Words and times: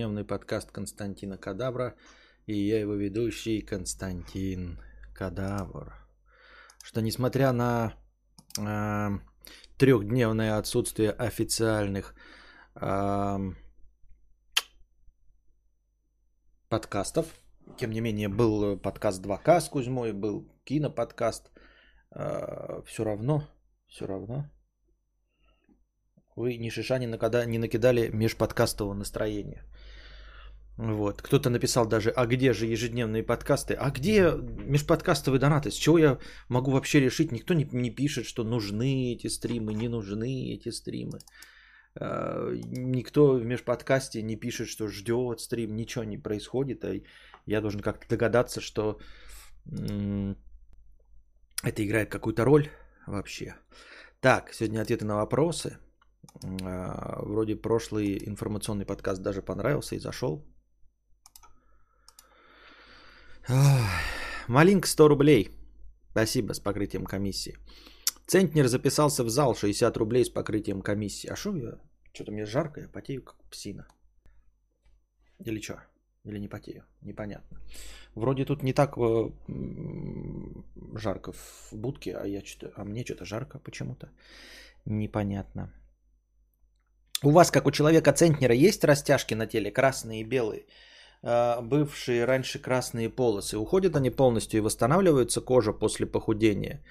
Дневный 0.00 0.24
подкаст 0.24 0.70
Константина 0.70 1.36
Кадавра 1.36 1.94
и 2.46 2.54
я 2.54 2.80
его 2.80 2.94
ведущий 2.94 3.60
Константин 3.60 4.80
Кадавр. 5.14 5.92
Что 6.82 7.02
несмотря 7.02 7.52
на 7.52 7.92
э, 8.58 9.10
трехдневное 9.76 10.56
отсутствие 10.56 11.10
официальных 11.10 12.14
э, 12.76 13.38
подкастов, 16.70 17.26
тем 17.76 17.90
не 17.90 18.00
менее 18.00 18.28
был 18.28 18.78
подкаст 18.78 19.22
2К 19.22 19.60
с 19.60 19.68
Кузьмой, 19.68 20.14
был 20.14 20.50
киноподкаст, 20.64 21.50
э, 22.12 22.80
все 22.86 23.04
равно, 23.04 23.46
все 23.86 24.06
равно 24.06 24.50
вы 26.40 26.56
ни 26.56 26.70
шиша 26.70 26.98
не, 26.98 27.06
накада, 27.06 27.44
не 27.44 27.58
накидали 27.58 28.08
межподкастового 28.08 28.94
настроения. 28.94 29.64
Вот. 30.80 31.20
Кто-то 31.20 31.50
написал 31.50 31.86
даже, 31.86 32.08
а 32.08 32.24
где 32.24 32.54
же 32.54 32.64
ежедневные 32.64 33.22
подкасты? 33.22 33.74
А 33.74 33.90
где 33.90 34.32
межподкастовые 34.32 35.38
донаты? 35.38 35.70
С 35.70 35.74
чего 35.74 35.98
я 35.98 36.18
могу 36.48 36.70
вообще 36.70 37.00
решить? 37.00 37.32
Никто 37.32 37.52
не, 37.52 37.68
не 37.70 37.90
пишет, 37.90 38.24
что 38.24 38.44
нужны 38.44 39.12
эти 39.12 39.26
стримы, 39.26 39.74
не 39.74 39.88
нужны 39.88 40.54
эти 40.54 40.70
стримы. 40.70 41.18
А, 41.96 42.50
никто 42.54 43.34
в 43.34 43.44
межподкасте 43.44 44.22
не 44.22 44.36
пишет, 44.36 44.68
что 44.68 44.88
ждет 44.88 45.40
стрим, 45.40 45.76
ничего 45.76 46.04
не 46.04 46.16
происходит. 46.16 46.82
А 46.84 46.94
я 47.44 47.60
должен 47.60 47.80
как-то 47.80 48.08
догадаться, 48.08 48.62
что 48.62 48.98
это 51.62 51.84
играет 51.84 52.10
какую-то 52.10 52.46
роль 52.46 52.70
вообще. 53.06 53.54
Так, 54.20 54.54
сегодня 54.54 54.80
ответы 54.80 55.04
на 55.04 55.16
вопросы. 55.16 55.76
А, 56.62 57.20
вроде 57.22 57.54
прошлый 57.54 58.16
информационный 58.26 58.86
подкаст 58.86 59.20
даже 59.20 59.42
понравился 59.42 59.94
и 59.94 59.98
зашел. 59.98 60.42
Малинк 64.48 64.86
100 64.86 65.08
рублей. 65.08 65.50
Спасибо 66.10 66.52
с 66.54 66.60
покрытием 66.60 67.04
комиссии. 67.04 67.56
Центнер 68.26 68.68
записался 68.68 69.24
в 69.24 69.30
зал 69.30 69.54
60 69.54 69.96
рублей 69.96 70.24
с 70.24 70.28
покрытием 70.28 70.82
комиссии. 70.82 71.28
А 71.28 71.36
что 71.36 71.56
я? 71.56 71.78
Что-то 72.12 72.32
мне 72.32 72.46
жарко, 72.46 72.80
я 72.80 72.88
потею 72.88 73.22
как 73.22 73.36
псина. 73.50 73.86
Или 75.46 75.60
что? 75.60 75.74
Или 76.24 76.38
не 76.38 76.48
потею? 76.48 76.84
Непонятно. 77.02 77.58
Вроде 78.14 78.44
тут 78.44 78.62
не 78.62 78.72
так 78.72 78.96
э, 78.98 79.30
жарко 80.94 81.32
в 81.32 81.72
будке, 81.72 82.16
а, 82.16 82.26
я 82.26 82.44
что-то, 82.44 82.72
а 82.76 82.84
мне 82.84 83.04
что-то 83.04 83.24
жарко 83.24 83.58
почему-то. 83.58 84.10
Непонятно. 84.84 85.72
У 87.22 87.30
вас, 87.30 87.50
как 87.50 87.66
у 87.66 87.70
человека 87.70 88.12
центнера, 88.12 88.54
есть 88.54 88.84
растяжки 88.84 89.34
на 89.34 89.46
теле, 89.46 89.70
красные 89.70 90.20
и 90.20 90.24
белые? 90.24 90.66
А, 91.22 91.60
бывшие 91.60 92.24
раньше 92.24 92.58
красные 92.58 93.08
полосы. 93.08 93.58
Уходят 93.58 93.96
они 93.96 94.10
полностью 94.10 94.58
и 94.58 94.62
восстанавливается 94.62 95.40
кожа 95.40 95.72
после 95.72 96.06
похудения. 96.06 96.82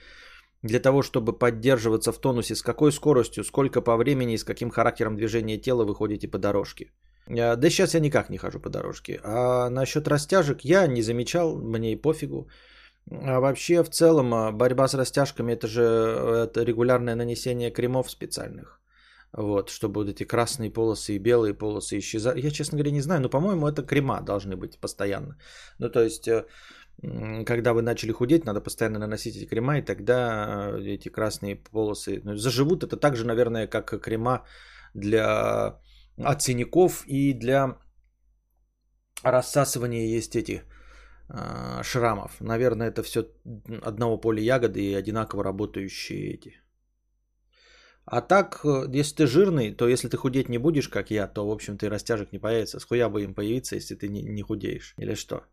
Для 0.62 0.80
того, 0.80 1.02
чтобы 1.02 1.34
поддерживаться 1.34 2.12
в 2.12 2.20
тонусе, 2.20 2.56
с 2.56 2.62
какой 2.62 2.92
скоростью, 2.92 3.44
сколько 3.44 3.82
по 3.82 3.96
времени 3.96 4.34
и 4.34 4.38
с 4.38 4.44
каким 4.44 4.70
характером 4.70 5.16
движения 5.16 5.58
тела 5.58 5.86
вы 5.86 5.96
ходите 5.96 6.28
по 6.28 6.38
дорожке. 6.38 6.92
А, 7.28 7.56
да 7.56 7.70
сейчас 7.70 7.94
я 7.94 8.00
никак 8.00 8.30
не 8.30 8.38
хожу 8.38 8.60
по 8.60 8.70
дорожке. 8.70 9.20
А 9.24 9.70
насчет 9.70 10.08
растяжек 10.08 10.62
я 10.62 10.88
не 10.88 11.02
замечал, 11.02 11.58
мне 11.58 11.94
и 11.94 12.02
пофигу. 12.02 12.50
А 13.12 13.40
вообще 13.40 13.84
в 13.84 13.90
целом 13.90 14.34
а, 14.34 14.52
борьба 14.52 14.88
с 14.88 14.94
растяжками 14.94 15.54
это 15.54 15.68
же 15.68 15.82
это 15.82 16.64
регулярное 16.64 17.16
нанесение 17.16 17.72
кремов 17.72 18.12
специальных. 18.12 18.79
Вот, 19.34 19.70
чтобы 19.70 20.02
вот 20.02 20.10
эти 20.10 20.24
красные 20.24 20.72
полосы 20.72 21.16
и 21.16 21.20
белые 21.20 21.54
полосы 21.54 22.00
исчезали. 22.00 22.42
Я, 22.42 22.52
честно 22.52 22.78
говоря, 22.78 22.92
не 22.92 23.02
знаю, 23.02 23.22
но, 23.22 23.30
по-моему, 23.30 23.68
это 23.68 23.84
крема 23.84 24.22
должны 24.22 24.56
быть 24.56 24.80
постоянно. 24.80 25.38
Ну, 25.78 25.90
то 25.90 26.04
есть, 26.04 26.28
э, 26.28 26.46
когда 27.46 27.74
вы 27.74 27.82
начали 27.82 28.12
худеть, 28.12 28.46
надо 28.46 28.62
постоянно 28.62 29.00
наносить 29.00 29.36
эти 29.36 29.46
крема, 29.46 29.78
и 29.78 29.86
тогда 29.86 30.72
э, 30.74 30.82
эти 30.82 31.10
красные 31.10 31.58
полосы 31.58 32.22
ну, 32.24 32.36
заживут. 32.36 32.84
Это 32.84 32.98
также, 32.98 33.26
наверное, 33.26 33.68
как 33.68 34.02
крема 34.02 34.46
для 34.96 35.80
от 36.18 36.50
и 36.50 37.34
для 37.34 37.78
рассасывания 39.24 40.18
есть 40.18 40.36
эти 40.36 40.64
э, 41.30 41.84
шрамов. 41.84 42.42
Наверное, 42.42 42.90
это 42.90 43.04
все 43.04 43.26
одного 43.84 44.18
поля 44.18 44.42
ягоды 44.42 44.82
и 44.82 44.94
одинаково 44.96 45.44
работающие 45.44 46.34
эти 46.34 46.62
а 48.12 48.22
так, 48.22 48.62
э, 48.66 48.86
если 48.98 49.18
ты 49.18 49.28
жирный, 49.28 49.72
то 49.72 49.88
если 49.88 50.10
ты 50.10 50.18
худеть 50.18 50.50
не 50.50 50.58
будешь, 50.58 50.90
как 50.90 51.12
я, 51.12 51.28
то, 51.28 51.48
в 51.48 51.52
общем-то, 51.52 51.86
и 51.86 51.90
растяжек 51.90 52.32
не 52.32 52.40
появится. 52.40 52.80
Схуя 52.80 53.08
бы 53.10 53.24
им 53.24 53.34
появиться, 53.36 53.76
если 53.76 53.96
ты 53.96 54.08
не, 54.08 54.24
не 54.24 54.42
худеешь. 54.42 54.96
Или 54.98 55.16
что? 55.16 55.44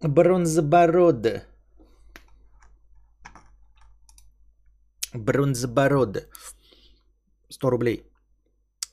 Бронзоборода. 0.00 1.42
Бронзоборода. 5.14 6.20
100 7.48 7.70
рублей. 7.70 8.06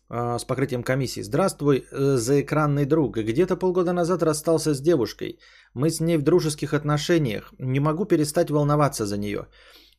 А, 0.09 0.39
с 0.39 0.45
покрытием 0.45 0.81
комиссии. 0.81 1.21
Здравствуй, 1.21 1.85
э, 1.91 2.17
заэкранный 2.17 2.85
друг. 2.85 3.17
Где-то 3.17 3.55
полгода 3.55 3.93
назад 3.93 4.23
расстался 4.23 4.73
с 4.73 4.81
девушкой. 4.81 5.39
Мы 5.75 5.91
с 5.91 5.99
ней 5.99 6.17
в 6.17 6.23
дружеских 6.23 6.73
отношениях. 6.73 7.53
Не 7.59 7.79
могу 7.79 8.05
перестать 8.05 8.49
волноваться 8.49 9.05
за 9.05 9.17
нее. 9.17 9.45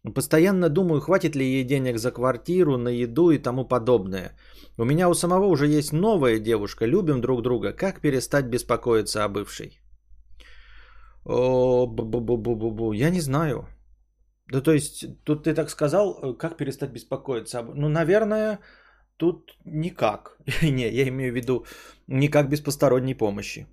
Постоянно 0.03 0.69
думаю, 0.69 1.01
хватит 1.01 1.37
ли 1.37 1.45
ей 1.45 1.65
денег 1.65 1.99
за 1.99 2.11
квартиру, 2.11 2.79
на 2.79 2.89
еду 2.89 3.31
и 3.31 3.39
тому 3.39 3.69
подобное. 3.69 4.35
У 4.79 4.85
меня 4.85 5.09
у 5.09 5.15
самого 5.15 5.45
уже 5.47 5.67
есть 5.67 5.93
новая 5.93 6.39
девушка, 6.39 6.87
любим 6.87 7.21
друг 7.21 7.43
друга. 7.43 7.73
Как 7.73 8.01
перестать 8.01 8.47
беспокоиться 8.47 9.25
о 9.25 9.29
бывшей? 9.29 9.81
О, 11.25 11.87
бу 11.87 12.03
-бу 12.03 12.21
-бу 12.21 12.57
-бу 12.57 12.71
-бу. 12.71 12.97
Я 12.97 13.11
не 13.11 13.21
знаю. 13.21 13.67
Да 14.53 14.61
то 14.63 14.73
есть, 14.73 15.05
тут 15.25 15.47
ты 15.47 15.55
так 15.55 15.71
сказал, 15.71 16.35
как 16.39 16.57
перестать 16.57 16.93
беспокоиться? 16.93 17.63
Ну, 17.63 17.89
наверное, 17.89 18.59
тут 19.17 19.55
никак. 19.67 20.39
не, 20.63 20.89
я 20.89 21.09
имею 21.09 21.33
в 21.33 21.37
виду 21.37 21.67
никак 22.07 22.49
без 22.49 22.61
посторонней 22.61 23.15
помощи. 23.15 23.67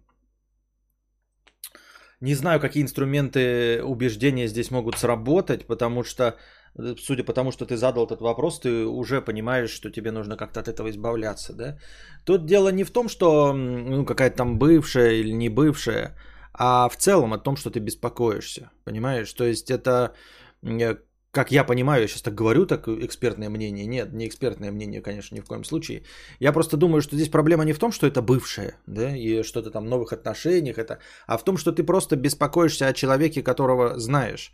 Не 2.22 2.36
знаю, 2.36 2.60
какие 2.60 2.84
инструменты 2.84 3.84
убеждения 3.84 4.48
здесь 4.48 4.72
могут 4.72 4.98
сработать, 4.98 5.68
потому 5.68 6.04
что, 6.04 6.36
э, 6.76 6.96
судя 6.98 7.24
по 7.24 7.34
тому, 7.34 7.52
что 7.52 7.66
ты 7.66 7.78
задал 7.78 8.06
этот 8.06 8.22
вопрос, 8.22 8.60
ты 8.60 8.86
уже 8.86 9.22
понимаешь, 9.22 9.70
что 9.70 9.92
тебе 9.92 10.12
нужно 10.12 10.36
как-то 10.36 10.60
от 10.60 10.68
этого 10.68 10.90
избавляться, 10.90 11.54
да? 11.54 11.78
Тут 12.26 12.46
дело 12.46 12.70
не 12.72 12.84
в 12.84 12.92
том, 12.92 13.08
что 13.08 13.54
ну, 13.54 14.06
какая-то 14.06 14.38
там 14.38 14.58
бывшая 14.58 15.20
или 15.20 15.32
не 15.32 15.50
бывшая, 15.50 16.16
а 16.54 16.90
в 16.90 16.98
целом 16.98 17.34
о 17.34 17.38
том, 17.38 17.56
что 17.56 17.70
ты 17.70 17.80
беспокоишься, 17.80 18.72
понимаешь? 18.84 19.32
То 19.34 19.44
есть 19.44 19.70
это 19.70 20.16
э, 20.64 20.98
как 21.38 21.52
я 21.52 21.64
понимаю, 21.64 22.02
я 22.02 22.08
сейчас 22.08 22.24
так 22.24 22.34
говорю, 22.34 22.66
так 22.66 22.88
экспертное 22.88 23.50
мнение. 23.50 23.86
Нет, 23.86 24.14
не 24.14 24.26
экспертное 24.26 24.72
мнение, 24.72 25.02
конечно, 25.02 25.36
ни 25.36 25.42
в 25.42 25.46
коем 25.46 25.64
случае. 25.64 26.02
Я 26.40 26.52
просто 26.52 26.78
думаю, 26.78 27.02
что 27.02 27.16
здесь 27.16 27.30
проблема 27.30 27.64
не 27.64 27.74
в 27.74 27.80
том, 27.80 27.92
что 27.92 28.08
это 28.08 28.24
бывшее, 28.24 28.74
да, 28.88 29.16
и 29.16 29.44
что-то 29.44 29.70
там 29.70 29.86
в 29.86 29.90
новых 29.90 30.14
отношениях, 30.14 30.78
это, 30.80 30.98
а 31.28 31.38
в 31.38 31.44
том, 31.44 31.58
что 31.58 31.72
ты 31.72 31.84
просто 31.84 32.16
беспокоишься 32.16 32.88
о 32.88 32.94
человеке, 32.94 33.44
которого 33.44 34.00
знаешь. 34.00 34.52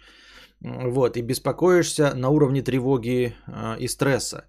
Вот, 0.60 1.16
и 1.16 1.22
беспокоишься 1.22 2.14
на 2.16 2.30
уровне 2.30 2.62
тревоги 2.62 3.34
э, 3.48 3.80
и 3.80 3.88
стресса. 3.88 4.44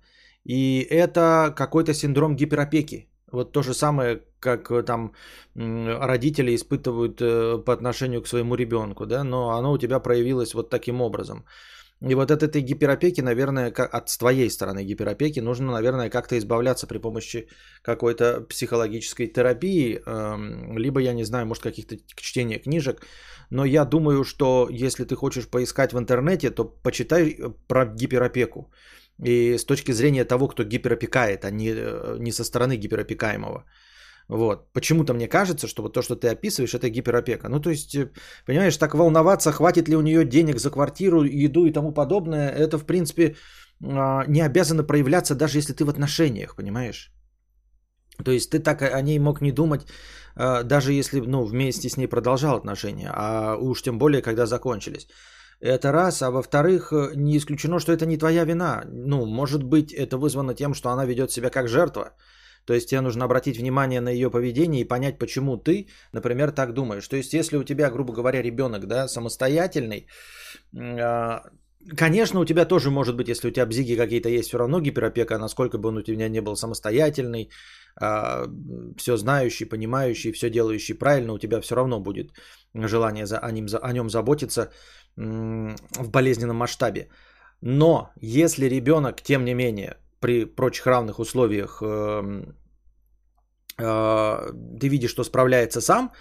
И 0.44 0.86
это 0.90 1.54
какой-то 1.56 1.94
синдром 1.94 2.34
гиперопеки. 2.34 3.06
Вот 3.32 3.52
то 3.52 3.62
же 3.62 3.74
самое, 3.74 4.22
как 4.40 4.70
э, 4.72 4.82
там 4.82 5.12
родители 5.54 6.54
испытывают 6.54 7.20
э, 7.20 7.62
по 7.64 7.72
отношению 7.72 8.22
к 8.22 8.28
своему 8.28 8.56
ребенку, 8.56 9.06
да, 9.06 9.22
но 9.22 9.50
оно 9.50 9.72
у 9.72 9.78
тебя 9.78 10.00
проявилось 10.00 10.54
вот 10.54 10.70
таким 10.70 11.00
образом. 11.00 11.44
И 12.10 12.14
вот 12.14 12.30
от 12.30 12.42
этой 12.42 12.60
гиперопеки, 12.60 13.22
наверное, 13.22 13.70
от 13.70 14.18
твоей 14.18 14.50
стороны 14.50 14.84
гиперопеки, 14.84 15.40
нужно, 15.40 15.72
наверное, 15.72 16.10
как-то 16.10 16.36
избавляться 16.36 16.86
при 16.86 16.98
помощи 16.98 17.48
какой-то 17.82 18.46
психологической 18.48 19.28
терапии, 19.28 20.00
эм, 20.06 20.78
либо, 20.78 21.00
я 21.00 21.14
не 21.14 21.24
знаю, 21.24 21.46
может, 21.46 21.62
каких-то 21.62 21.96
чтения 22.16 22.58
книжек. 22.58 23.06
Но 23.50 23.64
я 23.64 23.84
думаю, 23.84 24.24
что 24.24 24.68
если 24.70 25.04
ты 25.04 25.14
хочешь 25.14 25.48
поискать 25.48 25.92
в 25.92 25.98
интернете, 25.98 26.50
то 26.50 26.64
почитай 26.64 27.38
про 27.68 27.86
гиперопеку. 27.86 28.70
И 29.24 29.56
с 29.56 29.64
точки 29.64 29.92
зрения 29.92 30.24
того, 30.24 30.48
кто 30.48 30.64
гиперопекает, 30.64 31.44
а 31.44 31.50
не, 31.50 31.70
э, 31.70 32.16
не 32.18 32.32
со 32.32 32.44
стороны 32.44 32.76
гиперопекаемого. 32.76 33.64
Вот. 34.28 34.72
Почему-то 34.72 35.14
мне 35.14 35.28
кажется, 35.28 35.66
что 35.68 35.82
вот 35.82 35.92
то, 35.92 36.02
что 36.02 36.16
ты 36.16 36.28
описываешь, 36.28 36.74
это 36.74 36.88
гиперопека. 36.88 37.48
Ну, 37.48 37.60
то 37.60 37.70
есть, 37.70 37.94
э, 37.94 38.10
понимаешь, 38.46 38.76
так 38.76 38.94
волноваться, 38.94 39.52
хватит 39.52 39.88
ли 39.88 39.96
у 39.96 40.00
нее 40.00 40.24
денег 40.24 40.58
за 40.58 40.70
квартиру, 40.70 41.24
еду 41.24 41.66
и 41.66 41.72
тому 41.72 41.92
подобное, 41.92 42.48
это, 42.50 42.78
в 42.78 42.86
принципе, 42.86 43.36
а, 43.82 44.24
не 44.26 44.40
обязано 44.40 44.84
проявляться, 44.84 45.34
даже 45.34 45.58
если 45.58 45.74
ты 45.74 45.84
в 45.84 45.90
отношениях, 45.90 46.56
понимаешь? 46.56 47.12
То 48.24 48.30
есть 48.30 48.50
ты 48.50 48.60
так 48.60 48.82
о 48.82 49.02
ней 49.02 49.18
мог 49.18 49.40
не 49.40 49.52
думать, 49.52 49.86
а, 50.36 50.62
даже 50.62 50.92
если 50.92 51.20
ну, 51.20 51.44
вместе 51.44 51.88
с 51.88 51.96
ней 51.96 52.06
продолжал 52.06 52.56
отношения, 52.56 53.10
а 53.12 53.56
уж 53.56 53.82
тем 53.82 53.98
более, 53.98 54.22
когда 54.22 54.46
закончились. 54.46 55.08
Это 55.60 55.92
раз, 55.92 56.22
а 56.22 56.30
во-вторых, 56.30 56.92
э, 56.92 57.12
не 57.14 57.36
исключено, 57.36 57.78
что 57.78 57.92
это 57.92 58.06
не 58.06 58.18
твоя 58.18 58.44
вина. 58.44 58.84
Ну, 58.86 59.26
может 59.26 59.62
быть, 59.62 59.92
это 59.92 60.18
вызвано 60.18 60.54
тем, 60.54 60.74
что 60.74 60.90
она 60.90 61.06
ведет 61.06 61.30
себя 61.30 61.50
как 61.50 61.68
жертва. 61.68 62.12
То 62.66 62.74
есть 62.74 62.88
тебе 62.88 63.00
нужно 63.00 63.24
обратить 63.24 63.58
внимание 63.58 64.00
на 64.00 64.10
ее 64.10 64.30
поведение 64.30 64.80
и 64.80 64.88
понять, 64.88 65.18
почему 65.18 65.56
ты, 65.56 65.88
например, 66.12 66.52
так 66.52 66.72
думаешь. 66.72 67.08
То 67.08 67.16
есть 67.16 67.34
если 67.34 67.56
у 67.56 67.64
тебя, 67.64 67.90
грубо 67.90 68.12
говоря, 68.12 68.42
ребенок 68.42 68.86
да, 68.86 69.08
самостоятельный, 69.08 70.06
а, 70.76 71.42
Конечно, 71.96 72.40
у 72.40 72.44
тебя 72.44 72.64
тоже 72.64 72.90
может 72.90 73.14
быть, 73.16 73.28
если 73.28 73.48
у 73.48 73.50
тебя 73.50 73.66
бзиги 73.66 73.96
какие-то 73.96 74.28
есть, 74.28 74.48
все 74.48 74.58
равно 74.58 74.80
гиперопека, 74.80 75.38
насколько 75.38 75.76
бы 75.76 75.88
он 75.88 75.98
у 75.98 76.02
тебя 76.02 76.28
не 76.28 76.40
был 76.40 76.56
самостоятельный, 76.56 77.50
а, 78.00 78.46
все 78.96 79.16
знающий, 79.16 79.66
понимающий, 79.66 80.32
все 80.32 80.50
делающий 80.50 80.94
правильно, 80.94 81.34
у 81.34 81.38
тебя 81.38 81.60
все 81.60 81.74
равно 81.74 82.00
будет 82.00 82.32
желание 82.74 83.26
за, 83.26 83.38
о, 83.38 83.50
ним, 83.52 83.66
о 83.82 83.92
нем 83.92 84.08
заботиться 84.08 84.72
в 85.16 86.08
болезненном 86.08 86.56
масштабе. 86.56 87.08
Но 87.60 88.10
если 88.20 88.66
ребенок, 88.66 89.20
тем 89.20 89.44
не 89.44 89.54
менее, 89.54 89.96
при 90.24 90.46
прочих 90.46 90.86
равных 90.86 91.18
условиях 91.18 91.82
эм, 91.82 92.56
э, 93.78 94.52
ты 94.80 94.88
видишь, 94.88 95.10
что 95.10 95.24
справляется 95.24 95.80
сам, 95.80 96.12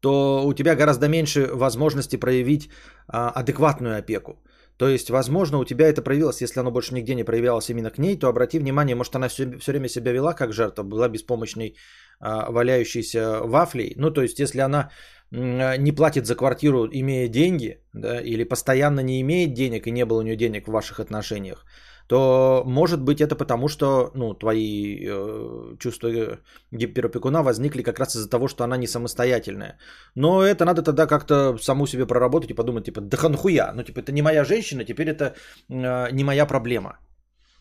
то 0.00 0.42
у 0.44 0.52
тебя 0.54 0.74
гораздо 0.74 1.08
меньше 1.08 1.46
возможности 1.54 2.16
проявить 2.16 2.70
а, 3.06 3.30
адекватную 3.40 3.98
опеку. 3.98 4.32
То 4.76 4.88
есть, 4.88 5.10
возможно, 5.10 5.58
у 5.58 5.64
тебя 5.64 5.86
это 5.86 6.02
проявилось, 6.02 6.42
если 6.42 6.60
оно 6.60 6.72
больше 6.72 6.94
нигде 6.94 7.14
не 7.14 7.24
проявлялось 7.24 7.70
именно 7.70 7.90
к 7.90 7.98
ней, 7.98 8.18
то 8.18 8.28
обрати 8.28 8.58
внимание, 8.58 8.96
может, 8.96 9.14
она 9.14 9.28
все, 9.28 9.58
все 9.58 9.72
время 9.72 9.88
себя 9.88 10.12
вела 10.12 10.34
как 10.34 10.52
жертва, 10.52 10.82
была 10.82 11.08
беспомощной, 11.08 11.76
а, 12.20 12.50
валяющейся 12.50 13.42
вафлей. 13.44 13.94
Ну, 13.96 14.10
то 14.10 14.22
есть, 14.22 14.40
если 14.40 14.60
она 14.60 14.90
не 15.30 15.92
платит 15.92 16.26
за 16.26 16.34
квартиру, 16.34 16.88
имея 16.92 17.28
деньги, 17.28 17.78
да, 17.94 18.20
или 18.20 18.44
постоянно 18.44 19.00
не 19.00 19.20
имеет 19.20 19.54
денег 19.54 19.86
и 19.86 19.92
не 19.92 20.04
было 20.04 20.18
у 20.18 20.22
нее 20.22 20.36
денег 20.36 20.66
в 20.66 20.72
ваших 20.72 21.00
отношениях, 21.00 21.64
то 22.06 22.62
может 22.66 23.00
быть 23.00 23.20
это 23.20 23.34
потому, 23.34 23.68
что 23.68 24.10
ну, 24.14 24.34
твои 24.34 24.98
э, 25.02 25.76
чувства 25.78 26.38
гиперопекуна 26.72 27.42
возникли 27.42 27.82
как 27.82 27.98
раз 27.98 28.16
из-за 28.16 28.28
того, 28.28 28.48
что 28.48 28.64
она 28.64 28.76
не 28.76 28.86
самостоятельная. 28.86 29.78
Но 30.14 30.42
это 30.42 30.64
надо 30.64 30.82
тогда 30.82 31.06
как-то 31.06 31.58
саму 31.58 31.86
себе 31.86 32.06
проработать 32.06 32.50
и 32.50 32.54
подумать, 32.54 32.84
типа, 32.84 33.00
да 33.00 33.28
нахуя? 33.28 33.72
Ну, 33.74 33.82
типа, 33.82 34.00
это 34.00 34.12
не 34.12 34.22
моя 34.22 34.44
женщина, 34.44 34.84
теперь 34.84 35.08
это 35.08 35.34
э, 35.68 36.12
не 36.12 36.24
моя 36.24 36.46
проблема. 36.46 36.98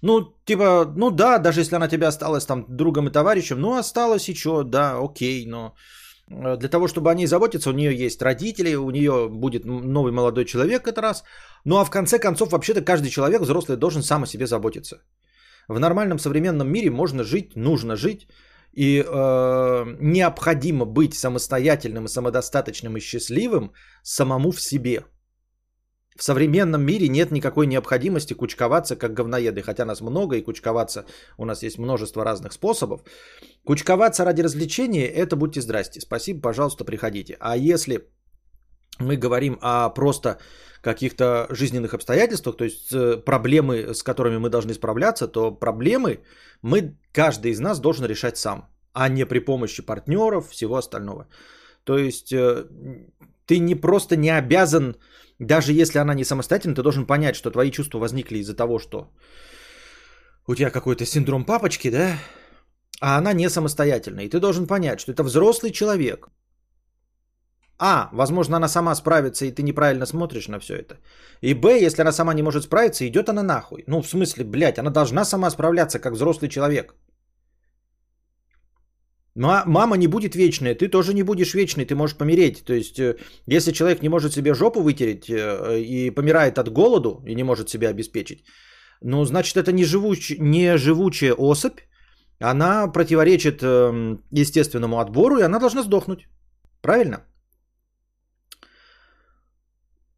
Ну, 0.01 0.33
типа, 0.45 0.93
ну 0.95 1.11
да, 1.11 1.37
даже 1.37 1.61
если 1.61 1.75
она 1.75 1.87
тебе 1.87 2.07
осталась 2.07 2.45
там 2.45 2.65
другом 2.67 3.07
и 3.07 3.11
товарищем, 3.11 3.59
ну, 3.59 3.77
осталась 3.77 4.29
и 4.29 4.35
что, 4.35 4.63
да, 4.63 4.97
окей, 4.99 5.45
но 5.45 5.57
э, 5.57 6.00
для 6.31 6.69
того, 6.69 6.87
чтобы 6.87 7.11
о 7.11 7.13
ней 7.13 7.27
заботиться, 7.27 7.69
у 7.69 7.73
нее 7.73 7.93
есть 8.05 8.21
родители, 8.21 8.75
у 8.75 8.89
нее 8.89 9.27
будет 9.29 9.65
новый 9.65 10.11
молодой 10.11 10.45
человек 10.45 10.87
это 10.87 11.01
раз. 11.01 11.23
Ну 11.65 11.77
а 11.77 11.85
в 11.85 11.89
конце 11.89 12.19
концов, 12.19 12.51
вообще-то 12.51 12.81
каждый 12.81 13.09
человек 13.09 13.41
взрослый 13.41 13.77
должен 13.77 14.03
сам 14.03 14.23
о 14.23 14.27
себе 14.27 14.47
заботиться. 14.47 15.01
В 15.67 15.79
нормальном 15.79 16.19
современном 16.19 16.71
мире 16.71 16.89
можно 16.89 17.23
жить, 17.23 17.55
нужно 17.55 17.95
жить, 17.95 18.27
и 18.73 19.03
э, 19.05 19.95
необходимо 19.99 20.85
быть 20.85 21.13
самостоятельным 21.13 22.05
и 22.05 22.09
самодостаточным 22.09 22.97
и 22.97 23.01
счастливым 23.01 23.71
самому 24.03 24.51
в 24.51 24.61
себе. 24.61 25.03
В 26.17 26.23
современном 26.23 26.81
мире 26.81 27.07
нет 27.07 27.31
никакой 27.31 27.67
необходимости 27.67 28.33
кучковаться 28.33 28.95
как 28.95 29.13
говноеды, 29.13 29.61
хотя 29.61 29.85
нас 29.85 30.01
много 30.01 30.35
и 30.35 30.41
кучковаться 30.41 31.05
у 31.37 31.45
нас 31.45 31.63
есть 31.63 31.79
множество 31.79 32.25
разных 32.25 32.53
способов. 32.53 33.01
Кучковаться 33.63 34.25
ради 34.25 34.41
развлечения– 34.41 35.07
это 35.15 35.35
будьте 35.35 35.61
здрасте. 35.61 36.01
Спасибо, 36.01 36.41
пожалуйста, 36.41 36.83
приходите. 36.83 37.37
А 37.39 37.55
если 37.55 38.09
мы 38.99 39.15
говорим 39.15 39.57
о 39.61 39.89
просто 39.89 40.37
каких-то 40.81 41.47
жизненных 41.49 41.93
обстоятельствах, 41.93 42.57
то 42.57 42.63
есть 42.63 42.91
э, 42.91 43.17
проблемы, 43.17 43.93
с 43.93 44.03
которыми 44.03 44.37
мы 44.37 44.49
должны 44.49 44.73
справляться, 44.73 45.27
то 45.27 45.51
проблемы 45.51 46.19
мы, 46.61 46.97
каждый 47.13 47.51
из 47.51 47.59
нас 47.59 47.79
должен 47.79 48.05
решать 48.05 48.37
сам, 48.37 48.67
а 48.93 49.09
не 49.09 49.25
при 49.25 49.39
помощи 49.39 49.85
партнеров, 49.85 50.49
всего 50.49 50.75
остального. 50.75 51.27
То 51.83 51.97
есть 51.97 52.33
э, 52.33 52.65
ты 53.51 53.59
не 53.59 53.75
просто 53.75 54.15
не 54.15 54.29
обязан, 54.29 54.95
даже 55.39 55.73
если 55.73 55.99
она 55.99 56.13
не 56.13 56.23
самостоятельна, 56.23 56.75
ты 56.75 56.83
должен 56.83 57.05
понять, 57.05 57.35
что 57.35 57.51
твои 57.51 57.69
чувства 57.69 57.99
возникли 57.99 58.37
из-за 58.37 58.55
того, 58.55 58.79
что 58.79 59.09
у 60.47 60.55
тебя 60.55 60.69
какой-то 60.69 61.05
синдром 61.05 61.43
папочки, 61.43 61.91
да, 61.91 62.17
а 63.01 63.17
она 63.17 63.33
не 63.33 63.49
самостоятельна. 63.49 64.21
И 64.21 64.29
ты 64.29 64.39
должен 64.39 64.67
понять, 64.67 64.99
что 65.01 65.11
это 65.11 65.23
взрослый 65.23 65.71
человек, 65.71 66.29
а, 67.77 68.09
возможно, 68.13 68.55
она 68.55 68.69
сама 68.69 68.95
справится, 68.95 69.45
и 69.45 69.51
ты 69.51 69.63
неправильно 69.63 70.05
смотришь 70.05 70.47
на 70.47 70.59
все 70.59 70.75
это. 70.75 70.95
И 71.41 71.53
Б, 71.53 71.85
если 71.85 72.03
она 72.03 72.13
сама 72.13 72.33
не 72.33 72.43
может 72.43 72.63
справиться, 72.63 73.05
идет 73.05 73.27
она 73.27 73.43
нахуй. 73.43 73.83
Ну, 73.87 74.01
в 74.01 74.07
смысле, 74.07 74.45
блядь, 74.45 74.79
она 74.79 74.91
должна 74.91 75.25
сама 75.25 75.51
справляться, 75.51 75.99
как 75.99 76.13
взрослый 76.13 76.49
человек. 76.49 76.95
Мама 79.35 79.97
не 79.97 80.07
будет 80.07 80.35
вечная, 80.35 80.75
ты 80.75 80.89
тоже 80.89 81.13
не 81.13 81.23
будешь 81.23 81.53
вечной, 81.53 81.85
ты 81.85 81.95
можешь 81.95 82.17
помереть. 82.17 82.63
То 82.65 82.73
есть, 82.73 82.99
э, 82.99 83.15
если 83.47 83.71
человек 83.71 84.01
не 84.01 84.09
может 84.09 84.33
себе 84.33 84.53
жопу 84.53 84.81
вытереть 84.81 85.29
э, 85.29 85.79
и 85.79 86.11
помирает 86.11 86.57
от 86.57 86.69
голоду 86.69 87.23
и 87.25 87.35
не 87.35 87.43
может 87.43 87.69
себя 87.69 87.89
обеспечить, 87.89 88.43
ну, 89.01 89.23
значит, 89.25 89.55
это 89.55 89.71
не, 89.71 89.85
живуч... 89.85 90.35
не 90.39 90.77
живучая 90.77 91.33
особь, 91.33 91.79
она 92.39 92.87
противоречит 92.87 93.63
эм, 93.63 94.21
естественному 94.31 94.99
отбору, 94.99 95.37
и 95.37 95.43
она 95.43 95.59
должна 95.59 95.83
сдохнуть. 95.83 96.27
Правильно? 96.81 97.25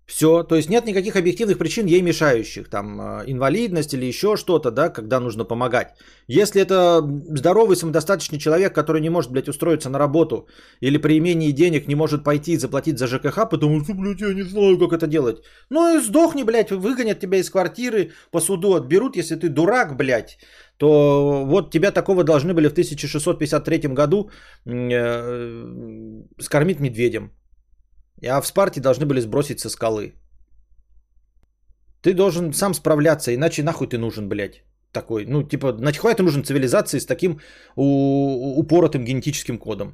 Все, 0.06 0.44
то 0.44 0.56
есть 0.56 0.70
нет 0.70 0.86
никаких 0.86 1.16
объективных 1.16 1.58
причин 1.58 1.86
ей 1.86 2.02
мешающих, 2.02 2.70
там 2.70 3.00
а, 3.00 3.24
инвалидность 3.26 3.94
или 3.94 4.06
еще 4.06 4.36
что-то, 4.36 4.70
да, 4.70 4.90
когда 4.90 5.20
нужно 5.22 5.46
помогать. 5.46 5.96
Если 6.28 6.62
это 6.62 7.02
здоровый 7.38 7.78
самодостаточный 7.78 8.38
человек, 8.38 8.76
который 8.76 9.00
не 9.00 9.10
может, 9.10 9.32
блядь, 9.32 9.48
устроиться 9.48 9.90
на 9.90 10.00
работу 10.00 10.48
или 10.82 10.98
при 10.98 11.18
имении 11.18 11.52
денег 11.52 11.88
не 11.88 11.96
может 11.96 12.24
пойти 12.24 12.52
и 12.52 12.58
заплатить 12.58 13.00
за 13.00 13.08
ЖКХ, 13.08 13.50
потому 13.50 13.82
что, 13.82 13.94
блядь, 13.94 14.20
я 14.22 14.34
не 14.34 14.44
знаю, 14.44 14.78
как 14.78 14.92
это 14.92 15.08
делать. 15.08 15.42
Ну 15.70 15.98
и 15.98 16.02
сдохни, 16.02 16.44
блядь, 16.44 16.72
выгонят 16.72 17.22
тебя 17.22 17.38
из 17.38 17.50
квартиры, 17.50 18.12
по 18.32 18.42
суду 18.42 18.74
отберут, 18.74 19.16
если 19.16 19.36
ты 19.36 19.48
дурак, 19.48 19.96
блядь, 19.96 20.38
то 20.78 21.46
вот 21.46 21.72
тебя 21.72 21.92
такого 21.92 22.26
должны 22.26 22.54
были 22.54 22.68
в 22.68 22.72
1653 22.72 23.94
году 23.94 24.30
э, 24.66 26.24
скормить 26.40 26.82
медведем. 26.82 27.32
А 28.28 28.42
в 28.42 28.48
Спарте 28.48 28.82
должны 28.82 29.06
были 29.06 29.22
сбросить 29.22 29.60
со 29.60 29.70
скалы. 29.70 30.14
Ты 32.02 32.14
должен 32.14 32.54
сам 32.54 32.74
справляться, 32.74 33.34
иначе 33.34 33.64
нахуй 33.64 33.88
ты 33.88 33.98
нужен, 33.98 34.28
блядь. 34.30 34.64
Такой, 34.92 35.26
ну, 35.26 35.44
типа, 35.44 35.74
нахуй 35.74 36.14
ты 36.16 36.24
нужен 36.24 36.44
цивилизации 36.44 37.00
с 37.00 37.06
таким 37.06 37.40
у- 37.76 38.60
упоротым 38.60 39.06
генетическим 39.06 39.58
кодом. 39.58 39.94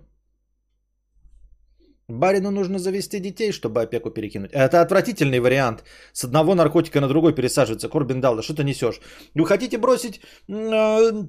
Барину 2.10 2.51
нужно 2.51 2.80
завести 2.80 3.20
детей, 3.20 3.51
чтобы 3.51 3.82
опеку 3.82 4.10
перекинуть. 4.10 4.51
Это 4.51 4.82
отвратительный 4.82 5.39
вариант. 5.39 5.84
С 6.13 6.24
одного 6.24 6.56
наркотика 6.56 7.01
на 7.01 7.08
другой 7.08 7.36
пересаживаться. 7.36 7.89
Корбин 7.89 8.20
дал, 8.20 8.36
да 8.36 8.42
что 8.42 8.56
ты 8.56 8.63
несешь? 8.63 9.00
Вы 9.36 9.46
хотите 9.46 9.77
бросить 9.77 10.20
э, 10.48 11.24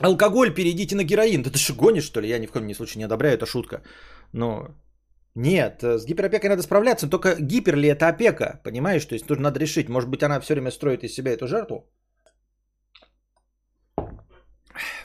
алкоголь, 0.00 0.54
перейдите 0.54 0.96
на 0.96 1.04
героин. 1.04 1.42
Да 1.42 1.50
ты 1.50 1.58
что, 1.58 1.74
гонишь, 1.74 2.04
что 2.04 2.20
ли? 2.20 2.28
Я 2.28 2.38
ни 2.38 2.46
в 2.46 2.52
коем 2.52 2.74
случае 2.74 2.98
не 2.98 3.04
одобряю, 3.04 3.34
это 3.34 3.46
шутка. 3.46 3.82
Но 4.32 4.68
нет, 5.34 5.82
э, 5.82 5.98
с 5.98 6.06
гиперопекой 6.06 6.50
надо 6.50 6.62
справляться, 6.62 7.08
только 7.08 7.36
гипер 7.40 7.76
ли 7.76 7.88
это 7.88 8.08
опека, 8.08 8.60
понимаешь? 8.64 9.04
То 9.04 9.14
есть 9.14 9.26
тут 9.26 9.40
надо 9.40 9.60
решить, 9.60 9.88
может 9.88 10.10
быть 10.10 10.22
она 10.22 10.40
все 10.40 10.54
время 10.54 10.70
строит 10.70 11.04
из 11.04 11.14
себя 11.14 11.32
эту 11.32 11.46
жертву? 11.46 11.88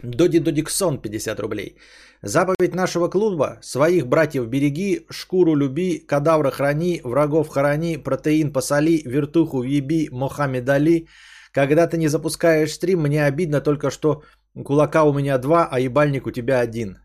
Доди 0.03 0.39
Додиксон 0.39 1.01
50 1.01 1.39
рублей. 1.39 1.77
Заповедь 2.21 2.75
нашего 2.75 3.07
клуба. 3.07 3.59
Своих 3.61 4.07
братьев 4.07 4.47
береги, 4.47 5.05
шкуру 5.11 5.55
люби, 5.55 5.99
кадавра 5.99 6.51
храни, 6.51 7.01
врагов 7.03 7.49
хорони, 7.49 7.97
протеин 7.97 8.53
посоли, 8.53 9.03
вертуху 9.05 9.59
въеби, 9.59 10.09
Мохаммед 10.11 10.69
Али. 10.69 11.07
Когда 11.51 11.87
ты 11.87 11.97
не 11.97 12.07
запускаешь 12.07 12.73
стрим, 12.73 13.01
мне 13.01 13.25
обидно 13.25 13.61
только, 13.61 13.91
что 13.91 14.23
кулака 14.63 15.03
у 15.03 15.13
меня 15.13 15.37
два, 15.37 15.67
а 15.71 15.79
ебальник 15.79 16.25
у 16.27 16.31
тебя 16.31 16.59
один. 16.59 17.04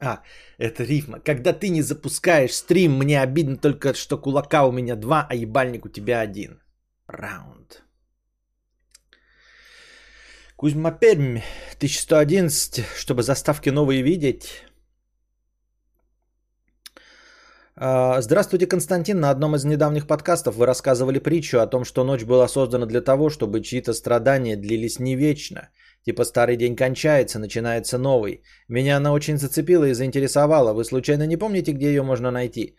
А, 0.00 0.22
это 0.58 0.84
рифма. 0.84 1.20
Когда 1.20 1.52
ты 1.52 1.68
не 1.68 1.82
запускаешь 1.82 2.54
стрим, 2.54 2.98
мне 2.98 3.20
обидно 3.20 3.56
только, 3.56 3.94
что 3.94 4.18
кулака 4.18 4.66
у 4.66 4.72
меня 4.72 4.94
два, 4.94 5.26
а 5.28 5.34
ебальник 5.34 5.86
у 5.86 5.88
тебя 5.88 6.20
один. 6.20 6.60
Раунд. 7.06 7.82
Кузьма 10.56 10.90
Пермь, 10.90 11.40
1111, 11.76 12.84
чтобы 12.96 13.22
заставки 13.22 13.70
новые 13.70 14.02
видеть. 14.02 14.64
А, 16.94 17.00
здравствуйте, 17.78 18.66
Константин. 18.66 19.20
На 19.20 19.30
одном 19.30 19.54
из 19.54 19.64
недавних 19.64 20.06
подкастов 20.06 20.56
вы 20.56 20.66
рассказывали 20.66 21.18
притчу 21.18 21.58
о 21.58 21.66
том, 21.66 21.84
что 21.84 22.04
ночь 22.04 22.24
была 22.24 22.48
создана 22.48 22.86
для 22.86 23.00
того, 23.00 23.30
чтобы 23.30 23.60
чьи-то 23.60 23.92
страдания 23.92 24.56
длились 24.56 24.98
не 24.98 25.16
вечно– 25.16 25.68
Типа 26.06 26.24
старый 26.24 26.56
день 26.56 26.76
кончается, 26.76 27.38
начинается 27.38 27.98
новый. 27.98 28.42
Меня 28.68 28.96
она 28.96 29.12
очень 29.12 29.38
зацепила 29.38 29.88
и 29.88 29.94
заинтересовала. 29.94 30.72
Вы 30.72 30.84
случайно 30.84 31.26
не 31.26 31.36
помните, 31.36 31.72
где 31.72 31.86
ее 31.86 32.02
можно 32.02 32.30
найти? 32.30 32.76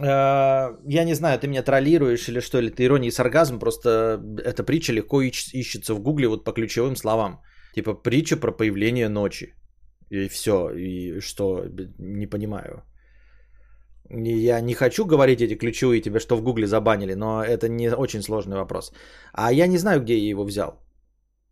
А, 0.00 0.70
я 0.88 1.04
не 1.04 1.14
знаю, 1.14 1.38
ты 1.38 1.46
меня 1.46 1.62
троллируешь 1.62 2.28
или 2.28 2.40
что, 2.40 2.58
или 2.58 2.70
ты 2.70 2.82
ирония 2.84 3.08
и 3.08 3.12
сарказм, 3.12 3.58
просто 3.60 4.20
эта 4.44 4.64
притча 4.64 4.92
легко 4.92 5.22
ищется 5.22 5.94
в 5.94 6.00
гугле 6.00 6.26
вот 6.26 6.44
по 6.44 6.52
ключевым 6.52 6.96
словам. 6.96 7.40
Типа 7.76 7.94
притча 7.94 8.36
про 8.36 8.50
появление 8.50 9.08
ночи. 9.08 9.54
И 10.10 10.28
все. 10.28 10.70
И 10.70 11.20
что? 11.20 11.64
Не 11.98 12.26
понимаю. 12.26 12.82
Я 14.14 14.60
не 14.60 14.74
хочу 14.74 15.06
говорить 15.06 15.40
эти 15.40 15.54
ключевые 15.54 16.02
тебе, 16.02 16.20
что 16.20 16.36
в 16.36 16.42
Гугле 16.42 16.66
забанили, 16.66 17.14
но 17.14 17.42
это 17.42 17.68
не 17.68 17.94
очень 17.94 18.22
сложный 18.22 18.56
вопрос. 18.56 18.92
А 19.32 19.52
я 19.52 19.66
не 19.66 19.78
знаю, 19.78 20.00
где 20.00 20.18
я 20.18 20.28
его 20.28 20.44
взял. 20.44 20.82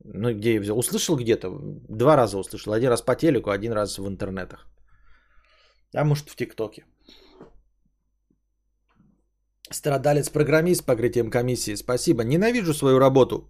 Ну, 0.05 0.35
где 0.35 0.55
я 0.55 0.61
взял? 0.61 0.79
Услышал 0.79 1.17
где-то. 1.17 1.51
Два 1.89 2.17
раза 2.17 2.39
услышал. 2.39 2.73
Один 2.73 2.91
раз 2.91 3.03
по 3.03 3.17
телеку, 3.17 3.51
один 3.51 3.73
раз 3.73 3.99
в 3.99 4.07
интернетах. 4.07 4.67
А 5.95 6.05
может 6.05 6.29
в 6.29 6.37
ТикТоке. 6.37 6.85
Страдалец-программист 9.71 10.85
покрытием 10.85 11.31
комиссии. 11.31 11.77
Спасибо. 11.77 12.25
Ненавижу 12.25 12.75
свою 12.75 12.99
работу. 12.99 13.49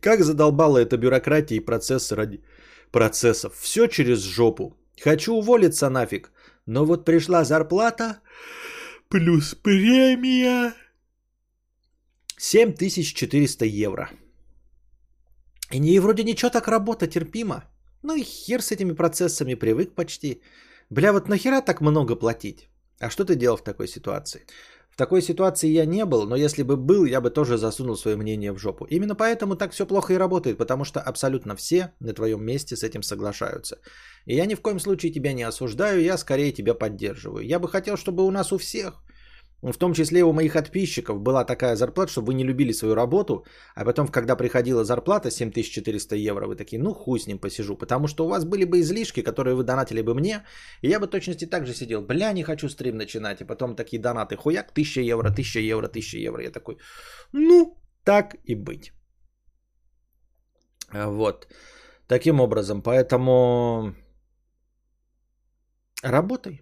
Как 0.00 0.24
задолбала 0.24 0.78
эта 0.78 0.96
бюрократия 0.96 1.56
и 1.56 1.64
процессы 1.64 2.14
ради 2.14 2.42
процессов. 2.90 3.54
Все 3.60 3.86
через 3.86 4.20
жопу. 4.20 4.76
Хочу 5.02 5.34
уволиться 5.34 5.90
нафиг. 5.90 6.30
Но 6.66 6.84
вот 6.84 7.04
пришла 7.04 7.44
зарплата 7.44 8.20
плюс 9.08 9.54
премия. 9.54 10.74
7400 12.38 13.64
евро. 13.64 14.10
И 15.70 15.78
не, 15.78 16.00
вроде 16.00 16.24
ничего 16.24 16.50
так 16.50 16.68
работа 16.68 17.06
терпимо. 17.06 17.64
Ну 18.02 18.16
и 18.16 18.22
хер 18.22 18.60
с 18.60 18.70
этими 18.70 18.92
процессами, 18.94 19.54
привык 19.54 19.94
почти. 19.94 20.42
Бля, 20.90 21.12
вот 21.12 21.28
нахера 21.28 21.62
так 21.62 21.80
много 21.80 22.16
платить? 22.16 22.68
А 23.00 23.10
что 23.10 23.24
ты 23.24 23.34
делал 23.34 23.56
в 23.56 23.64
такой 23.64 23.88
ситуации? 23.88 24.46
В 24.94 24.96
такой 24.96 25.22
ситуации 25.22 25.66
я 25.66 25.86
не 25.86 26.04
был, 26.04 26.24
но 26.24 26.36
если 26.36 26.62
бы 26.62 26.76
был, 26.76 27.04
я 27.04 27.20
бы 27.20 27.28
тоже 27.28 27.58
засунул 27.58 27.96
свое 27.96 28.16
мнение 28.16 28.52
в 28.52 28.58
жопу. 28.58 28.84
Именно 28.84 29.16
поэтому 29.16 29.56
так 29.56 29.72
все 29.72 29.86
плохо 29.86 30.14
и 30.14 30.16
работает, 30.16 30.56
потому 30.56 30.84
что 30.84 31.00
абсолютно 31.00 31.56
все 31.56 31.92
на 31.98 32.12
твоем 32.12 32.44
месте 32.44 32.76
с 32.76 32.84
этим 32.84 33.02
соглашаются. 33.02 33.80
И 34.24 34.36
я 34.36 34.46
ни 34.46 34.54
в 34.54 34.60
коем 34.60 34.78
случае 34.78 35.12
тебя 35.12 35.32
не 35.32 35.42
осуждаю, 35.42 36.00
я 36.00 36.16
скорее 36.16 36.52
тебя 36.52 36.74
поддерживаю. 36.74 37.44
Я 37.44 37.58
бы 37.58 37.68
хотел, 37.68 37.96
чтобы 37.96 38.24
у 38.24 38.30
нас 38.30 38.52
у 38.52 38.58
всех– 38.58 39.02
в 39.72 39.78
том 39.78 39.94
числе 39.94 40.22
у 40.22 40.32
моих 40.32 40.52
подписчиков 40.52 41.20
была 41.20 41.44
такая 41.44 41.76
зарплата, 41.76 42.12
чтобы 42.12 42.26
вы 42.26 42.34
не 42.34 42.44
любили 42.44 42.72
свою 42.72 42.94
работу, 42.94 43.44
а 43.74 43.84
потом, 43.84 44.08
когда 44.08 44.36
приходила 44.36 44.84
зарплата 44.84 45.30
7400 45.30 46.16
евро, 46.16 46.46
вы 46.46 46.56
такие, 46.56 46.82
ну 46.82 46.94
хуй 46.94 47.18
с 47.18 47.26
ним 47.26 47.38
посижу, 47.38 47.76
потому 47.76 48.06
что 48.08 48.26
у 48.26 48.28
вас 48.28 48.44
были 48.44 48.64
бы 48.64 48.80
излишки, 48.80 49.22
которые 49.22 49.54
вы 49.54 49.64
донатили 49.64 50.02
бы 50.02 50.14
мне, 50.14 50.44
и 50.82 50.88
я 50.88 51.00
бы 51.00 51.06
точности 51.06 51.46
так 51.46 51.66
же 51.66 51.74
сидел, 51.74 52.02
бля, 52.02 52.32
не 52.32 52.42
хочу 52.42 52.68
стрим 52.68 52.96
начинать, 52.96 53.40
и 53.40 53.44
потом 53.44 53.74
такие 53.74 54.02
донаты, 54.02 54.36
хуяк, 54.36 54.70
1000 54.72 55.00
евро, 55.00 55.28
1000 55.28 55.60
евро, 55.60 55.88
1000 55.88 56.18
евро, 56.18 56.42
я 56.42 56.50
такой, 56.50 56.76
ну, 57.32 57.78
так 58.04 58.36
и 58.44 58.54
быть. 58.54 58.92
Вот, 60.92 61.48
таким 62.06 62.40
образом, 62.40 62.82
поэтому 62.82 63.94
работай. 66.02 66.60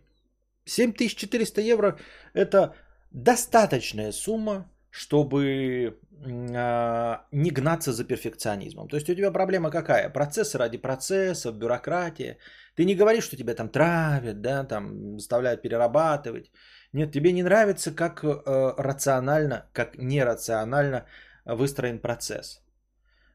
7400 0.64 1.61
евро 1.61 1.99
это 2.35 2.76
достаточная 3.12 4.12
сумма, 4.12 4.71
чтобы 4.90 5.42
э, 5.45 7.16
не 7.33 7.50
гнаться 7.50 7.92
за 7.92 8.04
перфекционизмом. 8.04 8.88
То 8.88 8.97
есть 8.97 9.11
у 9.11 9.14
тебя 9.14 9.31
проблема 9.31 9.71
какая? 9.71 10.12
Процесс 10.12 10.54
ради 10.54 10.78
процесса, 10.78 11.52
бюрократия. 11.52 12.38
Ты 12.76 12.85
не 12.85 12.95
говоришь, 12.95 13.25
что 13.25 13.37
тебя 13.37 13.54
там 13.54 13.69
травят, 13.69 14.40
да, 14.40 14.64
там 14.64 15.19
заставляют 15.19 15.62
перерабатывать. 15.62 16.50
Нет, 16.92 17.12
тебе 17.12 17.33
не 17.33 17.42
нравится, 17.42 17.90
как 17.95 18.25
э, 18.25 18.75
рационально, 18.78 19.66
как 19.73 19.99
нерационально 19.99 21.07
выстроен 21.45 21.99
процесс. 21.99 22.62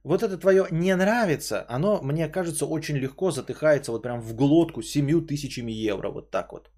Вот 0.04 0.24
это 0.24 0.38
твое 0.38 0.68
не 0.72 0.96
нравится, 0.96 1.66
оно, 1.68 2.02
мне 2.02 2.30
кажется, 2.30 2.66
очень 2.66 2.96
легко 2.98 3.32
затыхается 3.32 3.92
вот 3.92 4.04
прям 4.04 4.22
в 4.22 4.36
глотку 4.36 4.82
семью 4.82 5.22
тысячами 5.22 5.72
евро, 5.72 6.10
вот 6.10 6.32
так 6.32 6.54
вот. 6.54 6.70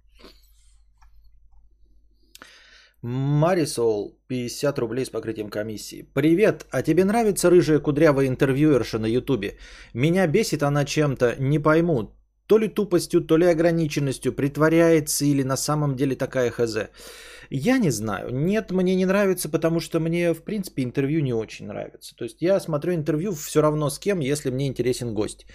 Марисол, 3.01 4.19
50 4.27 4.77
рублей 4.79 5.05
с 5.05 5.09
покрытием 5.09 5.49
комиссии. 5.49 6.05
Привет, 6.13 6.65
а 6.69 6.81
тебе 6.81 7.05
нравится 7.05 7.49
рыжая 7.49 7.79
кудрявая 7.79 8.27
интервьюерша 8.27 8.99
на 8.99 9.05
ютубе? 9.05 9.57
Меня 9.93 10.27
бесит 10.27 10.63
она 10.63 10.83
чем-то, 10.83 11.35
не 11.39 11.59
пойму. 11.59 12.11
То 12.45 12.57
ли 12.57 12.67
тупостью, 12.67 13.21
то 13.21 13.37
ли 13.37 13.45
ограниченностью, 13.45 14.33
притворяется 14.33 15.23
или 15.23 15.43
на 15.43 15.55
самом 15.55 15.95
деле 15.95 16.15
такая 16.15 16.51
хз. 16.51 16.89
Я 17.49 17.77
не 17.77 17.91
знаю. 17.91 18.31
Нет, 18.31 18.71
мне 18.71 18.95
не 18.95 19.05
нравится, 19.05 19.49
потому 19.49 19.79
что 19.79 19.99
мне, 19.99 20.33
в 20.33 20.43
принципе, 20.43 20.83
интервью 20.83 21.21
не 21.21 21.33
очень 21.33 21.67
нравится. 21.67 22.15
То 22.15 22.25
есть 22.25 22.41
я 22.41 22.59
смотрю 22.59 22.93
интервью 22.93 23.33
все 23.33 23.61
равно 23.61 23.89
с 23.89 23.97
кем, 23.97 24.19
если 24.19 24.51
мне 24.51 24.67
интересен 24.67 25.13
гость. 25.13 25.45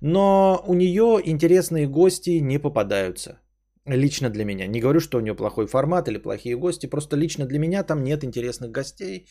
Но 0.00 0.62
у 0.68 0.74
нее 0.74 1.20
интересные 1.24 1.88
гости 1.88 2.40
не 2.40 2.58
попадаются. 2.58 3.41
Лично 3.86 4.30
для 4.30 4.44
меня. 4.44 4.66
Не 4.66 4.80
говорю, 4.80 5.00
что 5.00 5.18
у 5.18 5.20
нее 5.20 5.34
плохой 5.34 5.66
формат 5.66 6.08
или 6.08 6.18
плохие 6.18 6.56
гости. 6.56 6.86
Просто 6.86 7.16
лично 7.16 7.46
для 7.46 7.58
меня 7.58 7.82
там 7.82 8.04
нет 8.04 8.22
интересных 8.22 8.70
гостей. 8.70 9.26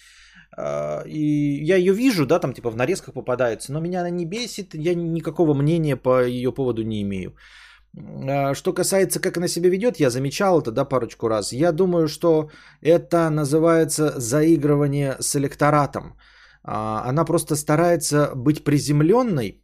А, 0.58 1.04
и 1.06 1.64
я 1.64 1.78
ее 1.78 1.94
вижу, 1.94 2.26
да, 2.26 2.40
там 2.40 2.54
типа 2.54 2.70
в 2.70 2.76
нарезках 2.76 3.14
попадается, 3.14 3.72
но 3.72 3.80
меня 3.80 4.02
она 4.02 4.10
не 4.10 4.26
бесит, 4.26 4.74
я 4.74 4.94
никакого 4.96 5.54
мнения 5.54 5.96
по 5.96 6.26
ее 6.26 6.52
поводу 6.52 6.84
не 6.84 7.02
имею. 7.02 7.34
А, 8.30 8.54
что 8.54 8.74
касается, 8.74 9.22
как 9.22 9.38
она 9.38 9.48
себя 9.48 9.70
ведет, 9.70 10.00
я 10.00 10.10
замечал 10.10 10.60
это, 10.60 10.72
да, 10.72 10.86
парочку 10.86 11.30
раз. 11.30 11.54
Я 11.54 11.72
думаю, 11.72 12.08
что 12.08 12.50
это 12.82 13.30
называется 13.30 14.20
заигрывание 14.20 15.16
с 15.20 15.36
электоратом. 15.38 16.18
А, 16.64 17.04
она 17.10 17.24
просто 17.24 17.56
старается 17.56 18.36
быть 18.36 18.66
приземленной, 18.66 19.62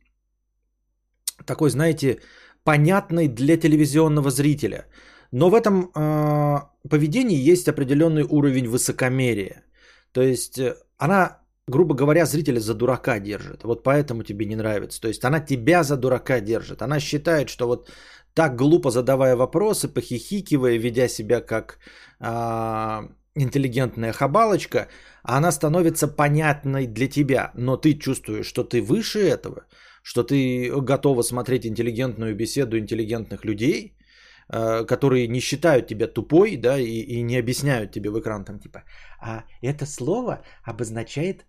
такой, 1.46 1.70
знаете, 1.70 2.20
понятной 2.68 3.28
для 3.30 3.58
телевизионного 3.58 4.30
зрителя. 4.30 4.86
Но 5.32 5.50
в 5.50 5.54
этом 5.54 5.90
э, 5.96 6.90
поведении 6.90 7.52
есть 7.52 7.68
определенный 7.70 8.24
уровень 8.24 8.68
высокомерия. 8.68 9.64
То 10.12 10.22
есть 10.22 10.60
э, 10.60 10.76
она, 10.98 11.38
грубо 11.70 11.96
говоря, 11.96 12.26
зрителя 12.26 12.60
за 12.60 12.74
дурака 12.74 13.20
держит. 13.20 13.64
Вот 13.64 13.84
поэтому 13.84 14.24
тебе 14.24 14.46
не 14.46 14.56
нравится. 14.56 15.00
То 15.00 15.08
есть 15.08 15.24
она 15.24 15.40
тебя 15.40 15.84
за 15.84 15.96
дурака 15.96 16.42
держит. 16.42 16.82
Она 16.82 17.00
считает, 17.00 17.48
что 17.48 17.68
вот 17.68 17.90
так 18.34 18.58
глупо 18.58 18.92
задавая 18.92 19.36
вопросы, 19.36 19.88
похихикивая, 19.88 20.78
ведя 20.78 21.08
себя 21.08 21.40
как 21.40 21.80
э, 22.20 23.08
интеллигентная 23.36 24.12
хабалочка, 24.12 24.88
она 25.24 25.52
становится 25.52 26.08
понятной 26.10 26.88
для 26.88 27.08
тебя. 27.08 27.52
Но 27.56 27.78
ты 27.78 27.94
чувствуешь, 27.94 28.48
что 28.48 28.64
ты 28.64 28.82
выше 28.82 29.20
этого– 29.20 29.64
что 30.08 30.24
ты 30.24 30.72
готова 30.82 31.22
смотреть 31.24 31.66
интеллигентную 31.66 32.36
беседу 32.36 32.78
интеллигентных 32.78 33.44
людей, 33.46 33.98
э, 34.54 34.86
которые 34.86 35.28
не 35.28 35.42
считают 35.42 35.88
тебя 35.88 36.08
тупой, 36.08 36.56
да, 36.56 36.80
и, 36.80 37.02
и 37.02 37.24
не 37.24 37.40
объясняют 37.40 37.92
тебе 37.92 38.10
в 38.10 38.18
экран 38.18 38.46
там 38.46 38.60
типа, 38.60 38.84
а 39.20 39.44
это 39.62 39.86
слово 39.86 40.42
обозначает, 40.64 41.46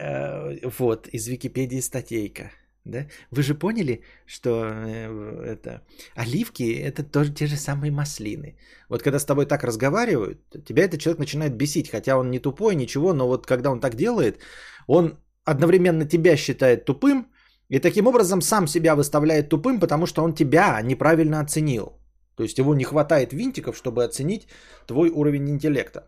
э, 0.00 0.68
вот, 0.78 1.08
из 1.12 1.28
Википедии 1.28 1.80
статейка, 1.80 2.50
да? 2.84 3.06
Вы 3.30 3.42
же 3.42 3.54
поняли, 3.54 4.02
что 4.26 4.48
э, 4.50 5.54
это 5.54 5.80
оливки 6.16 6.64
это 6.64 7.04
тоже 7.04 7.32
те 7.32 7.46
же 7.46 7.56
самые 7.56 7.92
маслины. 7.92 8.56
Вот 8.88 9.02
когда 9.02 9.20
с 9.20 9.26
тобой 9.26 9.46
так 9.46 9.62
разговаривают, 9.64 10.38
тебя 10.64 10.82
этот 10.82 11.00
человек 11.00 11.20
начинает 11.20 11.56
бесить, 11.56 11.90
хотя 11.90 12.18
он 12.18 12.30
не 12.30 12.40
тупой, 12.40 12.74
ничего, 12.74 13.12
но 13.12 13.28
вот 13.28 13.46
когда 13.46 13.70
он 13.70 13.78
так 13.78 13.94
делает, 13.94 14.40
он 14.88 15.20
одновременно 15.44 16.04
тебя 16.04 16.36
считает 16.36 16.84
тупым, 16.84 17.26
и 17.68 17.80
таким 17.80 18.06
образом 18.06 18.40
сам 18.40 18.66
себя 18.66 18.94
выставляет 18.94 19.48
тупым, 19.48 19.80
потому 19.80 20.06
что 20.06 20.22
он 20.22 20.34
тебя 20.34 20.80
неправильно 20.82 21.40
оценил. 21.40 21.98
То 22.36 22.42
есть 22.42 22.58
его 22.58 22.74
не 22.74 22.84
хватает 22.84 23.32
винтиков, 23.32 23.76
чтобы 23.76 24.04
оценить 24.04 24.48
твой 24.86 25.10
уровень 25.10 25.48
интеллекта. 25.48 26.00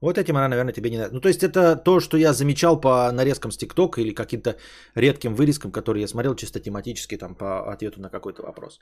Вот 0.00 0.16
этим 0.16 0.36
она, 0.36 0.48
наверное, 0.48 0.72
тебе 0.72 0.90
не 0.90 0.96
нравится. 0.96 1.14
Ну, 1.14 1.20
то 1.20 1.28
есть 1.28 1.42
это 1.42 1.76
то, 1.76 2.00
что 2.00 2.16
я 2.16 2.32
замечал 2.32 2.80
по 2.80 3.10
нарезкам 3.12 3.50
с 3.50 3.56
ТикТок 3.56 3.98
или 3.98 4.14
каким-то 4.14 4.56
редким 4.94 5.34
вырезкам, 5.34 5.72
которые 5.72 6.02
я 6.02 6.08
смотрел 6.08 6.36
чисто 6.36 6.60
тематически 6.60 7.16
там 7.16 7.34
по 7.34 7.72
ответу 7.72 8.00
на 8.00 8.08
какой-то 8.08 8.42
вопрос. 8.42 8.78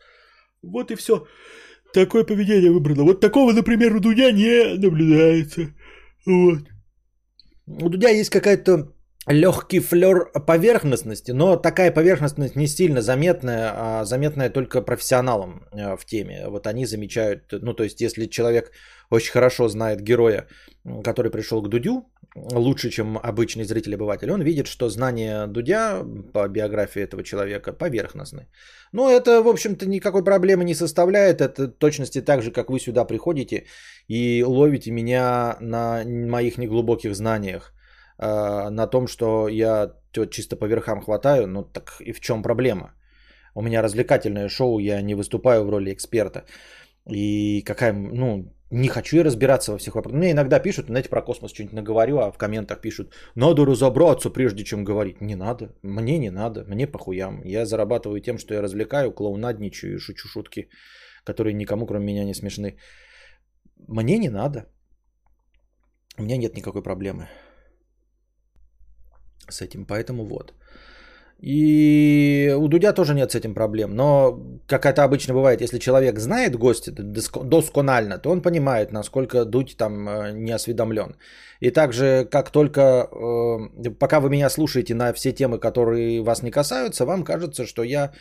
Вот 0.62 0.90
и 0.90 0.94
все. 0.94 1.26
Такое 1.94 2.24
поведение 2.24 2.70
выбрано. 2.70 3.04
Вот 3.04 3.20
такого, 3.20 3.52
например, 3.52 3.96
у 3.96 4.00
Дудя 4.00 4.30
не 4.30 4.78
наблюдается. 4.78 5.74
Вот. 6.26 6.75
У 7.66 7.88
Дудя 7.88 8.10
есть 8.10 8.30
какая-то 8.30 8.92
легкий 9.26 9.80
флер 9.80 10.30
поверхностности, 10.46 11.32
но 11.32 11.56
такая 11.56 11.90
поверхностность 11.90 12.56
не 12.56 12.66
сильно 12.68 13.02
заметная, 13.02 13.72
а 13.74 14.04
заметная 14.04 14.50
только 14.50 14.82
профессионалам 14.82 15.66
э, 15.72 15.96
в 15.96 16.04
теме. 16.04 16.48
Вот 16.48 16.66
они 16.66 16.86
замечают, 16.86 17.52
ну 17.52 17.74
то 17.74 17.82
есть 17.84 18.00
если 18.00 18.26
человек 18.26 18.70
очень 19.10 19.32
хорошо 19.32 19.68
знает 19.68 20.00
героя, 20.00 20.46
который 21.04 21.30
пришел 21.30 21.62
к 21.62 21.68
Дудю, 21.68 22.04
лучше, 22.36 22.90
чем 22.90 23.18
обычный 23.18 23.64
зритель-обыватель, 23.64 24.30
он 24.30 24.42
видит, 24.42 24.66
что 24.66 24.88
знания 24.88 25.46
Дудя 25.46 26.04
по 26.32 26.48
биографии 26.48 27.02
этого 27.02 27.22
человека 27.22 27.72
поверхностны. 27.72 28.46
Но 28.92 29.10
это, 29.10 29.42
в 29.42 29.48
общем-то, 29.48 29.88
никакой 29.88 30.22
проблемы 30.22 30.64
не 30.64 30.74
составляет. 30.74 31.40
Это 31.40 31.68
точности 31.68 32.20
так 32.20 32.42
же, 32.42 32.52
как 32.52 32.70
вы 32.70 32.78
сюда 32.78 33.04
приходите 33.04 33.66
и 34.08 34.44
ловите 34.46 34.90
меня 34.92 35.56
на 35.60 36.04
моих 36.04 36.58
неглубоких 36.58 37.16
знаниях 37.16 37.72
а, 38.18 38.70
на 38.70 38.86
том, 38.86 39.06
что 39.06 39.48
я 39.48 39.92
чисто 40.30 40.56
по 40.56 40.66
верхам 40.66 41.00
хватаю, 41.00 41.46
ну 41.46 41.62
так 41.62 42.00
и 42.00 42.12
в 42.12 42.20
чем 42.20 42.42
проблема? 42.42 42.94
У 43.54 43.62
меня 43.62 43.82
развлекательное 43.82 44.48
шоу, 44.48 44.78
я 44.78 45.02
не 45.02 45.14
выступаю 45.14 45.64
в 45.64 45.70
роли 45.70 45.92
эксперта. 45.92 46.44
И 47.10 47.62
какая, 47.62 47.92
ну, 47.92 48.52
не 48.70 48.88
хочу 48.88 49.16
я 49.16 49.24
разбираться 49.24 49.72
во 49.72 49.78
всех 49.78 49.94
вопросах. 49.94 50.18
Мне 50.18 50.32
иногда 50.32 50.58
пишут, 50.58 50.86
знаете, 50.86 51.08
про 51.08 51.22
космос 51.22 51.52
что-нибудь 51.52 51.74
наговорю, 51.74 52.18
а 52.18 52.32
в 52.32 52.38
комментах 52.38 52.80
пишут, 52.80 53.14
надо 53.34 53.64
разобраться, 53.64 54.30
прежде 54.30 54.64
чем 54.64 54.84
говорить. 54.84 55.20
Не 55.20 55.36
надо, 55.36 55.74
мне 55.82 56.18
не 56.18 56.30
надо, 56.30 56.64
мне 56.68 56.86
похуям. 56.86 57.42
Я 57.44 57.64
зарабатываю 57.64 58.20
тем, 58.20 58.38
что 58.38 58.54
я 58.54 58.62
развлекаю, 58.62 59.12
клоунадничаю 59.12 59.94
и 59.94 59.98
шучу 59.98 60.28
шутки, 60.28 60.68
которые 61.24 61.54
никому, 61.54 61.86
кроме 61.86 62.04
меня, 62.04 62.24
не 62.24 62.34
смешны. 62.34 62.76
Мне 63.88 64.18
не 64.18 64.28
надо. 64.28 64.66
У 66.18 66.22
меня 66.22 66.36
нет 66.36 66.56
никакой 66.56 66.82
проблемы 66.82 67.28
с 69.50 69.62
этим, 69.62 69.84
поэтому 69.84 70.24
вот. 70.24 70.52
И 71.42 72.54
у 72.58 72.68
Дудя 72.68 72.92
тоже 72.94 73.14
нет 73.14 73.30
с 73.30 73.34
этим 73.34 73.54
проблем. 73.54 73.94
Но, 73.94 74.40
как 74.66 74.86
это 74.86 75.04
обычно 75.04 75.34
бывает, 75.34 75.60
если 75.60 75.78
человек 75.78 76.18
знает 76.18 76.56
гостя 76.56 76.92
досконально, 76.92 78.18
то 78.18 78.30
он 78.30 78.40
понимает, 78.40 78.92
насколько 78.92 79.44
Дудь 79.44 79.76
там 79.76 80.08
э, 80.08 80.32
не 80.32 80.52
осведомлен. 80.52 81.16
И 81.60 81.70
также, 81.70 82.26
как 82.30 82.50
только, 82.50 82.80
э, 82.80 83.90
пока 83.90 84.20
вы 84.20 84.30
меня 84.30 84.48
слушаете 84.48 84.94
на 84.94 85.12
все 85.12 85.32
темы, 85.32 85.58
которые 85.58 86.22
вас 86.22 86.42
не 86.42 86.50
касаются, 86.50 87.04
вам 87.04 87.22
кажется, 87.22 87.66
что 87.66 87.82
я 87.82 88.12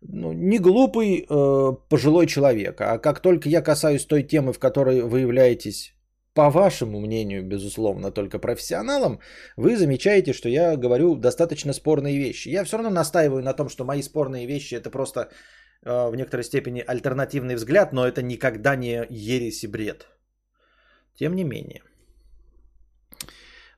ну, 0.00 0.32
не 0.32 0.58
глупый 0.58 1.26
э, 1.28 1.72
пожилой 1.88 2.26
человек. 2.26 2.80
А 2.80 2.98
как 2.98 3.20
только 3.20 3.48
я 3.48 3.60
касаюсь 3.60 4.06
той 4.06 4.22
темы, 4.22 4.52
в 4.52 4.58
которой 4.60 5.02
вы 5.02 5.20
являетесь 5.20 5.94
по 6.34 6.50
вашему 6.50 7.00
мнению, 7.00 7.42
безусловно, 7.44 8.10
только 8.10 8.38
профессионалам, 8.38 9.20
вы 9.56 9.76
замечаете, 9.76 10.32
что 10.32 10.48
я 10.48 10.76
говорю 10.76 11.16
достаточно 11.16 11.72
спорные 11.72 12.18
вещи. 12.18 12.48
Я 12.48 12.64
все 12.64 12.76
равно 12.76 12.90
настаиваю 12.90 13.42
на 13.42 13.52
том, 13.52 13.68
что 13.68 13.84
мои 13.84 14.02
спорные 14.02 14.46
вещи 14.46 14.74
это 14.74 14.90
просто 14.90 15.20
э, 15.84 16.10
в 16.10 16.16
некоторой 16.16 16.44
степени 16.44 16.82
альтернативный 16.86 17.54
взгляд, 17.54 17.92
но 17.92 18.06
это 18.06 18.22
никогда 18.22 18.76
не 18.76 19.06
ересь 19.10 19.64
и 19.64 19.68
бред. 19.68 20.06
Тем 21.18 21.34
не 21.36 21.44
менее. 21.44 21.82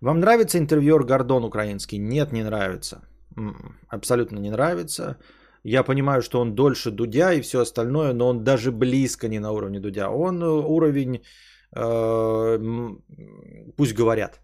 Вам 0.00 0.20
нравится 0.20 0.58
интервьюер 0.58 1.04
Гордон 1.04 1.44
украинский? 1.44 1.98
Нет, 1.98 2.32
не 2.32 2.44
нравится. 2.44 3.00
М-м, 3.36 3.78
абсолютно 3.88 4.38
не 4.38 4.50
нравится. 4.50 5.16
Я 5.64 5.82
понимаю, 5.82 6.22
что 6.22 6.40
он 6.40 6.54
дольше 6.54 6.90
Дудя 6.90 7.32
и 7.32 7.40
все 7.40 7.60
остальное, 7.60 8.12
но 8.12 8.28
он 8.28 8.44
даже 8.44 8.70
близко 8.70 9.28
не 9.28 9.40
на 9.40 9.50
уровне 9.50 9.80
Дудя. 9.80 10.10
Он 10.10 10.42
э, 10.42 10.46
уровень 10.46 11.22
пусть 13.76 13.94
говорят. 13.94 14.40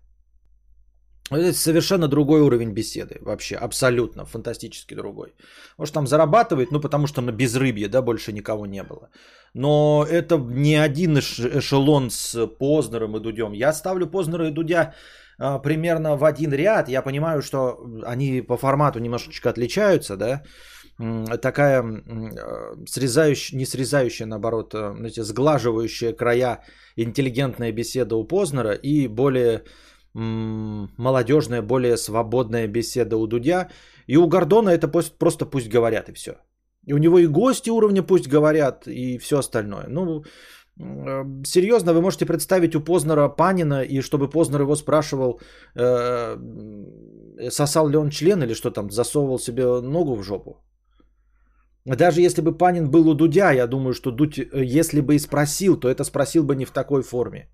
Это 1.30 1.52
совершенно 1.52 2.08
другой 2.08 2.40
уровень 2.40 2.72
беседы 2.72 3.18
вообще, 3.20 3.56
абсолютно, 3.56 4.24
фантастически 4.24 4.94
другой. 4.94 5.34
Может 5.78 5.94
там 5.94 6.06
зарабатывает, 6.06 6.72
ну 6.72 6.80
потому 6.80 7.06
что 7.06 7.22
на 7.22 7.30
безрыбье, 7.30 7.88
да, 7.88 8.02
больше 8.02 8.32
никого 8.32 8.66
не 8.66 8.82
было. 8.82 9.10
Но 9.54 10.04
это 10.10 10.38
не 10.38 10.74
один 10.74 11.18
эшелон 11.18 12.10
с 12.10 12.46
Познером 12.58 13.16
и 13.16 13.20
Дудем. 13.20 13.52
Я 13.52 13.72
ставлю 13.72 14.06
Познера 14.08 14.48
и 14.48 14.50
Дудя 14.50 14.94
а, 15.38 15.58
примерно 15.58 16.16
в 16.16 16.24
один 16.24 16.52
ряд. 16.52 16.88
Я 16.88 17.02
понимаю, 17.02 17.42
что 17.42 17.78
они 18.02 18.42
по 18.42 18.56
формату 18.56 18.98
немножечко 18.98 19.50
отличаются, 19.50 20.16
да, 20.16 20.42
такая 21.40 21.82
срезающая, 22.86 23.58
не 23.58 23.66
срезающая, 23.66 24.26
наоборот, 24.26 24.74
а, 24.74 24.94
знаете, 24.96 25.22
сглаживающая 25.22 26.12
края 26.12 26.62
интеллигентная 26.96 27.72
беседа 27.72 28.16
у 28.16 28.24
Познера 28.24 28.72
и 28.72 29.08
более 29.08 29.62
молодежная, 30.12 31.62
более 31.62 31.96
свободная 31.96 32.66
беседа 32.66 33.16
у 33.16 33.26
Дудя. 33.26 33.68
И 34.08 34.16
у 34.16 34.26
Гордона 34.26 34.70
это 34.70 34.88
просто 34.88 35.46
пусть 35.46 35.68
говорят 35.68 36.08
и 36.08 36.12
все. 36.12 36.32
И 36.84 36.92
у 36.92 36.98
него 36.98 37.18
и 37.18 37.28
гости 37.28 37.70
уровня 37.70 38.02
пусть 38.02 38.28
говорят 38.28 38.88
и 38.88 39.18
все 39.18 39.38
остальное. 39.38 39.86
Ну, 39.88 40.24
а, 40.80 41.24
серьезно, 41.44 41.92
вы 41.92 42.00
можете 42.00 42.26
представить 42.26 42.74
у 42.74 42.80
Познера 42.80 43.28
Панина, 43.28 43.82
и 43.82 44.00
чтобы 44.00 44.28
Познер 44.28 44.62
его 44.62 44.76
спрашивал, 44.76 45.40
э, 45.76 46.36
сосал 47.50 47.88
ли 47.88 47.96
он 47.96 48.10
член 48.10 48.42
или 48.42 48.54
что 48.54 48.70
там, 48.70 48.90
засовывал 48.90 49.38
себе 49.38 49.80
ногу 49.80 50.16
в 50.16 50.22
жопу. 50.22 50.56
Даже 51.84 52.20
если 52.20 52.42
бы 52.42 52.58
Панин 52.58 52.90
был 52.90 53.08
у 53.08 53.14
Дудя, 53.14 53.52
я 53.52 53.66
думаю, 53.66 53.94
что 53.94 54.10
Дудь, 54.10 54.38
э, 54.38 54.78
если 54.78 55.00
бы 55.00 55.14
и 55.14 55.18
спросил, 55.18 55.80
то 55.80 55.88
это 55.88 56.04
спросил 56.04 56.44
бы 56.44 56.54
не 56.56 56.64
в 56.64 56.70
такой 56.70 57.02
форме. 57.02 57.48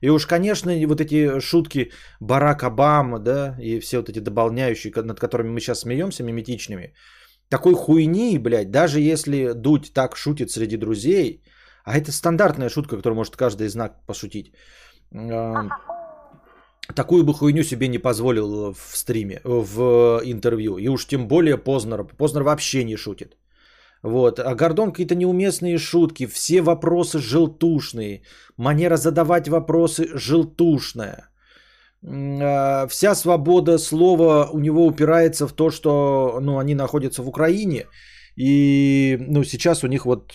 И 0.00 0.10
уж, 0.10 0.26
конечно, 0.26 0.72
вот 0.86 1.00
эти 1.00 1.40
шутки 1.40 1.90
Барак 2.20 2.62
Обама, 2.62 3.18
да, 3.18 3.56
и 3.60 3.80
все 3.80 3.98
вот 3.98 4.08
эти 4.08 4.18
дополняющие, 4.18 4.92
над 5.02 5.20
которыми 5.20 5.50
мы 5.50 5.60
сейчас 5.60 5.80
смеемся, 5.80 6.24
миметичными, 6.24 6.94
такой 7.48 7.74
хуйни, 7.74 8.38
блядь, 8.38 8.70
даже 8.70 9.00
если 9.00 9.52
Дудь 9.54 9.92
так 9.92 10.16
шутит 10.16 10.50
среди 10.50 10.76
друзей, 10.76 11.42
а 11.84 11.98
это 11.98 12.10
стандартная 12.10 12.68
шутка, 12.68 12.96
которую 12.96 13.16
может 13.16 13.36
каждый 13.36 13.66
из 13.66 13.74
нас 13.74 13.90
пошутить, 14.06 14.52
такую 16.94 17.24
бы 17.24 17.34
хуйню 17.34 17.62
себе 17.62 17.88
не 17.88 17.98
позволил 17.98 18.72
в 18.72 18.96
стриме, 18.96 19.40
в 19.44 20.20
интервью. 20.24 20.78
И 20.78 20.88
уж 20.88 21.06
тем 21.06 21.28
более 21.28 21.58
Познер. 21.58 22.04
Познер 22.04 22.42
вообще 22.42 22.84
не 22.84 22.96
шутит. 22.96 23.36
Вот. 24.02 24.40
А 24.40 24.54
Гордон 24.54 24.90
какие-то 24.90 25.14
неуместные 25.14 25.78
шутки, 25.78 26.26
все 26.26 26.60
вопросы 26.60 27.18
желтушные, 27.18 28.22
манера 28.56 28.96
задавать 28.96 29.48
вопросы 29.48 30.08
желтушная. 30.14 31.30
А, 32.04 32.86
вся 32.88 33.14
свобода 33.14 33.78
слова 33.78 34.50
у 34.52 34.58
него 34.58 34.86
упирается 34.86 35.46
в 35.46 35.52
то, 35.52 35.70
что 35.70 36.38
ну, 36.40 36.58
они 36.58 36.74
находятся 36.74 37.22
в 37.22 37.28
Украине, 37.28 37.86
и 38.36 39.16
ну, 39.20 39.44
сейчас 39.44 39.84
у 39.84 39.86
них 39.86 40.04
вот 40.04 40.32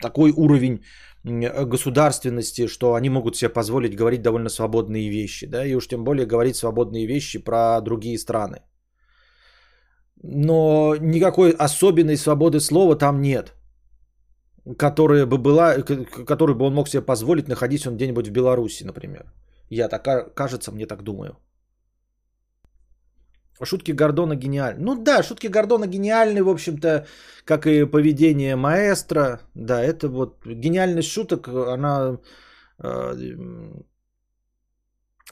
такой 0.00 0.32
уровень 0.32 0.82
государственности, 1.22 2.66
что 2.66 2.94
они 2.94 3.10
могут 3.10 3.36
себе 3.36 3.48
позволить 3.48 3.96
говорить 3.96 4.22
довольно 4.22 4.50
свободные 4.50 5.08
вещи, 5.08 5.46
да, 5.46 5.64
и 5.64 5.74
уж 5.74 5.86
тем 5.86 6.04
более 6.04 6.26
говорить 6.26 6.56
свободные 6.56 7.06
вещи 7.06 7.38
про 7.38 7.80
другие 7.80 8.18
страны 8.18 8.60
но 10.26 10.96
никакой 11.00 11.50
особенной 11.50 12.16
свободы 12.16 12.60
слова 12.60 12.96
там 12.96 13.20
нет, 13.20 13.52
которая 14.78 15.26
бы 15.26 15.36
была, 15.38 15.74
которую 16.26 16.56
бы 16.56 16.64
он 16.64 16.74
мог 16.74 16.88
себе 16.88 17.02
позволить, 17.02 17.48
находясь 17.48 17.86
он 17.86 17.96
где-нибудь 17.96 18.28
в 18.28 18.32
Беларуси, 18.32 18.84
например. 18.84 19.32
Я 19.70 19.88
так, 19.88 20.34
кажется, 20.34 20.72
мне 20.72 20.86
так 20.86 21.02
думаю. 21.02 21.36
Шутки 23.62 23.92
Гордона 23.92 24.34
гениальны. 24.34 24.82
Ну 24.82 25.02
да, 25.02 25.22
шутки 25.22 25.46
Гордона 25.48 25.86
гениальны, 25.86 26.42
в 26.42 26.48
общем-то, 26.48 27.06
как 27.44 27.66
и 27.66 27.84
поведение 27.84 28.56
маэстро. 28.56 29.40
Да, 29.54 29.82
это 29.82 30.08
вот 30.08 30.46
гениальность 30.46 31.10
шуток, 31.10 31.48
она 31.48 32.18
э, 32.78 33.14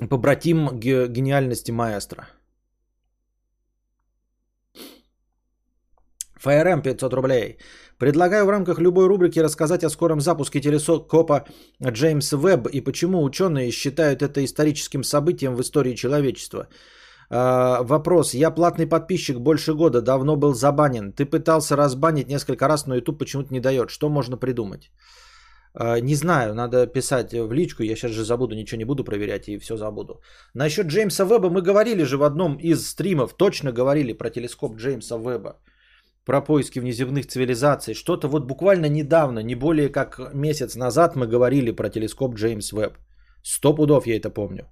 побратим 0.08 0.78
гениальности 0.78 1.72
маэстро. 1.72 2.28
ФРМ 6.42 6.82
500 6.82 7.12
рублей. 7.14 7.58
Предлагаю 7.98 8.46
в 8.46 8.50
рамках 8.50 8.80
любой 8.80 9.06
рубрики 9.06 9.38
рассказать 9.38 9.84
о 9.84 9.90
скором 9.90 10.20
запуске 10.20 10.60
телескопа 10.60 11.44
Джеймс 11.82 12.32
Веб 12.32 12.66
и 12.66 12.80
почему 12.80 13.22
ученые 13.22 13.70
считают 13.70 14.22
это 14.22 14.44
историческим 14.44 15.04
событием 15.04 15.54
в 15.54 15.60
истории 15.60 15.94
человечества. 15.94 16.66
А, 17.30 17.82
вопрос. 17.82 18.34
Я 18.34 18.50
платный 18.50 18.88
подписчик 18.88 19.38
больше 19.38 19.74
года, 19.74 20.02
давно 20.02 20.36
был 20.36 20.54
забанен. 20.54 21.12
Ты 21.12 21.26
пытался 21.26 21.76
разбанить 21.76 22.28
несколько 22.28 22.68
раз, 22.68 22.86
но 22.86 22.94
YouTube 22.94 23.18
почему-то 23.18 23.54
не 23.54 23.60
дает. 23.60 23.90
Что 23.90 24.08
можно 24.08 24.36
придумать? 24.36 24.90
А, 25.74 26.00
не 26.00 26.16
знаю, 26.16 26.54
надо 26.54 26.86
писать 26.88 27.32
в 27.32 27.52
личку, 27.52 27.84
я 27.84 27.94
сейчас 27.94 28.12
же 28.12 28.24
забуду, 28.24 28.54
ничего 28.56 28.78
не 28.78 28.84
буду 28.84 29.04
проверять 29.04 29.48
и 29.48 29.58
все 29.58 29.76
забуду. 29.76 30.20
Насчет 30.54 30.86
Джеймса 30.86 31.24
Веба 31.24 31.50
мы 31.50 31.62
говорили 31.62 32.02
же 32.02 32.16
в 32.16 32.24
одном 32.24 32.56
из 32.56 32.84
стримов, 32.88 33.36
точно 33.36 33.70
говорили 33.70 34.12
про 34.12 34.30
телескоп 34.30 34.76
Джеймса 34.76 35.16
Веба 35.16 35.56
про 36.24 36.40
поиски 36.40 36.80
внеземных 36.80 37.26
цивилизаций. 37.26 37.94
Что-то 37.94 38.28
вот 38.28 38.46
буквально 38.46 38.88
недавно, 38.88 39.40
не 39.42 39.54
более 39.54 39.88
как 39.88 40.34
месяц 40.34 40.76
назад 40.76 41.16
мы 41.16 41.26
говорили 41.26 41.72
про 41.72 41.88
телескоп 41.88 42.34
Джеймс 42.34 42.72
Веб. 42.72 42.98
Сто 43.42 43.74
пудов 43.74 44.06
я 44.06 44.16
это 44.16 44.30
помню. 44.30 44.66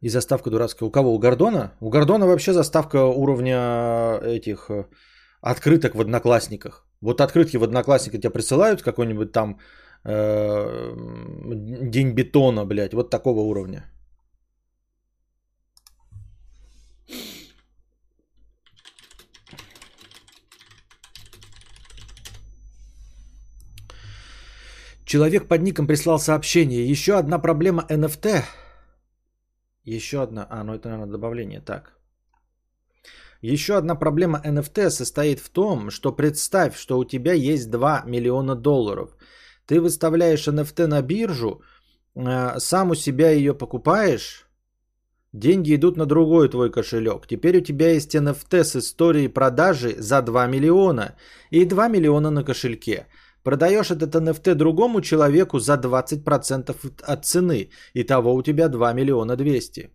И 0.00 0.08
заставка 0.08 0.50
дурацкая. 0.50 0.88
У 0.88 0.92
кого? 0.92 1.14
У 1.14 1.18
Гордона? 1.18 1.72
У 1.80 1.90
Гордона 1.90 2.26
вообще 2.26 2.52
заставка 2.52 3.04
уровня 3.04 3.56
э, 4.22 4.36
этих 4.36 4.70
э, 4.70 4.84
открыток 5.40 5.94
в 5.94 6.00
Одноклассниках. 6.00 6.86
Вот 7.00 7.20
открытки 7.20 7.56
в 7.56 7.64
Одноклассниках 7.64 8.20
тебя 8.20 8.30
присылают 8.30 8.82
какой-нибудь 8.82 9.32
там 9.32 9.58
день 10.08 12.14
бетона, 12.14 12.64
блядь, 12.64 12.94
вот 12.94 13.10
такого 13.10 13.40
уровня. 13.40 13.84
Человек 25.04 25.48
под 25.48 25.62
ником 25.62 25.86
прислал 25.86 26.18
сообщение. 26.18 26.90
Еще 26.90 27.18
одна 27.18 27.38
проблема 27.38 27.86
NFT. 27.88 28.42
Еще 29.84 30.22
одна. 30.22 30.46
А, 30.50 30.64
ну 30.64 30.74
это, 30.74 30.88
наверное, 30.88 31.12
добавление. 31.12 31.60
Так. 31.60 31.98
Еще 33.40 33.76
одна 33.76 33.94
проблема 33.94 34.42
NFT 34.44 34.90
состоит 34.90 35.40
в 35.40 35.48
том, 35.48 35.90
что 35.90 36.16
представь, 36.16 36.76
что 36.76 36.98
у 36.98 37.04
тебя 37.04 37.32
есть 37.32 37.70
2 37.70 38.04
миллиона 38.06 38.54
долларов. 38.54 39.16
Ты 39.68 39.80
выставляешь 39.80 40.48
NFT 40.48 40.86
на 40.86 41.02
биржу, 41.02 41.60
э, 42.16 42.58
сам 42.58 42.90
у 42.90 42.94
себя 42.94 43.30
ее 43.30 43.52
покупаешь, 43.52 44.48
деньги 45.32 45.74
идут 45.74 45.96
на 45.96 46.06
другой 46.06 46.48
твой 46.48 46.70
кошелек. 46.70 47.26
Теперь 47.26 47.58
у 47.58 47.60
тебя 47.60 47.90
есть 47.90 48.14
NFT 48.14 48.64
с 48.64 48.76
историей 48.76 49.28
продажи 49.28 49.94
за 49.98 50.22
2 50.22 50.46
миллиона 50.46 51.16
и 51.50 51.66
2 51.66 51.88
миллиона 51.88 52.30
на 52.30 52.44
кошельке. 52.44 53.06
Продаешь 53.42 53.90
этот 53.90 54.14
NFT 54.14 54.54
другому 54.54 55.00
человеку 55.00 55.58
за 55.58 55.74
20% 55.74 56.74
от 57.02 57.24
цены. 57.24 57.68
Итого 57.94 58.34
у 58.34 58.42
тебя 58.42 58.68
2 58.68 58.94
миллиона 58.94 59.36
200. 59.36 59.90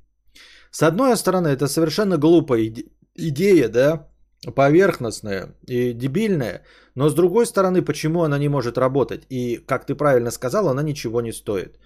С 0.72 0.84
одной 0.84 1.18
стороны, 1.18 1.48
это 1.48 1.68
совершенно 1.68 2.18
глупая 2.18 2.72
идея, 3.16 3.70
да, 3.70 4.08
поверхностная 4.52 5.56
и 5.68 5.94
дебильная, 5.94 6.64
но 6.96 7.10
с 7.10 7.14
другой 7.14 7.46
стороны, 7.46 7.82
почему 7.82 8.24
она 8.24 8.38
не 8.38 8.50
может 8.50 8.78
работать? 8.78 9.26
И, 9.30 9.58
как 9.66 9.86
ты 9.86 9.96
правильно 9.96 10.32
сказал, 10.32 10.68
она 10.68 10.84
ничего 10.84 11.22
не 11.22 11.32
стоит. 11.32 11.80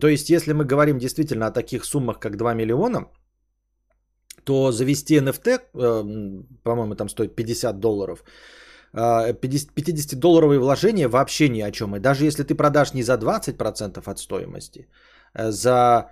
То 0.00 0.08
есть, 0.08 0.30
если 0.30 0.52
мы 0.52 0.64
говорим 0.64 0.98
действительно 0.98 1.46
о 1.46 1.52
таких 1.52 1.84
суммах, 1.84 2.18
как 2.18 2.36
2 2.36 2.54
миллиона, 2.54 3.08
то 4.44 4.72
завести 4.72 5.18
NFT, 5.18 5.48
э, 5.48 5.60
по-моему, 6.62 6.94
там 6.94 7.08
стоит 7.08 7.34
50 7.34 7.80
долларов, 7.80 8.24
50-долларовые 8.92 10.58
а, 10.58 10.60
вложения 10.60 11.08
вообще 11.08 11.48
ни 11.48 11.60
о 11.60 11.70
чем. 11.70 11.94
И 11.96 12.00
даже 12.00 12.24
если 12.24 12.42
ты 12.42 12.54
продашь 12.54 12.94
не 12.94 13.02
за 13.02 13.14
20% 13.14 14.10
от 14.10 14.18
стоимости, 14.18 14.88
а 15.32 15.52
за 15.52 16.10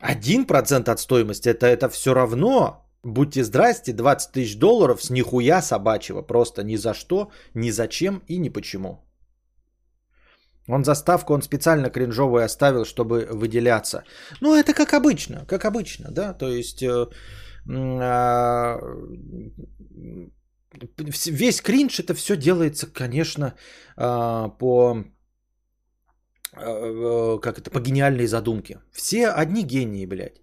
1% 0.00 0.90
от 0.90 1.00
стоимости, 1.00 1.48
это, 1.48 1.66
это 1.66 1.88
все 1.88 2.14
равно, 2.14 2.85
будьте 3.06 3.44
здрасте, 3.44 3.92
20 3.92 4.32
тысяч 4.32 4.58
долларов 4.58 5.02
с 5.02 5.10
нихуя 5.10 5.62
собачьего. 5.62 6.22
Просто 6.22 6.62
ни 6.62 6.76
за 6.76 6.94
что, 6.94 7.30
ни 7.54 7.70
зачем 7.70 8.22
и 8.28 8.38
ни 8.38 8.50
почему. 8.50 9.02
Он 10.68 10.84
заставку 10.84 11.34
он 11.34 11.42
специально 11.42 11.90
кринжовую 11.90 12.44
оставил, 12.44 12.84
чтобы 12.84 13.26
выделяться. 13.30 14.02
Ну, 14.40 14.54
это 14.54 14.74
как 14.74 14.94
обычно, 14.94 15.44
как 15.46 15.64
обычно, 15.64 16.10
да. 16.10 16.34
То 16.34 16.48
есть 16.48 16.82
э, 16.82 17.06
э, 17.68 18.80
весь 21.30 21.60
кринж 21.60 22.00
это 22.00 22.14
все 22.14 22.36
делается, 22.36 22.86
конечно, 22.92 23.54
а, 23.96 24.48
по 24.48 25.04
а, 26.52 27.38
как 27.38 27.58
это, 27.58 27.70
по 27.70 27.80
гениальной 27.80 28.26
задумке. 28.26 28.80
Все 28.92 29.28
одни 29.28 29.62
гении, 29.62 30.06
блядь. 30.06 30.40